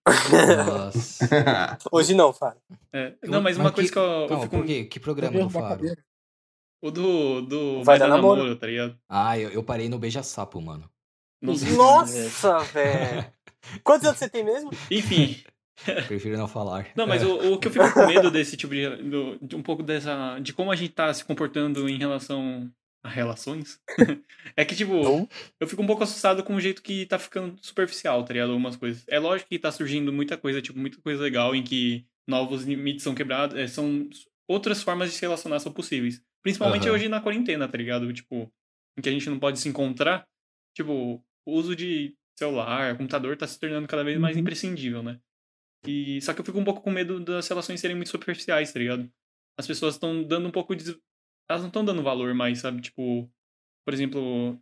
Nossa. 0.08 1.28
Hoje 1.92 2.14
não, 2.14 2.32
Fara. 2.32 2.58
É, 2.94 3.14
Não, 3.24 3.42
mas 3.42 3.58
uma 3.58 3.72
coisa 3.72 3.92
que 3.92 3.98
eu, 3.98 4.28
eu 4.30 4.42
fico. 4.42 4.58
por 4.58 4.66
quê? 4.66 4.86
Que 4.86 5.00
programa 5.00 5.38
do 5.38 5.46
a 5.46 5.50
Faro? 5.50 5.82
O 6.82 6.92
do. 6.92 7.42
do 7.42 7.84
Vai 7.84 7.98
dar 8.00 8.08
namoro. 8.08 8.56
tá 8.56 8.68
ligado? 8.68 8.98
Ah, 9.10 9.38
eu, 9.38 9.50
eu 9.50 9.64
parei 9.64 9.90
no 9.90 9.98
Beija-Sapo, 10.00 10.62
mano. 10.62 10.90
Nossa. 11.42 11.66
Nossa, 11.76 12.58
velho. 12.60 13.26
Quantos 13.84 14.06
anos 14.08 14.20
você 14.20 14.30
tem 14.30 14.44
mesmo? 14.44 14.70
Enfim. 14.90 15.38
Prefiro 16.08 16.38
não 16.38 16.48
falar. 16.48 16.88
Não, 16.96 17.06
mas 17.06 17.24
o, 17.24 17.54
o 17.54 17.60
que 17.60 17.68
eu 17.68 17.72
fico 17.72 17.92
com 17.94 18.08
medo 18.08 18.32
desse 18.32 18.58
tipo 18.58 18.74
de, 18.74 18.90
do- 19.04 19.38
de 19.42 19.56
um 19.56 19.62
pouco 19.62 19.84
dessa. 19.84 20.40
de 20.40 20.54
como 20.54 20.72
a 20.72 20.76
gente 20.76 20.94
tá 20.94 21.14
se 21.14 21.24
comportando 21.24 21.88
em 21.88 21.98
relação 21.98 22.72
a 23.04 23.10
relações. 23.10 23.80
é 24.58 24.66
que, 24.66 24.76
tipo, 24.76 24.94
Não. 25.04 25.30
eu 25.60 25.68
fico 25.68 25.82
um 25.82 25.88
pouco 25.88 26.04
assustado 26.04 26.44
com 26.44 26.56
o 26.56 26.62
jeito 26.62 26.82
que 26.82 27.06
tá 27.06 27.20
ficando 27.20 27.56
superficial, 27.62 28.24
tá 28.24 28.34
ligado? 28.34 28.50
Algumas 28.52 28.76
coisas. 28.76 29.04
É 29.08 29.20
lógico 29.20 29.50
que 29.50 29.60
tá 29.60 29.72
surgindo 29.72 30.12
muita 30.12 30.36
coisa, 30.38 30.62
tipo, 30.62 30.80
muita 30.80 31.00
coisa 31.02 31.22
legal 31.22 31.56
em 31.56 31.64
que 31.64 32.06
novos 32.28 32.64
limites 32.64 33.04
são 33.04 33.14
quebrados. 33.14 33.56
é, 33.58 33.68
são 33.68 34.10
outras 34.50 34.82
formas 34.82 35.10
de 35.12 35.16
se 35.16 35.22
relacionar 35.22 35.60
são 35.60 35.72
possíveis. 35.72 36.22
Principalmente 36.48 36.88
Aham. 36.88 36.96
hoje 36.96 37.10
na 37.10 37.20
quarentena, 37.20 37.68
tá 37.68 37.78
ligado? 37.78 38.14
Tipo, 38.14 38.50
em 38.98 39.02
que 39.02 39.10
a 39.10 39.12
gente 39.12 39.30
não 39.30 39.38
pode 39.38 39.60
se 39.60 39.68
encontrar. 39.68 40.26
Tipo, 40.74 41.22
o 41.46 41.52
uso 41.52 41.76
de 41.76 42.16
celular, 42.40 42.98
computador 42.98 43.36
tá 43.36 43.46
se 43.46 43.60
tornando 43.60 43.86
cada 43.86 44.02
vez 44.02 44.18
mais 44.18 44.36
Uhum. 44.38 44.42
imprescindível, 44.44 45.04
né? 45.04 45.20
E 45.86 46.22
só 46.22 46.34
que 46.34 46.42
eu 46.42 46.46
fico 46.46 46.58
um 46.58 46.64
pouco 46.64 46.82
com 46.82 46.90
medo 46.90 47.20
das 47.20 47.48
relações 47.50 47.82
serem 47.82 47.98
muito 47.98 48.10
superficiais, 48.10 48.72
tá 48.72 48.80
ligado? 48.80 49.12
As 49.60 49.68
pessoas 49.68 49.96
estão 49.96 50.24
dando 50.24 50.48
um 50.48 50.52
pouco 50.52 50.74
de 50.76 50.98
elas 51.50 51.62
não 51.62 51.68
estão 51.68 51.84
dando 51.84 52.02
valor 52.02 52.34
mais, 52.34 52.60
sabe? 52.60 52.82
Tipo, 52.82 53.30
por 53.86 53.94
exemplo, 53.94 54.58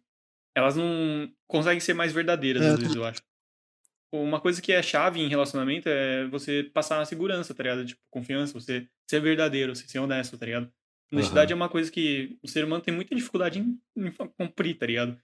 elas 0.55 0.75
não 0.75 1.31
conseguem 1.47 1.79
ser 1.79 1.93
mais 1.93 2.13
verdadeiras 2.13 2.63
É, 2.63 2.69
às 2.69 2.77
vezes, 2.79 2.95
eu 2.95 3.05
acho. 3.05 3.21
Uma 4.13 4.41
coisa 4.41 4.61
que 4.61 4.71
é 4.73 4.81
chave 4.81 5.19
em 5.19 5.27
relacionamento 5.27 5.89
é 5.89 6.25
você 6.27 6.63
passar 6.73 7.01
a 7.01 7.05
segurança, 7.05 7.53
tá 7.53 7.63
ligado? 7.63 7.85
Tipo, 7.85 8.01
confiança, 8.09 8.53
você 8.53 8.87
ser 9.09 9.19
verdadeiro, 9.19 9.75
você 9.75 9.87
ser 9.87 9.99
honesto, 9.99 10.37
tá 10.37 10.45
ligado? 10.45 10.71
Honestidade 11.11 11.53
é 11.53 11.55
uma 11.55 11.69
coisa 11.69 11.91
que 11.91 12.37
o 12.43 12.47
ser 12.47 12.65
humano 12.65 12.81
tem 12.83 12.93
muita 12.93 13.15
dificuldade 13.15 13.59
em, 13.59 13.79
em 13.95 14.11
cumprir, 14.37 14.77
tá 14.77 14.85
ligado? 14.85 15.19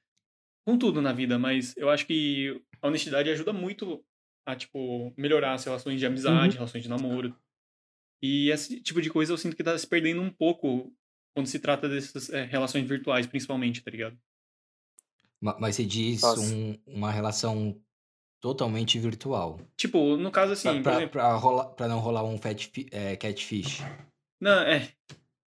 Com 0.65 0.77
tudo 0.77 1.01
na 1.01 1.11
vida, 1.11 1.39
mas 1.39 1.75
eu 1.75 1.89
acho 1.89 2.05
que 2.05 2.61
a 2.81 2.87
honestidade 2.87 3.29
ajuda 3.29 3.51
muito 3.51 4.03
a, 4.45 4.55
tipo, 4.55 5.13
melhorar 5.17 5.53
as 5.53 5.63
relações 5.65 5.99
de 5.99 6.05
amizade, 6.05 6.55
relações 6.55 6.83
de 6.83 6.89
namoro. 6.89 7.35
E 8.21 8.49
esse 8.51 8.79
tipo 8.81 9.01
de 9.01 9.09
coisa 9.09 9.33
eu 9.33 9.37
sinto 9.37 9.55
que 9.55 9.63
tá 9.63 9.75
se 9.77 9.87
perdendo 9.87 10.21
um 10.21 10.29
pouco 10.31 10.93
quando 11.35 11.47
se 11.47 11.59
trata 11.59 11.89
dessas 11.89 12.29
é, 12.29 12.43
relações 12.43 12.87
virtuais, 12.87 13.25
principalmente, 13.25 13.81
tá 13.81 13.89
ligado? 13.89 14.17
Ma- 15.41 15.57
Mas 15.59 15.75
você 15.75 15.85
diz 15.85 16.21
um- 16.23 16.77
uma 16.85 17.11
relação 17.11 17.79
totalmente 18.39 18.99
virtual. 18.99 19.59
Tipo, 19.75 20.15
no 20.17 20.29
caso 20.31 20.53
assim, 20.53 20.69
Pra, 20.81 20.81
pra, 20.83 20.93
exemplo. 20.93 21.11
pra 21.13 21.33
rolar, 21.35 21.65
pra 21.69 21.87
não 21.87 21.99
rolar 21.99 22.23
um 22.23 22.37
fat 22.37 22.69
é, 22.91 23.15
catfish. 23.15 23.79
Não, 24.39 24.61
é. 24.61 24.91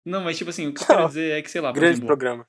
Não, 0.05 0.23
mas 0.23 0.37
tipo 0.37 0.49
assim, 0.49 0.67
o 0.67 0.73
que 0.73 0.81
eu 0.81 0.87
quero 0.87 1.07
dizer 1.07 1.31
é 1.37 1.41
que, 1.41 1.51
sei 1.51 1.61
lá, 1.61 1.71
por 1.71 1.79
Grande 1.79 1.93
exemplo, 1.93 2.07
programa. 2.07 2.47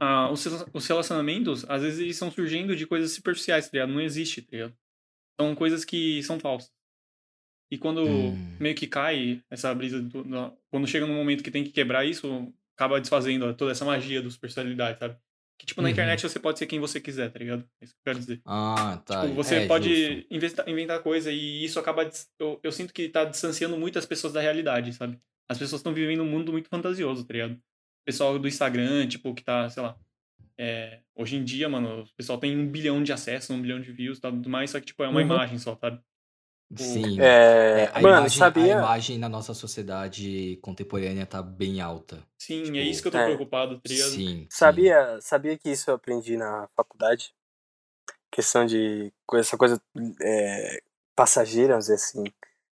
ah, 0.00 0.30
os, 0.30 0.44
os 0.72 0.86
relacionamentos, 0.86 1.64
às 1.68 1.82
vezes, 1.82 1.98
eles 2.00 2.16
estão 2.16 2.30
surgindo 2.30 2.74
de 2.74 2.86
coisas 2.86 3.12
superficiais, 3.12 3.66
tá 3.66 3.70
ligado? 3.74 3.92
Não 3.92 4.00
existe, 4.00 4.42
tá 4.42 4.48
ligado? 4.52 4.74
São 5.40 5.54
coisas 5.54 5.84
que 5.84 6.22
são 6.22 6.38
falsas. 6.38 6.70
E 7.72 7.78
quando 7.78 8.04
Hum. 8.04 8.56
meio 8.58 8.74
que 8.74 8.86
cai 8.86 9.42
essa 9.50 9.72
brisa, 9.74 10.00
do- 10.00 10.24
na- 10.24 10.52
quando 10.70 10.86
chega 10.88 11.06
num 11.06 11.14
momento 11.14 11.42
que 11.44 11.50
tem 11.50 11.62
que 11.64 11.70
quebrar 11.70 12.04
isso, 12.04 12.52
acaba 12.76 13.00
desfazendo 13.00 13.52
toda 13.54 13.72
essa 13.72 13.84
magia 13.84 14.20
do 14.22 14.30
superficialidade, 14.30 14.98
sabe? 14.98 15.16
Que, 15.58 15.66
tipo, 15.66 15.80
na 15.82 15.88
Uhum. 15.88 15.92
internet 15.92 16.22
você 16.22 16.38
pode 16.40 16.58
ser 16.58 16.66
quem 16.66 16.80
você 16.80 16.98
quiser, 17.00 17.30
tá 17.30 17.38
ligado? 17.38 17.68
É 17.80 17.84
isso 17.84 17.92
que 17.94 18.00
eu 18.00 18.04
quero 18.04 18.18
dizer. 18.18 18.40
Ah, 18.46 19.00
tá. 19.04 19.22
Tipo, 19.22 19.34
você 19.34 19.56
é, 19.56 19.66
pode 19.66 20.26
inventar, 20.30 20.66
inventar 20.68 21.02
coisa 21.02 21.30
e 21.30 21.62
isso 21.64 21.78
acaba. 21.78 22.10
Eu, 22.38 22.58
eu 22.62 22.72
sinto 22.72 22.92
que 22.94 23.08
tá 23.08 23.24
distanciando 23.24 23.76
muito 23.76 23.98
as 23.98 24.06
pessoas 24.06 24.32
da 24.32 24.40
realidade, 24.40 24.92
sabe? 24.94 25.20
As 25.50 25.58
pessoas 25.58 25.80
estão 25.80 25.92
vivendo 25.92 26.22
um 26.22 26.26
mundo 26.30 26.52
muito 26.52 26.68
fantasioso, 26.68 27.24
tá 27.24 27.32
ligado? 27.32 27.54
O 27.54 28.04
pessoal 28.06 28.38
do 28.38 28.46
Instagram, 28.48 29.08
tipo, 29.08 29.34
que 29.34 29.42
tá, 29.42 29.68
sei 29.68 29.82
lá. 29.82 29.96
é, 30.56 31.00
hoje 31.16 31.36
em 31.36 31.44
dia, 31.44 31.68
mano, 31.68 32.02
o 32.02 32.14
pessoal 32.16 32.38
tem 32.38 32.56
um 32.56 32.68
bilhão 32.70 33.02
de 33.02 33.12
acessos, 33.12 33.50
um 33.50 33.60
bilhão 33.62 33.80
de 33.80 33.90
views 33.92 34.18
e 34.18 34.20
tudo 34.20 34.48
mais, 34.48 34.70
só 34.70 34.78
que, 34.78 34.86
tipo, 34.86 35.02
é 35.02 35.08
uma 35.08 35.20
Uhum. 35.20 35.26
imagem 35.26 35.58
só, 35.58 35.74
sabe? 35.76 36.00
Sim. 36.76 37.20
É, 37.20 37.80
É, 37.80 37.90
a, 37.94 38.02
mano, 38.02 38.18
imagem, 38.18 38.38
sabia? 38.38 38.76
a 38.76 38.78
imagem 38.78 39.18
na 39.18 39.28
nossa 39.28 39.54
sociedade 39.54 40.58
contemporânea 40.62 41.26
tá 41.26 41.42
bem 41.42 41.80
alta. 41.80 42.22
Sim, 42.38 42.62
Tipo, 42.62 42.76
é 42.76 42.82
isso 42.82 43.02
que 43.02 43.08
eu 43.08 43.12
tô 43.12 43.18
é. 43.18 43.24
preocupado, 43.24 43.80
tá 43.80 43.88
ligado? 43.88 44.10
Sim. 44.10 44.16
sim. 44.18 44.46
Sabia, 44.50 45.18
sabia 45.20 45.58
que 45.58 45.70
isso 45.70 45.90
eu 45.90 45.94
aprendi 45.94 46.36
na 46.36 46.68
faculdade? 46.76 47.34
Questão 48.30 48.64
de 48.64 49.12
essa 49.34 49.56
coisa 49.58 49.82
é, 50.22 50.82
passageira, 51.16 51.70
vamos 51.72 51.86
dizer 51.86 51.94
assim. 51.94 52.24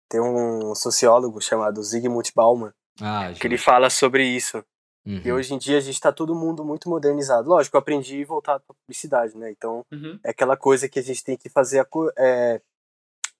Tem 0.09 0.21
um 0.21 0.73
sociólogo 0.75 1.41
chamado 1.41 1.81
Zygmunt 1.83 2.31
Bauman 2.35 2.71
Ah, 3.01 3.33
que 3.33 3.45
ele 3.47 3.57
fala 3.57 3.89
sobre 3.89 4.25
isso. 4.25 4.63
E 5.05 5.29
Uhum. 5.31 5.37
hoje 5.37 5.53
em 5.53 5.57
dia 5.59 5.77
a 5.77 5.81
gente 5.81 5.99
tá 5.99 6.11
todo 6.11 6.33
mundo 6.33 6.65
muito 6.65 6.89
modernizado. 6.89 7.47
Lógico, 7.49 7.75
eu 7.77 7.79
aprendi 7.79 8.23
voltado 8.23 8.63
pra 8.65 8.75
publicidade, 8.75 9.37
né? 9.37 9.51
Então 9.51 9.85
Uhum. 9.91 10.19
é 10.23 10.31
aquela 10.31 10.57
coisa 10.57 10.89
que 10.89 10.97
a 10.97 11.03
gente 11.03 11.23
tem 11.23 11.37
que 11.37 11.47
fazer 11.49 11.79
a 11.79 11.87
é, 12.17 12.59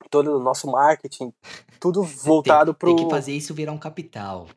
todo 0.10 0.38
o 0.38 0.40
nosso 0.44 0.70
marketing, 0.70 1.34
tudo 1.80 2.04
voltado 2.04 2.74
tem, 2.74 2.80
pro. 2.80 2.96
Tem 2.96 3.06
que 3.06 3.10
fazer 3.12 3.32
isso 3.34 3.54
virar 3.54 3.72
um 3.72 3.80
capital. 3.80 4.48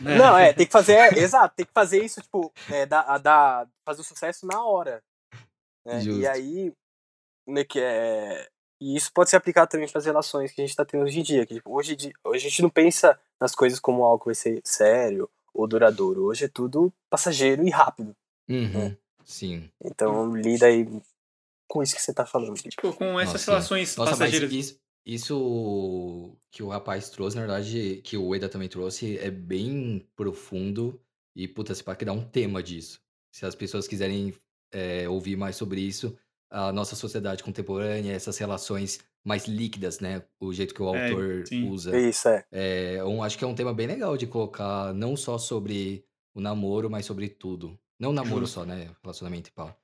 Não, 0.00 0.38
é, 0.38 0.52
tem 0.52 0.66
que 0.66 0.72
fazer, 0.72 0.94
é, 0.94 1.08
exato, 1.18 1.54
tem 1.56 1.66
que 1.66 1.72
fazer 1.72 2.02
isso, 2.02 2.22
tipo, 2.22 2.52
é, 2.70 2.86
da, 2.86 3.18
da, 3.18 3.66
fazer 3.84 4.00
o 4.00 4.04
sucesso 4.04 4.46
na 4.46 4.64
hora. 4.64 5.02
né? 5.84 6.02
E 6.04 6.26
aí, 6.26 6.72
né, 7.46 7.64
que 7.64 7.80
é, 7.80 8.48
e 8.80 8.96
isso 8.96 9.12
pode 9.12 9.30
ser 9.30 9.36
aplicado 9.36 9.70
também 9.70 9.88
para 9.88 9.98
as 9.98 10.04
relações 10.06 10.52
que 10.52 10.60
a 10.60 10.64
gente 10.64 10.70
está 10.70 10.84
tendo 10.84 11.04
hoje 11.04 11.20
em 11.20 11.22
dia. 11.22 11.46
Que, 11.46 11.54
tipo, 11.54 11.70
hoje, 11.74 11.94
em 11.94 11.96
dia- 11.96 12.12
hoje 12.24 12.46
a 12.46 12.48
gente 12.50 12.62
não 12.62 12.70
pensa 12.70 13.18
nas 13.40 13.54
coisas 13.54 13.78
como 13.80 14.02
algo 14.04 14.18
que 14.20 14.26
vai 14.26 14.34
ser 14.34 14.60
sério 14.64 15.28
ou 15.52 15.66
duradouro. 15.66 16.24
Hoje 16.24 16.44
é 16.44 16.48
tudo 16.48 16.92
passageiro 17.08 17.66
e 17.66 17.70
rápido. 17.70 18.14
Uhum. 18.48 18.96
Sim. 19.24 19.70
Então, 19.82 20.34
lida 20.36 20.66
aí 20.66 20.86
com 21.66 21.82
isso 21.82 21.94
que 21.94 22.02
você 22.02 22.12
tá 22.12 22.26
falando. 22.26 22.54
Tipo. 22.56 22.68
Tipo, 22.70 22.92
com 22.92 23.18
essas 23.18 23.34
Nossa, 23.34 23.50
relações 23.52 23.96
Nossa, 23.96 24.10
mas 24.10 24.18
passageiras. 24.18 24.52
isso, 24.52 24.78
isso 25.06 26.36
que 26.50 26.62
o 26.62 26.68
rapaz 26.68 27.08
trouxe, 27.10 27.36
na 27.36 27.42
verdade, 27.42 28.00
que 28.04 28.16
o 28.16 28.34
Eda 28.34 28.48
também 28.48 28.68
trouxe, 28.68 29.18
é 29.18 29.30
bem 29.30 30.06
profundo 30.16 31.00
e, 31.34 31.48
puta, 31.48 31.74
se 31.74 31.82
pá 31.82 31.94
que 31.96 32.04
dá 32.04 32.12
um 32.12 32.24
tema 32.24 32.62
disso. 32.62 33.00
Se 33.32 33.44
as 33.46 33.54
pessoas 33.54 33.88
quiserem 33.88 34.34
é, 34.72 35.08
ouvir 35.08 35.36
mais 35.36 35.56
sobre 35.56 35.80
isso, 35.80 36.16
a 36.54 36.72
nossa 36.72 36.94
sociedade 36.94 37.42
contemporânea, 37.42 38.12
essas 38.12 38.38
relações 38.38 39.00
mais 39.24 39.46
líquidas, 39.46 39.98
né? 39.98 40.22
O 40.38 40.52
jeito 40.52 40.72
que 40.74 40.82
o 40.82 40.94
É, 40.94 41.10
autor 41.10 41.46
sim. 41.46 41.68
usa. 41.68 41.98
Isso, 41.98 42.28
é. 42.28 42.44
É, 42.52 43.04
um, 43.04 43.22
acho 43.22 43.36
que 43.36 43.44
é 43.44 43.46
um 43.46 43.54
tema 43.54 43.74
bem 43.74 43.86
legal 43.88 44.16
de 44.16 44.26
colocar, 44.26 44.94
não 44.94 45.16
só 45.16 45.36
sobre 45.36 46.04
o 46.34 46.40
namoro, 46.40 46.88
mas 46.88 47.06
sobre 47.06 47.28
tudo. 47.28 47.78
Não 47.98 48.12
namoro 48.44 48.46
só, 48.46 48.64
né? 48.64 48.94
Relacionamento 49.02 49.48
e 49.48 49.52
pau. 49.52 49.76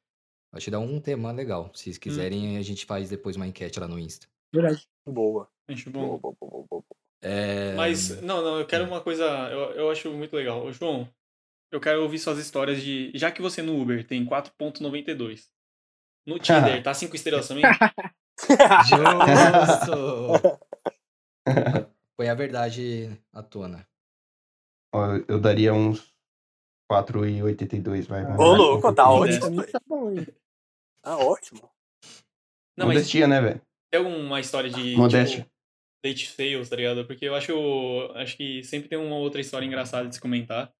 Acho 0.52 0.64
que 0.64 0.70
dá 0.70 0.78
um 0.78 1.00
tema 1.00 1.32
legal. 1.32 1.70
Se 1.74 1.98
quiserem, 1.98 2.56
a 2.56 2.62
gente 2.62 2.84
faz 2.86 3.08
depois 3.08 3.36
uma 3.36 3.46
enquete 3.46 3.80
lá 3.80 3.88
no 3.88 3.98
Insta. 3.98 4.26
Verdade. 4.52 4.86
Boa. 5.06 5.48
Acho 5.68 5.90
Boa, 5.90 6.06
bom. 6.06 6.18
boa, 6.18 6.34
boa, 6.40 6.50
boa, 6.50 6.66
boa. 6.70 6.84
É, 7.22 7.74
Mas, 7.74 8.20
não, 8.22 8.42
não, 8.42 8.58
eu 8.58 8.66
quero 8.66 8.84
uma 8.84 9.00
coisa. 9.00 9.24
Eu, 9.24 9.72
eu 9.72 9.90
acho 9.90 10.10
muito 10.10 10.34
legal. 10.34 10.64
Ô, 10.64 10.72
João, 10.72 11.08
eu 11.70 11.80
quero 11.80 12.02
ouvir 12.02 12.18
suas 12.18 12.38
histórias 12.38 12.82
de. 12.82 13.12
Já 13.14 13.30
que 13.30 13.42
você 13.42 13.60
no 13.62 13.80
Uber 13.80 14.04
tem 14.06 14.24
4,92. 14.24 15.48
No 16.30 16.38
Tinder, 16.38 16.80
tá 16.84 16.94
5 16.94 17.14
estrelas 17.16 17.48
também? 17.48 17.64
Justo! 18.88 20.58
Põe 22.16 22.28
a 22.28 22.34
verdade 22.34 23.10
à 23.32 23.42
tona. 23.42 23.86
Eu- 24.94 25.24
eu 25.28 25.40
daria 25.40 25.72
uns 25.74 26.14
4,82, 26.90 28.06
vai. 28.06 28.24
Ô, 28.36 28.54
louco, 28.54 28.92
tá 28.94 29.06
Modéstia. 29.06 29.46
ótimo. 29.46 29.66
Tá 29.66 29.80
bom, 29.86 30.10
hein? 30.12 30.26
Tá 31.02 31.16
ótimo. 31.18 31.70
Não, 32.76 32.86
mas 32.86 32.96
Modestia, 32.96 33.26
né, 33.26 33.40
velho? 33.40 33.60
tem 33.92 34.00
alguma 34.04 34.40
história 34.40 34.70
de. 34.70 34.96
Modéstia. 34.96 35.40
Tipo, 35.42 35.50
date 36.04 36.30
fails, 36.30 36.68
tá 36.68 36.76
ligado? 36.76 37.06
Porque 37.06 37.24
eu 37.26 37.34
acho. 37.34 37.52
Acho 38.14 38.36
que 38.36 38.62
sempre 38.64 38.88
tem 38.88 38.98
uma 38.98 39.16
outra 39.16 39.40
história 39.40 39.66
engraçada 39.66 40.08
de 40.08 40.14
se 40.14 40.20
comentar. 40.20 40.72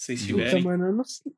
Se 0.00 0.16
vocês 0.16 0.20
Puta, 0.22 0.32
tiverem. 0.44 0.62
mano, 0.64 0.86
eu 0.86 0.92
não 0.92 1.04
sei. 1.04 1.32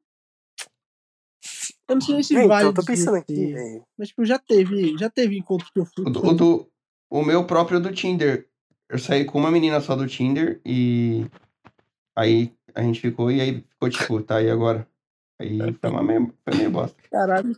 Eu 1.88 1.94
não 1.96 2.00
sei 2.00 2.22
se 2.22 2.34
Então, 2.34 2.48
vale 2.48 2.68
eu 2.68 2.74
tô 2.74 2.84
pensando 2.84 3.16
aqui, 3.16 3.52
velho. 3.52 3.84
Mas, 3.98 4.08
tipo, 4.08 4.24
já 4.24 4.38
teve, 4.38 4.96
já 4.98 5.10
teve 5.10 5.36
encontro 5.36 5.70
que 5.72 5.78
eu 5.80 5.84
fui. 5.84 6.04
O, 6.06 6.10
do- 6.10 6.26
o, 6.26 6.34
do- 6.34 6.70
o 7.10 7.22
meu 7.22 7.46
próprio 7.46 7.78
do 7.80 7.92
Tinder. 7.92 8.48
Eu 8.88 8.98
saí 8.98 9.24
com 9.24 9.38
uma 9.38 9.50
menina 9.50 9.80
só 9.80 9.94
do 9.96 10.06
Tinder 10.06 10.60
e 10.64 11.26
aí 12.16 12.52
a 12.74 12.82
gente 12.82 13.00
ficou 13.00 13.30
e 13.30 13.40
aí 13.40 13.60
ficou 13.70 13.88
tipo, 13.90 14.22
tá 14.22 14.36
aí 14.36 14.50
agora. 14.50 14.86
Aí 15.40 15.58
foi 15.80 15.90
uma 15.90 16.02
meio, 16.02 16.32
foi 16.48 16.56
meio 16.58 16.70
bosta. 16.70 16.96
Caralho. 17.10 17.56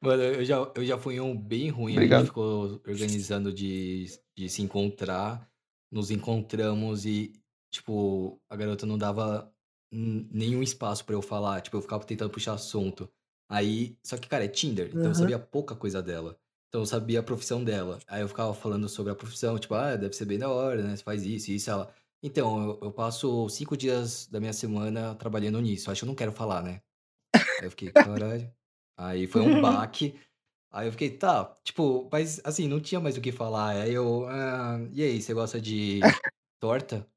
Mano, 0.00 0.22
eu 0.22 0.44
já, 0.44 0.56
eu 0.74 0.84
já 0.84 0.98
fui 0.98 1.20
um 1.20 1.36
bem 1.36 1.68
ruim. 1.68 1.92
A 1.92 1.96
Obrigado. 1.96 2.18
gente 2.20 2.28
ficou 2.28 2.80
organizando 2.86 3.52
de, 3.52 4.06
de 4.36 4.48
se 4.48 4.62
encontrar. 4.62 5.48
Nos 5.92 6.10
encontramos 6.10 7.04
e, 7.04 7.32
tipo, 7.72 8.40
a 8.48 8.56
garota 8.56 8.86
não 8.86 8.96
dava 8.98 9.52
nenhum 9.90 10.62
espaço 10.62 11.04
pra 11.04 11.14
eu 11.14 11.22
falar. 11.22 11.60
Tipo, 11.60 11.76
eu 11.76 11.82
ficava 11.82 12.04
tentando 12.04 12.30
puxar 12.30 12.54
assunto. 12.54 13.08
Aí, 13.48 13.98
só 14.04 14.16
que, 14.16 14.28
cara, 14.28 14.44
é 14.44 14.48
Tinder, 14.48 14.90
então 14.94 15.10
eu 15.10 15.14
Aham. 15.14 15.14
sabia 15.14 15.38
pouca 15.38 15.74
coisa 15.74 16.02
dela. 16.02 16.38
Então 16.68 16.82
eu 16.82 16.86
sabia 16.86 17.20
a 17.20 17.22
profissão 17.22 17.64
dela. 17.64 17.98
Aí 18.06 18.22
eu 18.22 18.28
ficava 18.28 18.54
falando 18.54 18.88
sobre 18.88 19.12
a 19.12 19.16
profissão, 19.16 19.58
tipo, 19.58 19.74
ah, 19.74 19.96
deve 19.96 20.14
ser 20.14 20.24
bem 20.24 20.38
da 20.38 20.48
hora, 20.48 20.82
né? 20.82 20.96
Você 20.96 21.02
faz 21.02 21.24
isso, 21.24 21.50
isso, 21.50 21.68
ela. 21.70 21.92
Então, 22.22 22.62
eu, 22.62 22.80
eu 22.82 22.92
passo 22.92 23.48
cinco 23.48 23.76
dias 23.76 24.26
da 24.28 24.38
minha 24.40 24.52
semana 24.52 25.14
trabalhando 25.16 25.60
nisso. 25.60 25.90
Acho 25.90 26.00
que 26.00 26.04
eu 26.04 26.08
não 26.08 26.14
quero 26.14 26.32
falar, 26.32 26.62
né? 26.62 26.80
Aí 27.58 27.66
eu 27.66 27.70
fiquei, 27.70 27.92
caralho. 27.92 28.52
Aí 28.96 29.26
foi 29.26 29.40
um 29.42 29.58
baque. 29.58 30.18
Aí 30.72 30.88
eu 30.88 30.92
fiquei, 30.92 31.10
tá, 31.18 31.46
tipo, 31.64 32.08
mas 32.12 32.40
assim, 32.44 32.68
não 32.68 32.80
tinha 32.80 33.00
mais 33.00 33.16
o 33.16 33.20
que 33.22 33.32
falar. 33.32 33.70
Aí 33.82 33.94
eu, 33.94 34.26
ah, 34.28 34.78
e 34.92 35.02
aí, 35.02 35.22
você 35.22 35.34
gosta 35.34 35.60
de 35.60 36.14
torta? 36.60 37.08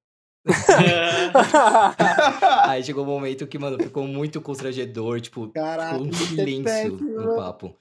Aí 2.67 2.83
chegou 2.83 3.03
um 3.03 3.07
momento 3.07 3.47
que, 3.47 3.57
mano, 3.57 3.81
ficou 3.81 4.07
muito 4.07 4.41
constrangedor, 4.41 5.21
tipo, 5.21 5.49
Caralho, 5.49 6.05
ficou 6.05 6.07
um 6.07 6.13
silêncio 6.13 6.97
no 6.97 7.35
papo. 7.35 7.75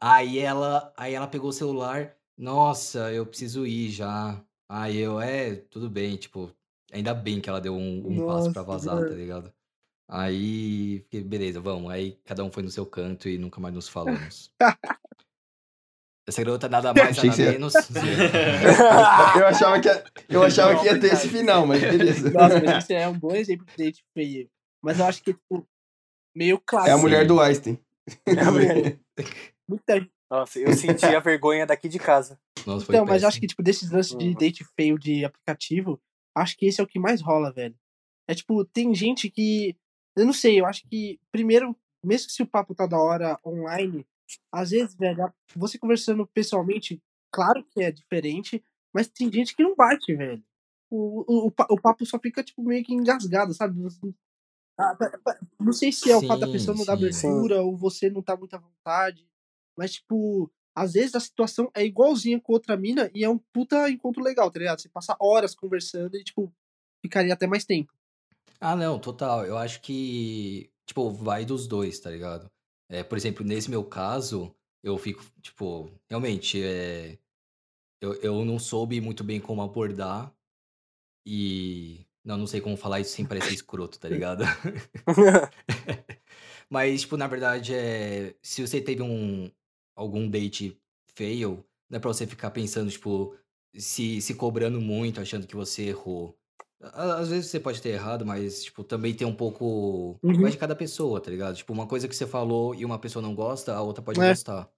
Aí 0.00 0.38
ela, 0.38 0.92
aí 0.96 1.14
ela 1.14 1.26
pegou 1.26 1.50
o 1.50 1.52
celular, 1.52 2.16
nossa, 2.36 3.12
eu 3.12 3.26
preciso 3.26 3.66
ir 3.66 3.90
já. 3.90 4.42
Aí 4.68 4.98
eu, 4.98 5.20
é, 5.20 5.56
tudo 5.56 5.90
bem, 5.90 6.16
tipo, 6.16 6.50
ainda 6.92 7.12
bem 7.12 7.40
que 7.40 7.50
ela 7.50 7.60
deu 7.60 7.74
um, 7.74 8.06
um 8.06 8.26
passo 8.26 8.52
pra 8.52 8.62
Nossa, 8.62 8.64
vazar, 8.64 9.08
tá 9.08 9.14
ligado? 9.14 9.52
Aí, 10.08 11.04
beleza, 11.26 11.60
vamos. 11.60 11.90
Aí 11.90 12.18
cada 12.24 12.42
um 12.42 12.50
foi 12.50 12.62
no 12.62 12.70
seu 12.70 12.86
canto 12.86 13.28
e 13.28 13.38
nunca 13.38 13.60
mais 13.60 13.74
nos 13.74 13.88
falamos. 13.88 14.52
Essa 16.30 16.44
garota 16.44 16.68
nada 16.68 16.94
mais, 16.94 17.16
nada 17.16 17.30
que 17.36 17.42
menos. 17.42 17.74
Eu 19.36 19.46
achava 19.46 19.80
que 19.80 19.88
ia, 19.88 20.04
eu 20.28 20.42
achava 20.42 20.78
que 20.78 20.86
ia 20.86 20.98
ter 20.98 21.12
esse 21.12 21.28
final, 21.28 21.66
mas 21.66 21.80
beleza. 21.80 22.30
Nossa, 22.30 22.60
mas 22.62 22.84
isso 22.84 22.92
é 22.92 23.08
um 23.08 23.18
bom 23.18 23.32
exemplo 23.34 23.66
de 23.66 23.76
date 23.84 24.04
feio. 24.14 24.48
Mas 24.82 24.98
eu 24.98 25.04
acho 25.06 25.22
que, 25.22 25.34
tipo, 25.34 25.66
meio 26.34 26.56
É 26.56 26.60
clássico. 26.64 26.94
a 26.96 26.98
mulher 26.98 27.26
do 27.26 27.40
Einstein. 27.40 27.78
É 28.26 28.40
a 28.40 28.50
mulher. 28.50 28.98
Muita. 29.68 30.08
Nossa, 30.30 30.58
eu 30.60 30.72
senti 30.72 31.04
a 31.04 31.18
vergonha 31.20 31.66
daqui 31.66 31.88
de 31.88 31.98
casa. 31.98 32.38
Nossa, 32.64 32.86
foi 32.86 32.94
Então, 32.94 33.04
mas 33.04 33.22
eu 33.22 33.28
acho 33.28 33.36
péssimo. 33.36 33.40
que, 33.40 33.46
tipo, 33.48 33.62
desses 33.62 33.90
lances 33.90 34.16
de 34.16 34.28
Uhum. 34.28 34.34
date 34.34 34.64
feio 34.76 34.98
de 34.98 35.24
aplicativo, 35.24 36.00
acho 36.36 36.56
que 36.56 36.66
esse 36.66 36.80
é 36.80 36.84
o 36.84 36.86
que 36.86 36.98
mais 37.00 37.20
rola, 37.20 37.52
velho. 37.52 37.74
É 38.28 38.34
tipo, 38.34 38.64
tem 38.64 38.94
gente 38.94 39.28
que. 39.28 39.76
Eu 40.16 40.24
não 40.24 40.32
sei, 40.32 40.60
eu 40.60 40.66
acho 40.66 40.82
que, 40.88 41.18
primeiro, 41.32 41.76
mesmo 42.04 42.30
se 42.30 42.42
o 42.42 42.46
papo 42.46 42.74
tá 42.74 42.86
da 42.86 42.98
hora 42.98 43.36
online, 43.44 44.06
às 44.52 44.70
vezes, 44.70 44.94
velho, 44.94 45.32
você 45.56 45.78
conversando 45.78 46.26
pessoalmente, 46.26 47.02
claro 47.32 47.64
que 47.64 47.82
é 47.82 47.90
diferente, 47.90 48.62
mas 48.92 49.08
tem 49.08 49.32
gente 49.32 49.54
que 49.54 49.62
não 49.62 49.74
bate, 49.74 50.14
velho. 50.14 50.42
O, 50.90 51.24
o, 51.26 51.46
o, 51.46 51.50
pa- 51.50 51.66
o 51.70 51.80
papo 51.80 52.04
só 52.04 52.18
fica, 52.18 52.42
tipo, 52.42 52.62
meio 52.62 52.84
que 52.84 52.92
engasgado, 52.92 53.54
sabe? 53.54 53.80
Não 55.58 55.72
sei 55.72 55.92
se 55.92 56.10
é 56.10 56.16
o 56.16 56.22
fato 56.22 56.40
da 56.40 56.46
Sim, 56.46 56.52
pessoa 56.52 56.76
não 56.76 56.84
dar 56.84 56.94
sim. 56.94 57.28
abertura 57.28 57.62
ou 57.62 57.76
você 57.76 58.10
não 58.10 58.22
tá 58.22 58.36
muito 58.36 58.54
à 58.54 58.58
vontade, 58.58 59.28
mas, 59.76 59.92
tipo, 59.92 60.50
às 60.74 60.94
vezes 60.94 61.14
a 61.14 61.20
situação 61.20 61.70
é 61.74 61.84
igualzinha 61.84 62.40
com 62.40 62.52
outra 62.52 62.76
mina 62.76 63.10
e 63.14 63.24
é 63.24 63.28
um 63.28 63.38
puta 63.38 63.88
encontro 63.90 64.22
legal, 64.22 64.50
tá 64.50 64.58
ligado? 64.58 64.80
Você 64.80 64.88
passa 64.88 65.16
horas 65.20 65.54
conversando 65.54 66.16
e, 66.16 66.24
tipo, 66.24 66.52
ficaria 67.02 67.32
até 67.34 67.46
mais 67.46 67.64
tempo. 67.64 67.92
Ah, 68.60 68.76
não, 68.76 68.98
total. 68.98 69.44
Eu 69.46 69.56
acho 69.56 69.80
que, 69.80 70.70
tipo, 70.86 71.10
vai 71.10 71.44
dos 71.44 71.66
dois, 71.66 71.98
tá 72.00 72.10
ligado? 72.10 72.50
É, 72.90 73.04
por 73.04 73.16
exemplo, 73.16 73.44
nesse 73.46 73.70
meu 73.70 73.84
caso, 73.84 74.54
eu 74.82 74.98
fico, 74.98 75.24
tipo, 75.40 75.88
realmente, 76.08 76.60
é, 76.62 77.16
eu, 78.00 78.14
eu 78.22 78.44
não 78.44 78.58
soube 78.58 79.00
muito 79.00 79.24
bem 79.24 79.40
como 79.40 79.62
abordar. 79.62 80.34
E. 81.26 82.06
Não, 82.24 82.36
não 82.36 82.46
sei 82.46 82.60
como 82.60 82.76
falar 82.76 83.00
isso 83.00 83.12
sem 83.12 83.26
parecer 83.26 83.54
escroto, 83.54 83.98
tá 84.00 84.08
ligado? 84.10 84.44
Mas, 86.68 87.02
tipo, 87.02 87.16
na 87.16 87.26
verdade, 87.26 87.74
é. 87.74 88.34
Se 88.42 88.66
você 88.66 88.80
teve 88.80 89.02
um. 89.02 89.50
algum 89.94 90.28
date 90.28 90.76
fail, 91.14 91.64
não 91.88 91.98
é 91.98 92.00
pra 92.00 92.08
você 92.12 92.26
ficar 92.26 92.50
pensando, 92.50 92.90
tipo, 92.90 93.36
se, 93.76 94.20
se 94.22 94.34
cobrando 94.34 94.80
muito, 94.80 95.20
achando 95.20 95.46
que 95.46 95.56
você 95.56 95.84
errou. 95.88 96.38
Às 96.82 97.28
vezes 97.28 97.50
você 97.50 97.60
pode 97.60 97.82
ter 97.82 97.90
errado, 97.90 98.24
mas, 98.24 98.64
tipo, 98.64 98.82
também 98.82 99.14
tem 99.14 99.26
um 99.26 99.34
pouco. 99.34 100.18
Uhum. 100.22 100.40
Vai 100.40 100.50
de 100.50 100.56
cada 100.56 100.74
pessoa, 100.74 101.20
tá 101.20 101.30
ligado? 101.30 101.54
Tipo, 101.56 101.72
uma 101.74 101.86
coisa 101.86 102.08
que 102.08 102.16
você 102.16 102.26
falou 102.26 102.74
e 102.74 102.84
uma 102.86 102.98
pessoa 102.98 103.22
não 103.22 103.34
gosta, 103.34 103.74
a 103.74 103.82
outra 103.82 104.02
pode 104.02 104.18
É. 104.20 104.28
gostar. 104.30 104.70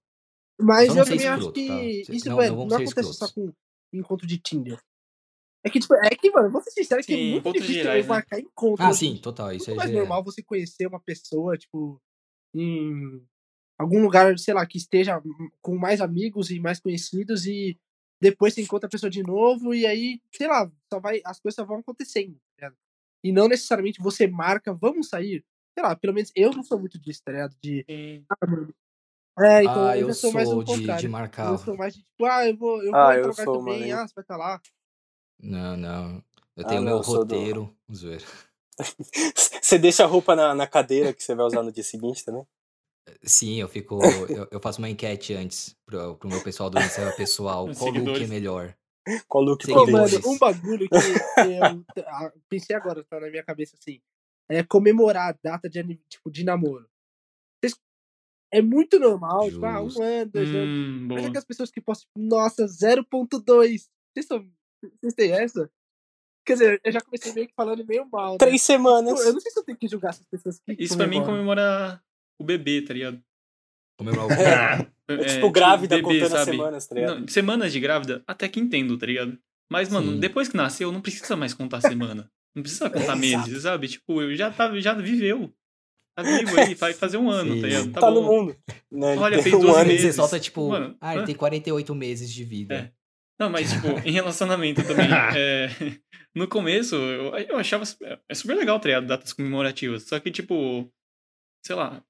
Mas 0.59 0.91
Só 0.91 0.99
eu 0.99 1.05
também 1.05 1.27
acho 1.27 1.37
escroto, 1.39 1.53
que 1.53 1.67
tá? 1.67 1.83
Isso, 2.13 2.29
não- 2.29 2.37
não 2.37 2.45
não, 2.67 2.77
acontece 2.77 2.93
só 2.93 3.25
escrotos. 3.25 3.31
com 3.33 3.53
encontro 3.97 4.27
de 4.27 4.37
Tinder. 4.37 4.79
É 5.65 5.69
que, 5.69 5.79
tipo, 5.79 5.93
é 5.95 6.09
que, 6.09 6.29
mano, 6.29 6.49
vou 6.51 6.61
ser 6.61 6.71
sincero 6.71 7.01
que 7.03 7.13
é 7.13 7.31
muito 7.31 7.53
difícil 7.53 7.75
gerais, 7.75 8.05
né? 8.05 8.09
marcar 8.09 8.39
encontro. 8.39 8.83
Ah, 8.85 8.89
assim. 8.89 9.15
sim, 9.15 9.21
total. 9.21 9.53
Isso 9.53 9.69
muito 9.69 9.71
aí 9.71 9.77
mais 9.77 9.91
é. 9.91 9.93
normal 9.99 10.23
você 10.23 10.43
conhecer 10.43 10.85
uma 10.87 10.99
pessoa, 10.99 11.57
tipo, 11.57 12.01
em 12.53 13.25
algum 13.79 14.01
lugar, 14.01 14.37
sei 14.37 14.53
lá, 14.53 14.65
que 14.65 14.77
esteja 14.77 15.21
com 15.61 15.77
mais 15.77 16.01
amigos 16.01 16.51
e 16.51 16.59
mais 16.59 16.79
conhecidos 16.81 17.45
e 17.45 17.79
depois 18.23 18.53
você 18.53 18.61
encontra 18.61 18.87
a 18.87 18.89
pessoa 18.89 19.09
de 19.09 19.21
novo 19.23 19.73
e 19.75 19.85
aí, 19.85 20.19
sei 20.35 20.47
lá, 20.47 20.71
só 20.91 20.99
vai, 20.99 21.21
as 21.25 21.39
coisas 21.39 21.55
só 21.55 21.65
vão 21.65 21.77
acontecendo, 21.79 22.33
tá 22.35 22.67
ligado? 22.67 22.77
E 23.23 23.31
não 23.31 23.47
necessariamente 23.47 24.01
você 24.01 24.27
marca, 24.27 24.73
vamos 24.73 25.09
sair. 25.09 25.45
Sei 25.77 25.83
lá, 25.83 25.95
pelo 25.95 26.13
menos 26.13 26.31
eu 26.35 26.51
não 26.51 26.63
sou 26.63 26.79
muito 26.79 26.99
disso, 26.99 27.21
tá 27.23 27.31
ligado? 27.31 27.55
De, 27.61 27.85
Sim. 27.89 28.25
ah, 28.29 28.47
mano. 28.47 28.73
É, 29.39 29.63
então 29.63 29.87
Ah, 29.87 29.97
eu 29.97 30.09
eu 30.09 30.13
sou 30.13 30.31
mais 30.31 30.47
o 30.47 30.63
de, 30.63 30.95
de 30.95 31.07
marcar. 31.07 31.51
Eu 31.51 31.57
sou 31.57 31.75
mais 31.75 31.93
de, 31.95 32.03
tipo, 32.03 32.25
ah, 32.25 32.47
eu 32.47 32.55
vou, 32.55 32.83
eu 32.83 32.91
vou 32.91 32.95
Ah, 32.95 33.15
eu 33.15 33.29
lugar 33.29 33.45
sou, 33.45 33.59
também, 33.59 33.91
mano. 33.91 34.01
ah, 34.01 34.07
você 34.07 34.13
vai 34.15 34.23
estar 34.23 34.37
lá. 34.37 34.61
Não, 35.39 35.75
não. 35.77 36.23
Eu 36.55 36.63
Ah, 36.63 36.67
tenho 36.67 36.81
o 36.81 36.85
não, 36.85 36.91
meu 36.91 36.97
eu 36.99 37.03
sou 37.03 37.25
do. 37.25 37.35
roteiro. 37.35 37.75
Zoeira. 37.93 38.25
Você 39.61 39.77
deixa 39.79 40.03
a 40.03 40.07
roupa 40.07 40.35
na, 40.35 40.53
na 40.53 40.67
cadeira 40.67 41.13
que 41.13 41.23
você 41.23 41.33
vai 41.35 41.45
usar 41.45 41.63
no 41.63 41.71
dia 41.71 41.83
seguinte 41.83 42.23
também? 42.25 42.45
Sim, 43.23 43.59
eu 43.59 43.67
fico. 43.67 43.99
Eu, 44.29 44.47
eu 44.51 44.59
faço 44.59 44.79
uma 44.79 44.89
enquete 44.89 45.33
antes 45.33 45.75
pro, 45.85 46.15
pro 46.17 46.29
meu 46.29 46.41
pessoal 46.43 46.69
do 46.69 46.79
Insta 46.79 47.11
pessoal. 47.15 47.67
Os 47.67 47.77
Qual 47.77 47.89
look 47.89 47.97
é 47.97 47.99
seguidores. 48.01 48.29
melhor? 48.29 48.75
Qual 49.27 49.43
look 49.43 49.67
Pô, 49.67 49.85
mano, 49.87 50.19
um 50.25 50.37
bagulho 50.37 50.87
que, 50.89 50.95
que 50.99 51.51
eu 51.59 52.41
pensei 52.49 52.75
agora, 52.75 53.03
tá 53.03 53.19
na 53.19 53.29
minha 53.29 53.43
cabeça 53.43 53.75
assim. 53.79 53.99
É 54.49 54.63
comemorar 54.63 55.31
a 55.33 55.37
data 55.43 55.69
de, 55.69 55.83
tipo, 56.09 56.31
de 56.31 56.43
namoro. 56.43 56.87
É 58.53 58.61
muito 58.61 58.99
normal, 58.99 59.49
tipo, 59.49 59.65
ah, 59.65 59.81
um 59.81 59.85
Justo. 59.85 60.03
ano, 60.03 60.31
dois 60.31 60.47
anos. 60.47 60.69
Hum, 60.69 61.07
Mas 61.09 61.25
é 61.25 61.31
que 61.31 61.37
as 61.39 61.43
pessoas 61.43 61.71
que 61.71 61.81
postam, 61.81 62.07
tipo, 62.07 62.19
nossa, 62.29 62.65
0.2. 62.67 63.41
Vocês, 63.43 64.27
são, 64.27 64.47
vocês 65.01 65.13
têm 65.15 65.31
essa? 65.31 65.71
Quer 66.45 66.53
dizer, 66.53 66.81
eu 66.83 66.91
já 66.91 67.01
comecei 67.01 67.33
meio 67.33 67.47
que 67.47 67.53
falando 67.55 67.83
meio 67.83 68.07
mal, 68.11 68.33
né? 68.33 68.37
Três 68.37 68.61
semanas. 68.61 69.25
eu 69.25 69.33
não 69.33 69.39
sei 69.39 69.49
se 69.49 69.57
eu 69.57 69.63
tenho 69.63 69.77
que 69.77 69.87
julgar 69.87 70.09
essas 70.09 70.27
pessoas 70.27 70.59
que 70.59 70.75
Isso 70.77 70.95
pra 70.95 71.07
mim 71.07 71.21
comemoram. 71.21 71.33
comemora 71.37 72.03
o 72.39 72.43
bebê, 72.43 72.81
tá 72.81 72.93
ligado? 72.93 73.21
Comemorar 73.97 74.27
o 74.27 74.29
É, 75.09 75.17
quê? 75.17 75.23
é 75.23 75.35
tipo 75.35 75.51
grávida 75.51 76.01
contando 76.01 76.35
as 76.35 76.45
semanas, 76.45 76.87
tá 76.87 76.95
ligado? 76.95 77.19
Não, 77.19 77.27
semanas 77.27 77.73
de 77.73 77.79
grávida, 77.79 78.23
até 78.25 78.47
que 78.47 78.59
entendo, 78.59 78.97
tá 78.97 79.05
ligado? 79.05 79.37
Mas, 79.71 79.89
mano, 79.89 80.13
Sim. 80.13 80.19
depois 80.19 80.47
que 80.47 80.55
nasceu, 80.57 80.91
não 80.91 81.01
precisa 81.01 81.35
mais 81.35 81.53
contar 81.53 81.81
semana. 81.81 82.31
Não 82.55 82.63
precisa 82.63 82.89
contar 82.89 83.15
meses, 83.17 83.63
sabe? 83.63 83.87
Tipo, 83.87 84.21
eu 84.21 84.35
já, 84.35 84.49
tá, 84.51 84.79
já 84.79 84.93
viveu. 84.93 85.53
Tá 86.15 86.23
vivo 86.23 86.59
aí, 86.59 86.75
vai 86.75 86.93
fazer 86.93 87.17
um 87.17 87.29
ano, 87.29 87.55
Sim. 87.55 87.61
tá 87.61 87.67
ligado? 87.67 87.91
Tá, 87.91 88.01
Tá 88.01 88.11
no 88.11 88.21
mundo. 88.23 88.55
Né? 88.91 89.17
Olha, 89.17 89.35
Tem 89.37 89.43
fez 89.43 89.55
um 89.55 89.59
12 89.59 89.71
ano. 89.79 89.89
Aí 89.89 89.97
você 89.97 90.03
meses. 90.03 90.15
solta, 90.15 90.39
tipo, 90.39 90.69
Mano, 90.69 90.95
ah, 91.01 91.15
ele 91.15 91.25
tem 91.25 91.35
48 91.35 91.95
meses 91.95 92.31
de 92.31 92.43
vida. 92.43 92.75
É. 92.75 92.91
Não, 93.39 93.49
mas, 93.49 93.71
tipo, 93.73 93.87
em 94.07 94.11
relacionamento 94.11 94.83
também. 94.87 95.07
é, 95.35 95.67
no 96.35 96.47
começo, 96.47 96.95
eu, 96.95 97.35
eu 97.37 97.57
achava. 97.57 97.83
É 98.29 98.33
super 98.35 98.55
legal, 98.55 98.79
tá 98.79 98.87
ligado? 98.87 99.07
Datas 99.07 99.33
comemorativas. 99.33 100.03
Só 100.03 100.19
que, 100.19 100.29
tipo. 100.31 100.87
Sei 101.65 101.75
lá. 101.75 102.01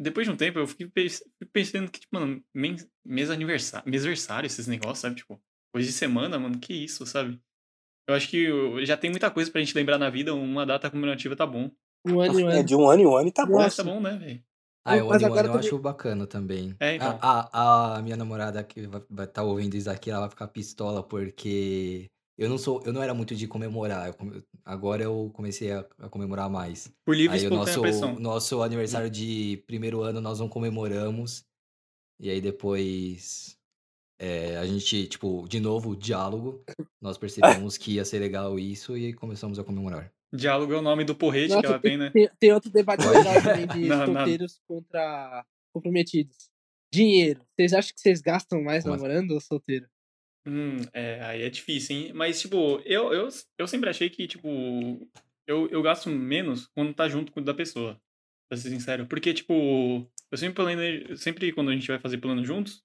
Depois 0.00 0.26
de 0.26 0.32
um 0.32 0.36
tempo, 0.36 0.58
eu 0.58 0.66
fiquei 0.66 0.86
pens- 0.88 1.22
fiquei 1.38 1.48
pensando 1.52 1.90
que, 1.90 2.00
tipo, 2.00 2.14
mano, 2.18 2.42
mês, 2.54 2.88
mês 3.04 3.30
aniversário, 3.30 4.46
esses 4.46 4.66
negócios, 4.66 4.98
sabe? 5.00 5.16
Tipo, 5.16 5.40
coisa 5.72 5.86
de 5.88 5.92
semana, 5.92 6.38
mano, 6.38 6.58
que 6.58 6.72
isso, 6.72 7.04
sabe? 7.06 7.40
Eu 8.08 8.14
acho 8.14 8.28
que 8.28 8.48
já 8.86 8.96
tem 8.96 9.10
muita 9.10 9.30
coisa 9.30 9.50
pra 9.50 9.60
gente 9.60 9.74
lembrar 9.74 9.98
na 9.98 10.08
vida, 10.08 10.34
uma 10.34 10.64
data 10.64 10.88
comemorativa 10.90 11.34
tá 11.36 11.46
bom. 11.46 11.70
Um 12.06 12.20
ano 12.20 12.40
e 12.40 12.44
um 12.44 12.48
É 12.50 12.54
ano. 12.58 12.64
de 12.64 12.74
um 12.76 12.88
ano 12.88 13.02
em 13.02 13.06
um 13.06 13.16
ano 13.16 13.28
e 13.28 13.32
tá 13.32 13.44
bom. 13.44 13.60
É, 13.60 13.68
tá 13.68 13.82
bom, 13.84 14.00
né, 14.00 14.16
velho? 14.16 14.42
Ah, 14.84 14.96
eu 14.96 15.08
Mas 15.08 15.16
ano, 15.22 15.26
agora 15.26 15.46
eu 15.48 15.52
também- 15.52 15.66
acho 15.68 15.78
bacana 15.78 16.26
também. 16.26 16.74
É, 16.80 16.94
então. 16.94 17.18
A, 17.20 17.50
a, 17.52 17.98
a 17.98 18.02
minha 18.02 18.16
namorada 18.16 18.62
que 18.64 18.86
vai 19.10 19.26
estar 19.26 19.42
ouvindo 19.42 19.74
isso 19.76 19.90
aqui, 19.90 20.10
ela 20.10 20.20
vai 20.20 20.30
ficar 20.30 20.48
pistola 20.48 21.02
porque 21.02 22.06
eu 22.38 22.48
não 22.48 22.56
sou, 22.56 22.80
eu 22.86 22.92
não 22.92 23.02
era 23.02 23.12
muito 23.12 23.34
de 23.34 23.46
comemorar. 23.48 24.06
eu 24.08 24.14
come- 24.14 24.42
agora 24.64 25.02
eu 25.02 25.30
comecei 25.34 25.72
a, 25.72 25.80
a 25.98 26.08
comemorar 26.08 26.48
mais. 26.48 26.90
Por 27.04 27.16
livre 27.16 27.36
e 27.36 27.40
Aí 27.40 27.46
o 27.46 27.48
espontânea 27.48 27.66
nosso, 27.66 27.80
pressão. 27.82 28.18
nosso 28.18 28.62
aniversário 28.62 29.10
de 29.10 29.62
primeiro 29.66 30.02
ano 30.02 30.20
nós 30.20 30.38
não 30.38 30.48
comemoramos. 30.48 31.44
E 32.20 32.30
aí 32.30 32.40
depois 32.40 33.56
é, 34.20 34.56
a 34.56 34.66
gente, 34.66 35.06
tipo, 35.06 35.46
de 35.48 35.60
novo, 35.60 35.94
diálogo. 35.96 36.64
Nós 37.00 37.16
percebemos 37.18 37.76
que 37.76 37.92
ia 37.94 38.04
ser 38.04 38.18
legal 38.18 38.58
isso 38.58 38.96
e 38.96 39.12
começamos 39.12 39.58
a 39.58 39.64
comemorar. 39.64 40.12
Diálogo 40.34 40.72
é 40.72 40.76
o 40.76 40.82
nome 40.82 41.04
do 41.04 41.14
porrete 41.14 41.48
que 41.48 41.54
Nossa, 41.54 41.66
ela 41.68 41.78
tem, 41.78 41.96
né? 41.96 42.10
Tem, 42.10 42.28
tem 42.38 42.52
outro 42.52 42.70
debate 42.70 43.06
legal 43.06 43.34
também 43.42 43.66
de 43.66 43.86
Não, 43.88 44.06
não. 44.06 44.14
solteiros 44.14 44.60
contra 44.66 45.46
comprometidos. 45.72 46.36
Dinheiro. 46.92 47.40
Vocês 47.54 47.72
acham 47.72 47.94
que 47.94 48.00
vocês 48.00 48.20
gastam 48.20 48.62
mais 48.62 48.82
Como 48.82 48.94
assim? 48.94 49.02
namorando 49.04 49.30
ou 49.32 49.40
solteiro? 49.40 49.86
Hum, 50.48 50.78
é, 50.94 51.20
aí 51.22 51.42
é 51.42 51.50
difícil, 51.50 51.94
hein? 51.94 52.12
Mas, 52.14 52.40
tipo, 52.40 52.80
eu, 52.86 53.12
eu, 53.12 53.28
eu 53.58 53.66
sempre 53.68 53.90
achei 53.90 54.08
que, 54.08 54.26
tipo, 54.26 54.48
eu, 55.46 55.68
eu 55.68 55.82
gasto 55.82 56.08
menos 56.08 56.66
quando 56.68 56.94
tá 56.94 57.06
junto 57.06 57.30
com 57.32 57.40
o 57.40 57.44
da 57.44 57.52
pessoa, 57.52 58.00
pra 58.48 58.56
ser 58.56 58.70
sincero. 58.70 59.06
Porque, 59.06 59.34
tipo, 59.34 60.10
eu 60.30 60.38
sempre 60.38 60.54
planejo, 60.54 61.16
sempre 61.18 61.52
quando 61.52 61.70
a 61.70 61.74
gente 61.74 61.86
vai 61.88 61.98
fazer 61.98 62.16
plano 62.18 62.42
juntos, 62.44 62.82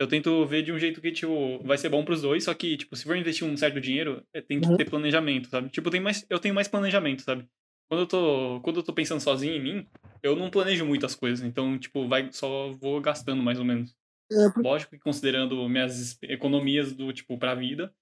eu 0.00 0.08
tento 0.08 0.46
ver 0.46 0.62
de 0.62 0.72
um 0.72 0.78
jeito 0.78 1.00
que, 1.00 1.12
tipo, 1.12 1.58
vai 1.64 1.78
ser 1.78 1.88
bom 1.90 2.04
pros 2.04 2.22
dois, 2.22 2.44
só 2.44 2.54
que, 2.54 2.76
tipo, 2.76 2.96
se 2.96 3.04
for 3.04 3.16
investir 3.16 3.46
um 3.46 3.56
certo 3.56 3.80
dinheiro, 3.80 4.24
é, 4.34 4.40
tem 4.42 4.60
que 4.60 4.68
Uhum. 4.68 4.76
ter 4.76 4.90
planejamento, 4.90 5.48
sabe? 5.48 5.70
Tipo, 5.70 5.90
tem 5.90 6.00
mais, 6.00 6.26
eu 6.30 6.38
tenho 6.38 6.54
mais 6.54 6.68
planejamento, 6.68 7.22
sabe? 7.22 7.46
Quando 7.90 8.02
eu 8.02 8.06
tô, 8.06 8.60
quando 8.62 8.76
eu 8.78 8.84
tô 8.84 8.94
pensando 8.94 9.20
sozinho 9.20 9.54
em 9.54 9.62
mim, 9.62 9.88
eu 10.22 10.36
não 10.36 10.50
planejo 10.50 10.86
muito 10.86 11.06
as 11.06 11.14
coisas, 11.14 11.44
então, 11.46 11.78
tipo, 11.78 12.08
vai, 12.08 12.32
só 12.32 12.72
vou 12.72 13.00
gastando 13.00 13.42
mais 13.42 13.58
ou 13.58 13.64
menos. 13.64 13.94
É, 14.30 14.50
por- 14.50 14.62
Lógico 14.62 14.90
que 14.92 14.98
considerando 14.98 15.68
minhas 15.68 16.18
economias 16.22 16.92
do, 16.92 17.12
tipo, 17.12 17.38
pra 17.38 17.54
vida, 17.54 17.94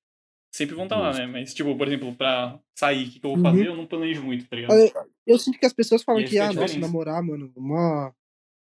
sempre 0.55 0.75
vão 0.75 0.85
estar 0.85 0.99
lá, 0.99 1.13
né? 1.13 1.27
Mas, 1.27 1.53
tipo, 1.53 1.77
por 1.77 1.87
exemplo, 1.87 2.15
pra 2.15 2.59
sair, 2.79 3.07
o 3.09 3.11
que, 3.11 3.21
que 3.21 3.27
eu 3.27 3.31
vou 3.31 3.39
Uhum. 3.39 3.43
fazer, 3.43 3.67
eu 3.69 3.77
não 3.77 3.87
planejo 3.87 4.23
muito, 4.23 4.47
tá 4.49 4.57
ligado? 4.57 4.73
Olha, 4.73 4.93
Eu 5.27 5.39
sinto 5.39 5.59
que 5.59 5.67
as 5.67 5.73
pessoas 5.73 6.03
falam 6.03 6.21
E 6.23 6.25
que, 6.25 6.39
é 6.39 6.43
ah, 6.43 6.53
nossa, 6.53 6.79
namorar, 6.79 7.23
mano, 7.23 7.53
mó. 7.57 8.13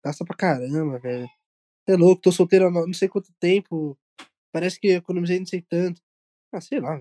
Gasta 0.04 0.24
pra 0.24 0.36
caramba, 0.36 0.98
velho. 0.98 1.28
É 1.86 1.96
louco, 1.96 2.22
tô 2.22 2.32
solteiro 2.32 2.66
há 2.66 2.70
não 2.70 2.92
sei 2.94 3.08
quanto 3.08 3.30
tempo. 3.38 3.98
Parece 4.52 4.78
que 4.80 4.88
eu 4.88 4.96
economizei 4.98 5.38
não 5.38 5.46
sei 5.46 5.60
tanto. 5.62 6.00
Ah, 6.52 6.60
sei 6.60 6.80
lá, 6.80 7.00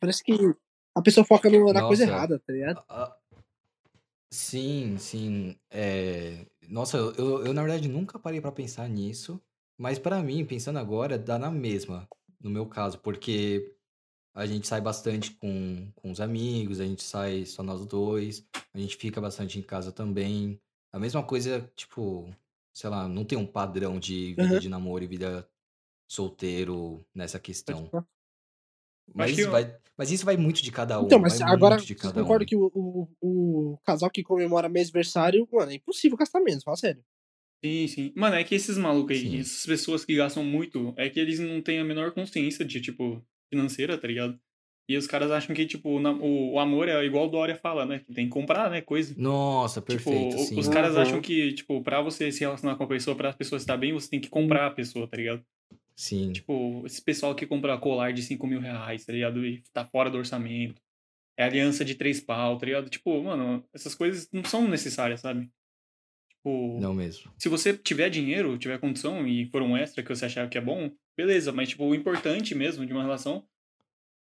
Parece 0.00 0.22
que 0.24 0.32
a 0.94 1.00
pessoa 1.02 1.24
foca 1.24 1.48
no- 1.48 1.72
na 1.72 1.82
coisa 1.86 2.04
Nossa. 2.04 2.12
errada, 2.16 2.38
tá 2.40 2.52
ligado? 2.52 2.82
Ah, 2.88 3.04
ah, 3.04 3.18
Sim, 4.30 4.96
sim. 4.98 5.56
É... 5.70 6.44
Nossa, 6.68 6.96
eu, 6.98 7.12
eu, 7.14 7.46
eu, 7.46 7.54
na 7.54 7.62
verdade 7.62 7.88
nunca 7.88 8.18
parei 8.18 8.40
pra 8.40 8.52
pensar 8.52 8.88
nisso, 8.88 9.40
mas 9.78 9.98
pra 9.98 10.22
mim, 10.22 10.44
pensando 10.44 10.78
agora, 10.78 11.18
dá 11.18 11.38
na 11.38 11.50
mesma, 11.50 12.08
no 12.40 12.50
meu 12.50 12.66
caso, 12.68 12.98
porque 13.00 13.74
a 14.34 14.46
gente 14.46 14.66
sai 14.68 14.80
bastante 14.80 15.32
com, 15.32 15.90
com 15.96 16.10
os 16.12 16.20
amigos, 16.20 16.80
a 16.80 16.86
gente 16.86 17.02
sai 17.04 17.46
só 17.46 17.62
nós 17.62 17.86
dois, 17.86 18.46
a 18.74 18.78
gente 18.80 18.96
fica 18.96 19.20
bastante 19.20 19.58
em 19.58 19.62
casa 19.62 19.92
também. 19.92 20.60
A 20.92 20.98
mesma 21.00 21.22
coisa, 21.24 21.70
tipo, 21.76 22.30
sei 22.74 22.90
lá, 22.90 23.08
não 23.08 23.24
tem 23.24 23.38
um 23.38 23.46
padrão 23.46 23.98
de 24.00 24.34
vida 24.36 24.58
Aham. 24.58 24.60
de 24.60 24.68
namoro 24.68 25.04
e 25.04 25.08
vida 25.08 25.48
solteiro 26.08 27.06
nessa 27.14 27.40
questão. 27.40 27.92
Mas 29.12 29.32
que 29.32 29.40
isso 29.40 29.48
eu- 29.48 29.50
vai, 29.50 29.78
mas 29.98 30.10
isso 30.10 30.24
vai 30.24 30.36
muito 30.38 30.62
de 30.62 30.70
cada 30.72 31.00
um, 31.02 31.14
Então, 31.14 31.18
mas 31.20 31.40
agora, 31.40 31.76
muito 31.76 31.84
de 31.84 31.94
vocês 32.00 32.12
cada 32.12 32.12
concordam 32.12 32.44
um. 32.44 32.46
que 32.46 32.56
o, 32.56 32.70
o, 33.20 33.72
o 33.74 33.78
casal 33.84 34.10
que 34.10 34.22
comemora 34.22 34.68
mêsversário, 34.68 35.48
mano, 35.52 35.70
é 35.72 35.74
impossível 35.76 36.16
gastar 36.18 36.40
menos, 36.40 36.64
fala 36.64 36.76
sério. 36.76 37.04
Sim, 37.64 37.86
sim. 37.88 38.12
Mano, 38.14 38.36
é 38.36 38.44
que 38.44 38.54
esses 38.54 38.78
malucos 38.78 39.16
aí, 39.16 39.22
Sim. 39.30 39.38
essas 39.40 39.66
pessoas 39.66 40.04
que 40.04 40.14
gastam 40.14 40.44
muito, 40.44 40.94
é 40.96 41.08
que 41.10 41.18
eles 41.18 41.38
não 41.40 41.60
têm 41.60 41.80
a 41.80 41.84
menor 41.84 42.12
consciência 42.12 42.64
de, 42.64 42.80
tipo, 42.80 43.20
financeira, 43.52 43.98
tá 43.98 44.06
ligado? 44.06 44.38
E 44.88 44.96
os 44.96 45.06
caras 45.06 45.30
acham 45.30 45.54
que, 45.54 45.66
tipo, 45.66 45.88
o, 45.90 46.52
o 46.52 46.58
amor 46.58 46.88
é 46.88 47.04
igual 47.04 47.26
o 47.26 47.30
Dória 47.30 47.56
fala, 47.56 47.84
né? 47.84 47.98
Que 47.98 48.14
tem 48.14 48.24
que 48.26 48.30
comprar, 48.30 48.70
né? 48.70 48.80
Coisa. 48.80 49.14
Nossa, 49.18 49.82
perfeito, 49.82 50.30
tipo, 50.30 50.38
sim. 50.44 50.58
os 50.58 50.68
caras 50.68 50.94
Uhum. 50.94 51.02
acham 51.02 51.20
que, 51.20 51.52
tipo, 51.52 51.82
pra 51.82 52.00
você 52.00 52.30
se 52.32 52.40
relacionar 52.40 52.76
com 52.76 52.84
a 52.84 52.86
pessoa, 52.86 53.16
pra 53.16 53.32
pessoa 53.32 53.58
estar 53.58 53.76
bem, 53.76 53.92
você 53.92 54.08
tem 54.08 54.20
que 54.20 54.28
comprar 54.30 54.66
a 54.66 54.70
pessoa, 54.70 55.06
tá 55.08 55.16
ligado? 55.16 55.44
Sim. 55.96 56.32
Tipo, 56.32 56.84
esse 56.86 57.02
pessoal 57.02 57.34
que 57.34 57.44
compra 57.44 57.76
colar 57.76 58.12
de 58.12 58.22
5 58.22 58.46
mil 58.46 58.60
reais, 58.60 59.04
tá 59.04 59.12
ligado? 59.12 59.44
E 59.44 59.62
tá 59.72 59.84
fora 59.84 60.08
do 60.08 60.16
orçamento. 60.16 60.80
É 61.36 61.44
aliança 61.44 61.84
de 61.84 61.94
três 61.94 62.20
pau, 62.20 62.56
tá 62.56 62.64
ligado? 62.66 62.88
Tipo, 62.88 63.22
mano, 63.22 63.64
essas 63.74 63.94
coisas 63.94 64.28
não 64.32 64.44
são 64.44 64.66
necessárias, 64.68 65.20
sabe? 65.20 65.50
Tipo, 66.38 66.78
Não 66.80 66.94
mesmo. 66.94 67.30
se 67.36 67.48
você 67.48 67.76
tiver 67.76 68.08
dinheiro, 68.10 68.56
tiver 68.58 68.78
condição 68.78 69.26
e 69.26 69.46
for 69.50 69.60
um 69.62 69.76
extra 69.76 70.02
que 70.02 70.08
você 70.14 70.24
achar 70.26 70.48
que 70.48 70.56
é 70.56 70.60
bom, 70.60 70.90
beleza. 71.16 71.52
Mas, 71.52 71.68
tipo, 71.70 71.84
o 71.84 71.94
importante 71.94 72.54
mesmo 72.54 72.86
de 72.86 72.92
uma 72.92 73.02
relação, 73.02 73.44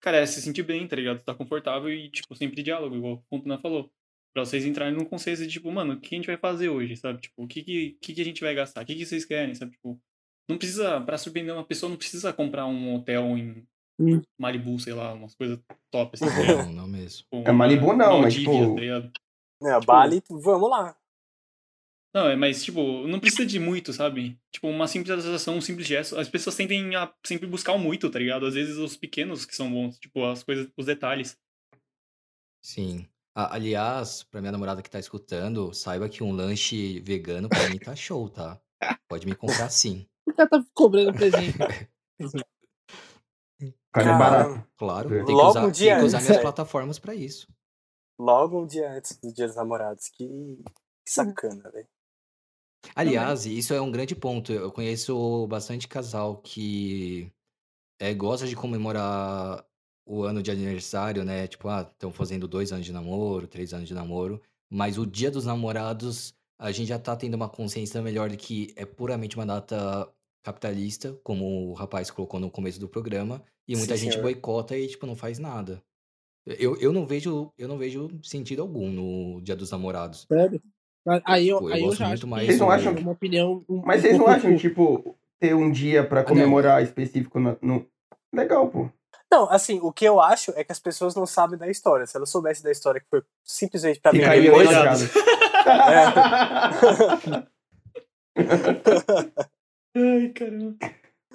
cara, 0.01 0.17
é 0.19 0.27
se 0.27 0.41
sentir 0.41 0.63
bem, 0.63 0.87
tá 0.89 0.97
ligado? 0.97 1.23
Tá 1.23 1.35
confortável 1.35 1.93
e, 1.93 2.11
tipo, 2.11 2.35
sempre 2.35 2.63
diálogo, 2.63 2.97
igual 2.97 3.15
o 3.15 3.23
Fontana 3.29 3.59
falou. 3.59 3.91
Pra 4.35 4.45
vocês 4.45 4.65
entrarem 4.65 4.95
num 4.95 5.05
consenso 5.05 5.43
de, 5.43 5.49
tipo, 5.53 5.71
mano, 5.71 5.95
o 5.95 6.01
que 6.01 6.15
a 6.15 6.19
gente 6.19 6.27
vai 6.27 6.37
fazer 6.37 6.69
hoje, 6.69 6.97
sabe? 6.97 7.21
Tipo, 7.21 7.45
o 7.45 7.47
que 7.49 7.63
que, 7.63 7.97
que, 8.01 8.15
que 8.15 8.21
a 8.21 8.25
gente 8.25 8.41
vai 8.41 8.55
gastar? 8.55 8.83
O 8.83 8.87
que 8.87 8.95
que 8.95 9.05
vocês 9.07 9.25
querem, 9.25 9.55
sabe? 9.55 9.73
Tipo, 9.73 10.01
não 10.49 10.57
precisa, 10.59 11.01
pra 11.01 11.19
surpreender 11.19 11.55
uma 11.55 11.65
pessoa, 11.65 11.91
não 11.91 11.97
precisa 11.97 12.33
comprar 12.33 12.67
um 12.67 12.95
hotel 12.95 13.37
em 13.37 13.67
Hum. 14.01 14.23
Malibu, 14.39 14.79
sei 14.79 14.93
lá, 14.93 15.13
umas 15.13 15.35
coisas 15.35 15.59
top, 15.91 16.13
assim? 16.15 16.25
Não, 16.47 16.73
não 16.73 16.87
mesmo. 16.87 17.19
Tipo, 17.25 17.43
É, 17.49 17.51
Malibu 17.53 17.89
não, 17.97 18.21
mas, 18.21 18.37
Maldívias, 18.37 19.01
tipo- 19.03 19.11
tá? 19.61 19.71
É, 19.77 19.85
Bali, 19.85 20.23
vamos 20.31 20.71
lá. 20.71 20.97
Não, 22.15 22.27
é, 22.29 22.35
mas, 22.37 22.65
tipo, 22.65 23.07
não 23.07 23.21
precisa 23.21 23.45
de 23.45 23.59
muito, 23.61 23.93
sabe? 23.93 24.41
Tipo, 24.51 24.69
uma 24.69 24.89
simples 24.89 25.25
ação, 25.27 25.57
um 25.57 25.61
simples 25.61 25.87
gesto. 25.87 26.19
As 26.19 26.29
pessoas 26.29 26.57
tendem 26.57 26.97
a 26.97 27.13
sempre 27.25 27.47
buscar 27.47 27.73
o 27.75 27.79
muito, 27.79 28.11
tá 28.11 28.19
ligado? 28.19 28.47
Às 28.47 28.55
vezes 28.55 28.77
os 28.79 28.97
pequenos 28.97 29.45
que 29.45 29.55
são 29.55 29.71
bons, 29.71 29.99
tipo, 29.99 30.25
as 30.25 30.43
coisas, 30.43 30.69
os 30.77 30.87
detalhes. 30.87 31.37
Sim. 32.65 33.07
A- 33.37 33.55
aliás, 33.55 34.25
pra 34.25 34.41
minha 34.41 34.51
namorada 34.53 34.83
que 34.83 34.91
tá 34.91 34.99
escutando, 34.99 35.73
saiba 35.75 36.09
que 36.09 36.23
um 36.25 36.33
lanche 36.33 36.99
vegano 37.01 37.49
pra 37.49 37.69
mim 37.69 37.79
tá 37.79 37.95
show, 37.95 38.29
tá? 38.29 38.59
Pode 39.09 39.27
me 39.27 39.35
comprar 39.35 39.69
sim. 39.71 40.09
O 40.27 40.33
cara 40.33 40.49
tá 40.49 40.65
cobrando 40.75 41.13
presente. 41.13 41.57
Cara, 43.93 44.11
é 44.15 44.19
barato. 44.19 44.69
Claro. 44.77 45.09
Logo 45.09 45.25
Tem 45.27 45.37
que 45.37 45.43
um 45.43 45.47
usar, 45.49 45.71
dia 45.71 45.91
tem 45.93 45.99
que 46.01 46.05
usar 46.07 46.19
antes, 46.19 46.27
minhas 46.29 46.37
velho. 46.37 46.43
plataformas 46.43 46.99
pra 46.99 47.15
isso. 47.15 47.49
Logo 48.19 48.63
um 48.63 48.67
dia 48.67 48.91
antes 48.93 49.19
do 49.19 49.33
Dia 49.33 49.47
dos 49.47 49.57
Namorados. 49.57 50.09
Que, 50.11 50.27
que 50.27 51.11
sacana, 51.11 51.71
velho. 51.71 51.89
Aliás, 52.95 53.47
isso 53.47 53.75
é 53.75 53.81
um 53.81 53.91
grande 53.91 54.15
ponto. 54.15 54.53
Eu 54.53 54.73
conheço 54.73 55.47
bastante 55.47 55.89
casal 55.89 56.37
que 56.39 57.33
é, 57.99 58.15
gosta 58.15 58.47
de 58.47 58.57
comemorar 58.57 59.65
o 60.07 60.23
ano 60.23 60.43
de 60.43 60.51
aniversário, 60.51 61.25
né? 61.25 61.47
Tipo, 61.47 61.69
ah, 61.69 61.83
estão 61.83 62.13
fazendo 62.13 62.49
dois 62.49 62.73
anos 62.73 62.87
de 62.87 62.93
namoro, 62.93 63.47
três 63.47 63.75
anos 63.75 63.89
de 63.89 63.95
namoro. 63.95 64.41
Mas 64.71 64.99
o 64.99 65.07
dia 65.07 65.31
dos 65.31 65.45
namorados, 65.45 66.35
a 66.59 66.73
gente 66.73 66.89
já 66.89 66.99
tá 66.99 67.17
tendo 67.17 67.35
uma 67.35 67.49
consciência 67.49 68.01
melhor 68.03 68.31
de 68.31 68.37
que 68.37 68.73
é 68.77 68.87
puramente 68.87 69.37
uma 69.37 69.47
data 69.47 70.13
capitalista, 70.43 71.15
como 71.23 71.71
o 71.71 71.75
rapaz 71.75 72.11
colocou 72.11 72.41
no 72.41 72.51
começo 72.51 72.81
do 72.81 72.89
programa, 72.89 73.45
e 73.67 73.77
muita 73.77 73.97
Sim, 73.97 74.05
gente 74.05 74.13
senhor. 74.13 74.23
boicota 74.23 74.77
e, 74.77 74.89
tipo, 74.89 75.07
não 75.07 75.17
faz 75.17 75.39
nada. 75.39 75.83
Eu, 76.47 76.77
eu 76.81 76.93
não 76.93 77.07
vejo, 77.07 77.53
eu 77.59 77.69
não 77.69 77.79
vejo 77.79 78.09
sentido 78.23 78.63
algum 78.63 78.91
no 78.91 79.41
Dia 79.43 79.55
dos 79.57 79.71
Namorados. 79.71 80.27
Sério? 80.31 80.63
Mas 81.09 81.23
Aí 81.25 81.49
eu, 81.49 81.59
Pô, 81.59 81.69
eu 81.71 81.75
aí 81.75 81.83
eu 81.85 81.93
já 81.95 82.09
acho 82.09 82.27
mais 82.27 82.47
Vocês 82.47 82.61
não 82.61 82.71
é 82.73 82.77
acham 82.77 82.93
uma 82.93 83.13
opinião. 83.13 83.65
um- 83.69 83.83
Mas 83.85 84.01
um 84.01 84.03
vocês 84.03 84.13
não 84.19 84.25
pouco- 84.27 84.39
acham, 84.39 84.57
tipo, 84.57 85.17
ter 85.41 85.55
um 85.55 85.71
dia 85.71 86.05
pra 86.05 86.23
comemorar 86.23 86.83
específico 86.83 87.41
no, 87.41 87.57
no- 87.63 87.87
Legal, 88.33 88.69
pô. 88.69 88.89
Não, 89.31 89.51
assim, 89.51 89.79
o 89.83 89.91
que 89.93 90.05
eu 90.05 90.21
acho 90.21 90.53
é 90.57 90.63
que 90.65 90.73
as 90.73 90.79
pessoas 90.79 91.15
não 91.15 91.27
sabem 91.27 91.59
da 91.59 91.69
história. 91.69 92.07
Se 92.07 92.17
elas 92.17 92.31
soubessem 92.31 92.63
da 92.65 92.71
história 92.71 93.01
que 93.01 93.07
foi 93.11 93.23
simplesmente 93.45 94.01
pra 94.01 94.13
mim 94.13 94.23
aí 94.23 94.43
depois, 94.43 94.69
ligado. 94.69 95.01
Ai, 99.95 100.29
caramba. 100.35 100.77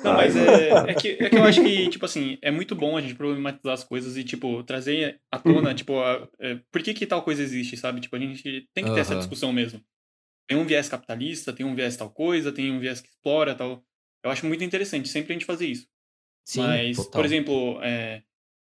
Não, 0.01 0.13
mas 0.13 0.35
é, 0.35 0.91
é, 0.91 0.95
que, 0.95 1.07
é 1.09 1.29
que 1.29 1.35
eu 1.37 1.43
acho 1.43 1.61
que, 1.61 1.89
tipo 1.89 2.05
assim, 2.05 2.37
é 2.41 2.49
muito 2.51 2.75
bom 2.75 2.97
a 2.97 3.01
gente 3.01 3.15
problematizar 3.15 3.73
as 3.73 3.83
coisas 3.83 4.17
e, 4.17 4.23
tipo, 4.23 4.63
trazer 4.63 5.21
à 5.31 5.39
tona, 5.39 5.73
tipo, 5.73 5.99
a- 5.99 6.27
é, 6.39 6.55
por 6.71 6.81
que 6.81 6.93
que 6.93 7.05
tal 7.05 7.21
coisa 7.23 7.41
existe, 7.43 7.77
sabe? 7.77 8.01
Tipo, 8.01 8.15
a 8.15 8.19
gente 8.19 8.67
tem 8.73 8.83
que 8.83 8.91
ter 8.93 8.99
essa 9.01 9.11
Aham. 9.13 9.19
discussão 9.19 9.53
mesmo. 9.53 9.83
Tem 10.47 10.57
um 10.57 10.65
viés 10.65 10.89
capitalista, 10.89 11.53
tem 11.53 11.65
um 11.65 11.75
viés 11.75 11.95
tal 11.95 12.09
coisa, 12.11 12.51
tem 12.51 12.71
um 12.71 12.79
viés 12.79 13.01
que 13.01 13.09
explora 13.09 13.55
tal. 13.55 13.83
Eu 14.23 14.31
acho 14.31 14.45
muito 14.45 14.63
interessante 14.63 15.07
sempre 15.09 15.31
a 15.31 15.35
gente 15.35 15.45
fazer 15.45 15.67
isso. 15.67 15.87
Sim, 16.45 16.61
Mas, 16.61 16.97
total. 16.97 17.11
por 17.11 17.25
exemplo, 17.25 17.79
é, 17.81 18.23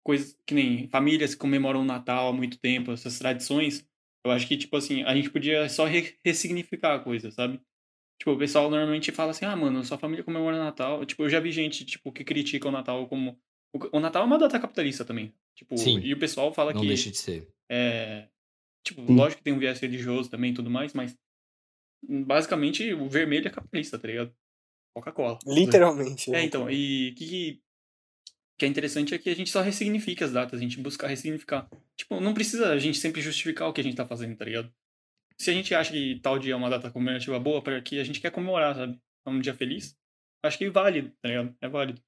coisas 0.04 0.36
que 0.46 0.54
nem 0.54 0.88
famílias 0.88 1.34
que 1.34 1.40
comemoram 1.40 1.80
o 1.80 1.84
Natal 1.84 2.28
há 2.28 2.32
muito 2.32 2.58
tempo, 2.58 2.92
essas 2.92 3.18
tradições, 3.18 3.86
eu 4.24 4.30
acho 4.32 4.46
que, 4.46 4.56
tipo 4.56 4.76
assim, 4.76 5.02
a 5.04 5.14
gente 5.14 5.30
podia 5.30 5.68
só 5.68 5.86
re- 5.86 6.16
ressignificar 6.24 6.94
a 6.96 6.98
coisa, 7.00 7.30
sabe? 7.30 7.60
Tipo, 8.18 8.32
o 8.32 8.38
pessoal 8.38 8.70
normalmente 8.70 9.12
fala 9.12 9.32
assim, 9.32 9.44
ah, 9.44 9.56
mano, 9.56 9.84
sua 9.84 9.98
família 9.98 10.24
comemora 10.24 10.58
Natal. 10.58 11.04
Tipo, 11.04 11.24
eu 11.24 11.28
já 11.28 11.40
vi 11.40 11.50
gente, 11.50 11.84
tipo, 11.84 12.12
que 12.12 12.24
critica 12.24 12.68
o 12.68 12.72
Natal 12.72 13.06
como... 13.08 13.38
O 13.92 13.98
Natal 13.98 14.22
é 14.22 14.26
uma 14.26 14.38
data 14.38 14.58
capitalista 14.60 15.04
também. 15.04 15.34
Tipo, 15.54 15.76
Sim. 15.76 15.98
e 16.00 16.12
o 16.12 16.18
pessoal 16.18 16.52
fala 16.54 16.72
Não 16.72 16.80
que... 16.80 16.86
deixa 16.86 17.10
de 17.10 17.16
ser. 17.16 17.48
É, 17.68 18.28
tipo, 18.84 19.04
Sim. 19.04 19.16
lógico 19.16 19.38
que 19.38 19.44
tem 19.44 19.52
um 19.52 19.58
viés 19.58 19.80
religioso 19.80 20.30
também 20.30 20.52
e 20.52 20.54
tudo 20.54 20.70
mais, 20.70 20.92
mas 20.92 21.16
basicamente 22.08 22.92
o 22.92 23.08
vermelho 23.08 23.48
é 23.48 23.50
capitalista, 23.50 23.98
tá 23.98 24.06
ligado? 24.06 24.34
Coca-Cola. 24.94 25.38
literalmente. 25.46 26.30
É, 26.30 26.34
né? 26.34 26.44
então, 26.44 26.70
e 26.70 27.10
o 27.10 27.14
que, 27.16 27.26
que, 27.26 27.62
que 28.58 28.64
é 28.64 28.68
interessante 28.68 29.14
é 29.14 29.18
que 29.18 29.28
a 29.28 29.34
gente 29.34 29.50
só 29.50 29.60
ressignifica 29.60 30.24
as 30.24 30.32
datas, 30.32 30.60
a 30.60 30.62
gente 30.62 30.80
busca 30.80 31.06
ressignificar. 31.06 31.68
Tipo, 31.96 32.20
não 32.20 32.32
precisa 32.32 32.68
a 32.70 32.78
gente 32.78 32.98
sempre 32.98 33.20
justificar 33.20 33.68
o 33.68 33.72
que 33.72 33.80
a 33.80 33.84
gente 33.84 33.96
tá 33.96 34.06
fazendo, 34.06 34.36
tá 34.36 34.44
ligado? 34.44 34.72
Se 35.40 35.50
a 35.50 35.52
gente 35.52 35.74
acha 35.74 35.92
que 35.92 36.20
tal 36.20 36.38
dia 36.38 36.54
é 36.54 36.56
uma 36.56 36.70
data 36.70 36.90
comemorativa 36.90 37.38
boa, 37.38 37.62
para 37.62 37.80
que 37.80 37.98
a 37.98 38.04
gente 38.04 38.20
quer 38.20 38.30
comemorar, 38.30 38.74
sabe? 38.74 39.00
É 39.26 39.30
um 39.30 39.40
dia 39.40 39.54
feliz, 39.54 39.96
acho 40.44 40.58
que 40.58 40.64
é 40.64 40.70
válido, 40.70 41.10
tá 41.20 41.28
ligado? 41.28 41.56
É 41.60 41.68
válido. 41.68 42.00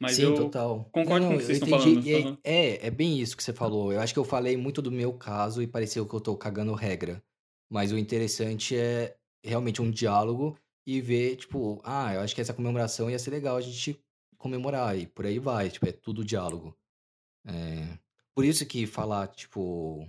Mas 0.00 0.16
Sim, 0.16 0.22
eu 0.22 0.34
total. 0.34 0.88
concordo 0.92 1.26
com 1.26 1.34
o 1.34 1.38
que 1.38 1.44
vocês 1.44 1.58
estão 1.58 1.78
falando. 1.78 1.98
Aham. 1.98 2.38
É, 2.42 2.66
é, 2.66 2.86
é 2.86 2.90
bem 2.90 3.20
isso 3.20 3.36
que 3.36 3.42
você 3.42 3.52
falou. 3.52 3.92
Eu 3.92 4.00
acho 4.00 4.12
que 4.12 4.18
eu 4.18 4.24
falei 4.24 4.56
muito 4.56 4.80
do 4.80 4.90
meu 4.90 5.12
caso 5.12 5.62
e 5.62 5.66
pareceu 5.66 6.06
que 6.06 6.14
eu 6.14 6.20
tô 6.20 6.36
cagando 6.36 6.72
regra. 6.74 7.22
Mas 7.70 7.92
o 7.92 7.98
interessante 7.98 8.76
é 8.76 9.16
realmente 9.42 9.82
um 9.82 9.90
diálogo 9.90 10.58
e 10.86 11.00
ver, 11.00 11.36
tipo, 11.36 11.80
ah, 11.84 12.14
eu 12.14 12.20
acho 12.20 12.34
que 12.34 12.40
essa 12.40 12.54
comemoração 12.54 13.10
ia 13.10 13.18
ser 13.18 13.30
legal 13.30 13.56
a 13.56 13.60
gente 13.60 13.98
comemorar 14.38 14.98
e 14.98 15.06
por 15.06 15.26
aí 15.26 15.38
vai. 15.38 15.70
Tipo, 15.70 15.88
é 15.88 15.92
tudo 15.92 16.24
diálogo. 16.24 16.76
É, 17.46 17.98
Por 18.34 18.44
isso 18.44 18.64
que 18.66 18.86
falar, 18.86 19.28
tipo, 19.28 20.08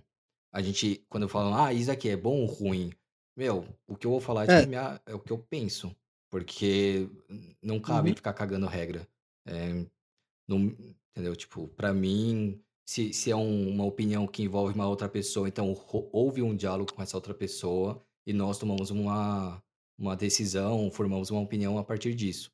a 0.53 0.61
gente, 0.61 1.03
quando 1.09 1.27
falo, 1.27 1.53
ah, 1.55 1.73
isso 1.73 1.91
aqui 1.91 2.07
é 2.09 2.15
bom 2.15 2.41
ou 2.41 2.45
ruim, 2.45 2.91
meu, 3.35 3.65
o 3.87 3.95
que 3.97 4.05
eu 4.07 4.11
vou 4.11 4.21
falar 4.21 4.47
é, 4.49 4.61
É. 4.61 4.65
minha- 4.65 5.01
é 5.05 5.13
o 5.15 5.19
que 5.19 5.31
eu 5.33 5.37
penso. 5.39 5.93
Porque 6.29 7.09
não 7.61 7.79
cabe 7.79 8.09
Uhum. 8.09 8.15
ficar 8.15 8.33
cagando 8.33 8.65
regra. 8.65 9.07
É, 9.45 9.85
não, 10.47 10.75
entendeu? 11.11 11.35
Tipo, 11.35 11.67
pra 11.69 11.93
mim, 11.93 12.59
se, 12.87 13.13
se 13.13 13.29
é 13.31 13.35
um- 13.35 13.69
uma 13.69 13.85
opinião 13.85 14.25
que 14.27 14.41
envolve 14.43 14.73
uma 14.73 14.87
outra 14.87 15.07
pessoa, 15.09 15.47
então 15.47 15.75
houve 16.11 16.41
um 16.41 16.55
diálogo 16.55 16.93
com 16.93 17.01
essa 17.03 17.17
outra 17.17 17.33
pessoa 17.33 18.03
e 18.25 18.33
nós 18.33 18.57
tomamos 18.57 18.89
uma, 18.89 19.61
uma 19.97 20.15
decisão, 20.15 20.89
formamos 20.91 21.29
uma 21.29 21.41
opinião 21.41 21.77
a 21.77 21.83
partir 21.83 22.15
disso. 22.15 22.51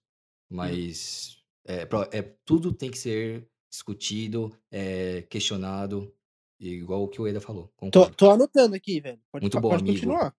Mas 0.49 1.37
é, 1.65 1.85
pro- 1.85 2.09
é, 2.11 2.21
tudo 2.43 2.73
tem 2.73 2.89
que 2.91 2.97
ser 2.97 3.47
discutido, 3.71 4.51
é, 4.71 5.21
questionado, 5.23 6.13
igual 6.59 7.03
o 7.03 7.07
que 7.07 7.21
o 7.21 7.27
Eda 7.27 7.39
falou. 7.39 7.71
Tô, 7.91 8.09
tô 8.09 8.29
anotando 8.29 8.75
aqui, 8.75 8.99
velho. 8.99 9.19
Pode, 9.31 9.43
Muito 9.43 9.59
bom, 9.59 9.69
pode 9.69 9.83
amigo. 9.83 9.95
continuar. 9.95 10.35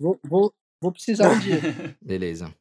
Vou, 0.00 0.18
vou, 0.24 0.54
vou 0.80 0.92
precisar 0.92 1.30
um 1.30 1.38
dia. 1.40 1.96
Beleza. 2.02 2.54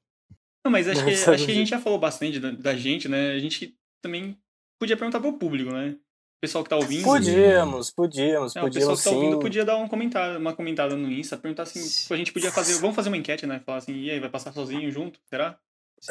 Não, 0.66 0.72
mas 0.72 0.88
acho 0.88 1.04
que, 1.04 1.12
acho 1.12 1.46
que 1.46 1.52
a 1.52 1.56
gente. 1.56 1.70
já 1.70 1.80
falou 1.80 2.00
bastante 2.00 2.40
da, 2.40 2.52
da 2.52 2.76
gente, 2.76 3.08
né? 3.08 3.32
A 3.32 3.40
gente 3.40 3.78
também 4.02 4.38
podia 4.80 4.98
perguntar 4.98 5.20
pro 5.20 5.38
público, 5.38 5.72
né? 5.72 5.92
O 5.92 6.40
pessoal 6.42 6.64
que 6.64 6.70
tá 6.70 6.76
ouvindo. 6.76 7.04
Podíamos, 7.04 7.90
podíamos, 7.90 8.56
É, 8.56 8.62
o 8.62 8.66
pessoal 8.66 8.66
podíamos 8.66 9.00
que 9.00 9.10
tá 9.10 9.16
ouvindo 9.16 9.34
sim. 9.36 9.40
podia 9.40 9.66
dar 9.66 9.78
um 9.78 9.88
comentário, 9.88 10.40
uma 10.40 10.54
comentada 10.54 10.96
no 10.96 11.12
Insta, 11.12 11.36
perguntar 11.38 11.64
assim, 11.64 11.84
tipo, 11.88 12.14
a 12.14 12.18
gente 12.18 12.32
podia 12.32 12.52
fazer, 12.52 12.80
vamos 12.80 12.96
fazer 12.96 13.10
uma 13.10 13.18
enquete, 13.18 13.48
né? 13.48 13.60
Falar 13.66 13.80
assim, 13.80 13.94
e 13.94 14.12
aí, 14.12 14.20
vai 14.20 14.30
passar 14.30 14.52
sozinho 14.54 14.92
junto, 14.92 15.20
será? 15.30 15.58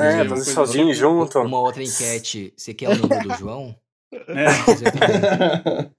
É, 0.01 0.23
Sim. 0.25 0.29
fazer 0.29 0.53
sozinho 0.53 0.91
assim. 0.91 0.95
junto. 0.99 1.39
Uma 1.39 1.61
outra 1.61 1.83
enquete. 1.83 2.53
Você 2.57 2.75
quer 2.75 2.89
o 2.89 2.97
número 2.97 3.29
do 3.29 3.35
João? 3.37 3.79
É. 4.29 4.47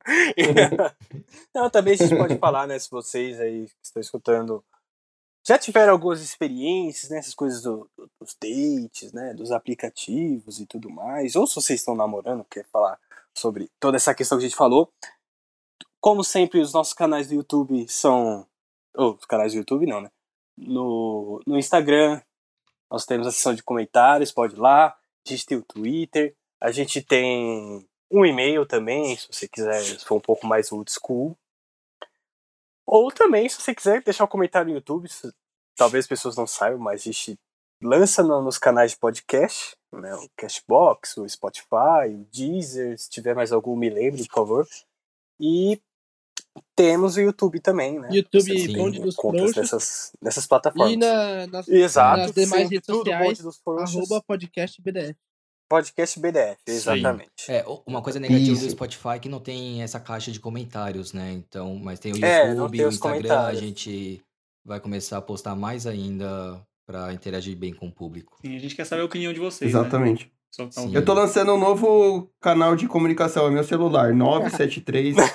Não, 1.53 1.69
também 1.69 1.93
a 1.93 1.97
gente 1.97 2.15
pode 2.15 2.37
falar, 2.37 2.67
né? 2.67 2.77
Se 2.79 2.89
vocês 2.89 3.39
aí 3.39 3.67
que 3.67 3.75
estão 3.83 4.01
escutando 4.01 4.63
já 5.45 5.57
tiveram 5.57 5.93
algumas 5.93 6.21
experiências, 6.21 7.09
né? 7.09 7.19
Essas 7.19 7.33
coisas 7.33 7.61
do- 7.61 7.89
do- 7.97 8.09
dos 8.19 8.35
dates, 8.35 9.13
né? 9.13 9.33
Dos 9.33 9.51
aplicativos 9.51 10.59
e 10.59 10.65
tudo 10.65 10.89
mais. 10.89 11.35
Ou 11.37 11.47
se 11.47 11.55
vocês 11.55 11.79
estão 11.79 11.95
namorando, 11.95 12.45
quer 12.49 12.65
falar 12.65 12.99
sobre 13.33 13.69
toda 13.79 13.95
essa 13.95 14.13
questão 14.13 14.37
que 14.37 14.43
a 14.45 14.47
gente 14.47 14.57
falou. 14.57 14.91
Como 16.01 16.23
sempre, 16.23 16.59
os 16.59 16.73
nossos 16.73 16.93
canais 16.93 17.27
do 17.29 17.35
YouTube 17.35 17.87
são. 17.87 18.45
Ou, 18.95 19.13
os 19.15 19.25
canais 19.25 19.53
do 19.53 19.59
YouTube 19.59 19.85
não, 19.87 20.01
né? 20.01 20.11
No, 20.57 21.41
no 21.47 21.57
Instagram, 21.57 22.21
nós 22.91 23.05
temos 23.05 23.25
a 23.27 23.31
seção 23.31 23.53
de 23.53 23.63
comentários, 23.63 24.31
pode 24.31 24.55
ir 24.55 24.59
lá. 24.59 24.87
A 24.87 25.29
gente 25.29 25.45
tem 25.45 25.57
o 25.57 25.63
Twitter. 25.63 26.35
A 26.59 26.71
gente 26.71 27.01
tem 27.01 27.87
um 28.11 28.25
e-mail 28.25 28.65
também, 28.65 29.15
se 29.17 29.27
você 29.31 29.47
quiser, 29.47 29.81
se 29.83 30.05
for 30.05 30.15
um 30.15 30.21
pouco 30.21 30.45
mais 30.47 30.71
old 30.71 30.91
school. 30.91 31.37
Ou 32.85 33.11
também, 33.11 33.47
se 33.49 33.61
você 33.61 33.75
quiser 33.75 34.01
deixar 34.03 34.23
um 34.23 34.27
comentário 34.27 34.69
no 34.69 34.75
YouTube, 34.75 35.09
se- 35.09 35.31
talvez 35.75 36.05
as 36.05 36.09
pessoas 36.09 36.35
não 36.37 36.47
saibam, 36.47 36.79
mas 36.79 37.01
a 37.01 37.03
gente 37.05 37.37
lança 37.83 38.23
no- 38.23 38.41
nos 38.41 38.57
canais 38.57 38.91
de 38.91 38.97
podcast, 38.97 39.75
né, 39.91 40.15
o 40.15 40.29
Cashbox, 40.37 41.17
o 41.17 41.27
Spotify, 41.29 42.07
o 42.09 42.25
Deezer, 42.33 42.97
se 42.97 43.09
tiver 43.09 43.35
mais 43.35 43.51
algum, 43.51 43.75
me 43.75 43.89
lembre, 43.89 44.25
por 44.27 44.33
favor. 44.33 44.67
E 45.39 45.79
temos 46.75 47.17
o 47.17 47.21
YouTube 47.21 47.59
também, 47.59 47.99
né? 47.99 48.09
YouTube. 48.11 48.75
Bonde 48.77 48.99
dos 48.99 49.15
Frouxos. 49.15 49.55
nessas, 49.55 50.11
nessas 50.21 50.47
plataformas. 50.47 50.93
E 50.93 50.97
na, 50.97 51.45
nas, 51.47 51.67
Exato. 51.67 52.21
nas 52.21 52.31
demais 52.31 52.69
redes 52.69 52.85
sociais, 52.85 53.39
arroba 53.67 54.23
podcast 54.25 54.81
BDF. 54.81 55.15
Podcast 55.69 56.19
BDF, 56.19 56.57
exatamente. 56.67 57.29
É, 57.49 57.63
o- 57.67 57.81
uma 57.85 58.01
coisa 58.01 58.19
negativa 58.19 58.51
do 58.57 58.65
Isso. 58.65 58.69
Spotify 58.71 59.09
é 59.15 59.19
que 59.19 59.29
não 59.29 59.39
tem 59.39 59.81
essa 59.83 59.99
caixa 59.99 60.31
de 60.31 60.39
comentários, 60.39 61.13
né? 61.13 61.31
Então, 61.33 61.75
mas 61.75 61.99
tem 61.99 62.13
o 62.13 62.25
É, 62.25 62.45
não 62.47 62.53
YouTube, 62.55 62.77
tem 62.77 62.85
o 62.85 62.89
os 62.89 62.95
Instagram, 62.95 63.39
a 63.41 63.53
gente 63.53 64.21
vai 64.65 64.79
começar 64.79 65.17
a 65.17 65.21
postar 65.21 65.55
mais 65.55 65.85
ainda 65.87 66.61
pra 66.85 67.11
interagir 67.13 67.55
bem 67.57 67.73
com 67.73 67.87
o 67.87 67.91
público. 67.91 68.37
Sim, 68.41 68.55
a 68.55 68.59
gente 68.59 68.75
quer 68.75 68.85
saber 68.85 69.01
a 69.01 69.05
opinião 69.05 69.33
de 69.33 69.39
vocês, 69.39 69.73
né? 69.73 69.79
Exatamente. 69.79 70.31
Só 70.49 70.65
que 70.65 70.73
tá 70.75 70.81
Sim. 70.81 70.95
Eu 70.95 71.03
tô 71.03 71.13
lançando 71.13 71.53
um 71.53 71.59
novo 71.59 72.31
canal 72.41 72.75
de 72.75 72.87
comunicação, 72.87 73.47
é 73.47 73.51
meu 73.51 73.63
celular, 73.63 74.13
973. 74.13 75.15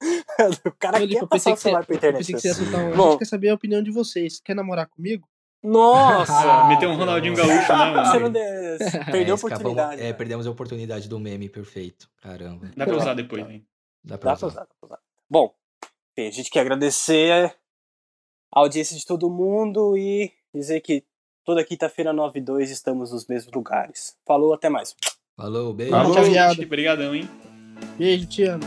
o 0.64 0.72
cara 0.78 0.98
Felipe, 0.98 1.14
quer 1.18 1.22
eu 1.24 1.28
passar 1.28 1.50
pensei 1.50 1.52
o 1.52 1.56
que 1.56 1.60
você, 1.60 1.62
celular 1.62 1.84
pra 1.84 1.94
eu 1.94 1.96
internet. 1.98 2.18
pensei 2.18 2.34
que 2.34 2.40
você 2.40 2.48
ia 2.48 2.52
assim. 2.52 2.64
soltar 2.64 2.84
um. 2.84 2.92
A 2.92 2.96
Bom. 2.96 3.10
gente 3.10 3.18
quer 3.18 3.24
saber 3.26 3.48
a 3.50 3.54
opinião 3.54 3.82
de 3.82 3.90
vocês. 3.90 4.40
Quer 4.40 4.54
namorar 4.54 4.86
comigo? 4.88 5.28
Nossa! 5.62 6.32
Ah, 6.32 6.68
meteu 6.68 6.88
um 6.90 6.96
Ronaldinho 6.96 7.34
Gaúcho, 7.36 7.52
né, 7.52 7.90
mano? 7.90 8.06
Você 8.06 8.18
não 8.18 8.30
de- 8.32 9.04
Perdeu 9.10 9.34
a 9.34 9.36
É, 9.36 9.40
oportunidade. 9.40 10.00
é, 10.00 10.04
cara. 10.04 10.14
perdemos 10.14 10.46
a 10.46 10.50
oportunidade 10.50 11.08
do 11.08 11.18
meme 11.20 11.48
perfeito. 11.48 12.08
Caramba. 12.22 12.70
Dá 12.76 12.86
pra 12.86 12.96
usar 12.96 13.14
depois, 13.14 13.48
hein? 13.48 13.66
Dá 14.02 14.16
pra 14.16 14.32
Dá 14.32 14.36
pra 14.38 14.46
usar. 14.48 14.54
usar, 14.56 14.60
dá 14.66 14.74
pra 14.80 14.86
usar. 14.86 14.98
Bom, 15.30 15.54
a 16.18 16.20
gente 16.30 16.50
quer 16.50 16.60
agradecer 16.60 17.54
a 18.54 18.60
audiência 18.60 18.96
de 18.96 19.04
todo 19.04 19.28
mundo 19.30 19.96
e 19.96 20.32
dizer 20.54 20.80
que 20.80 21.04
toda 21.44 21.62
quinta-feira, 21.64 22.12
9 22.12 22.38
e 22.38 22.42
2, 22.42 22.70
estamos 22.70 23.12
nos 23.12 23.26
mesmos 23.26 23.52
lugares. 23.54 24.16
Falou, 24.26 24.54
até 24.54 24.68
mais. 24.70 24.96
Falou, 25.36 25.72
beijo. 25.74 25.90
Falou. 25.92 26.12
Tchau, 26.12 26.22
Obrigado. 26.22 26.54
gente. 26.54 26.64
Obrigadão, 26.66 27.14
hein? 27.14 27.28
Beijo, 27.98 28.26
te 28.26 28.44
amo. 28.44 28.64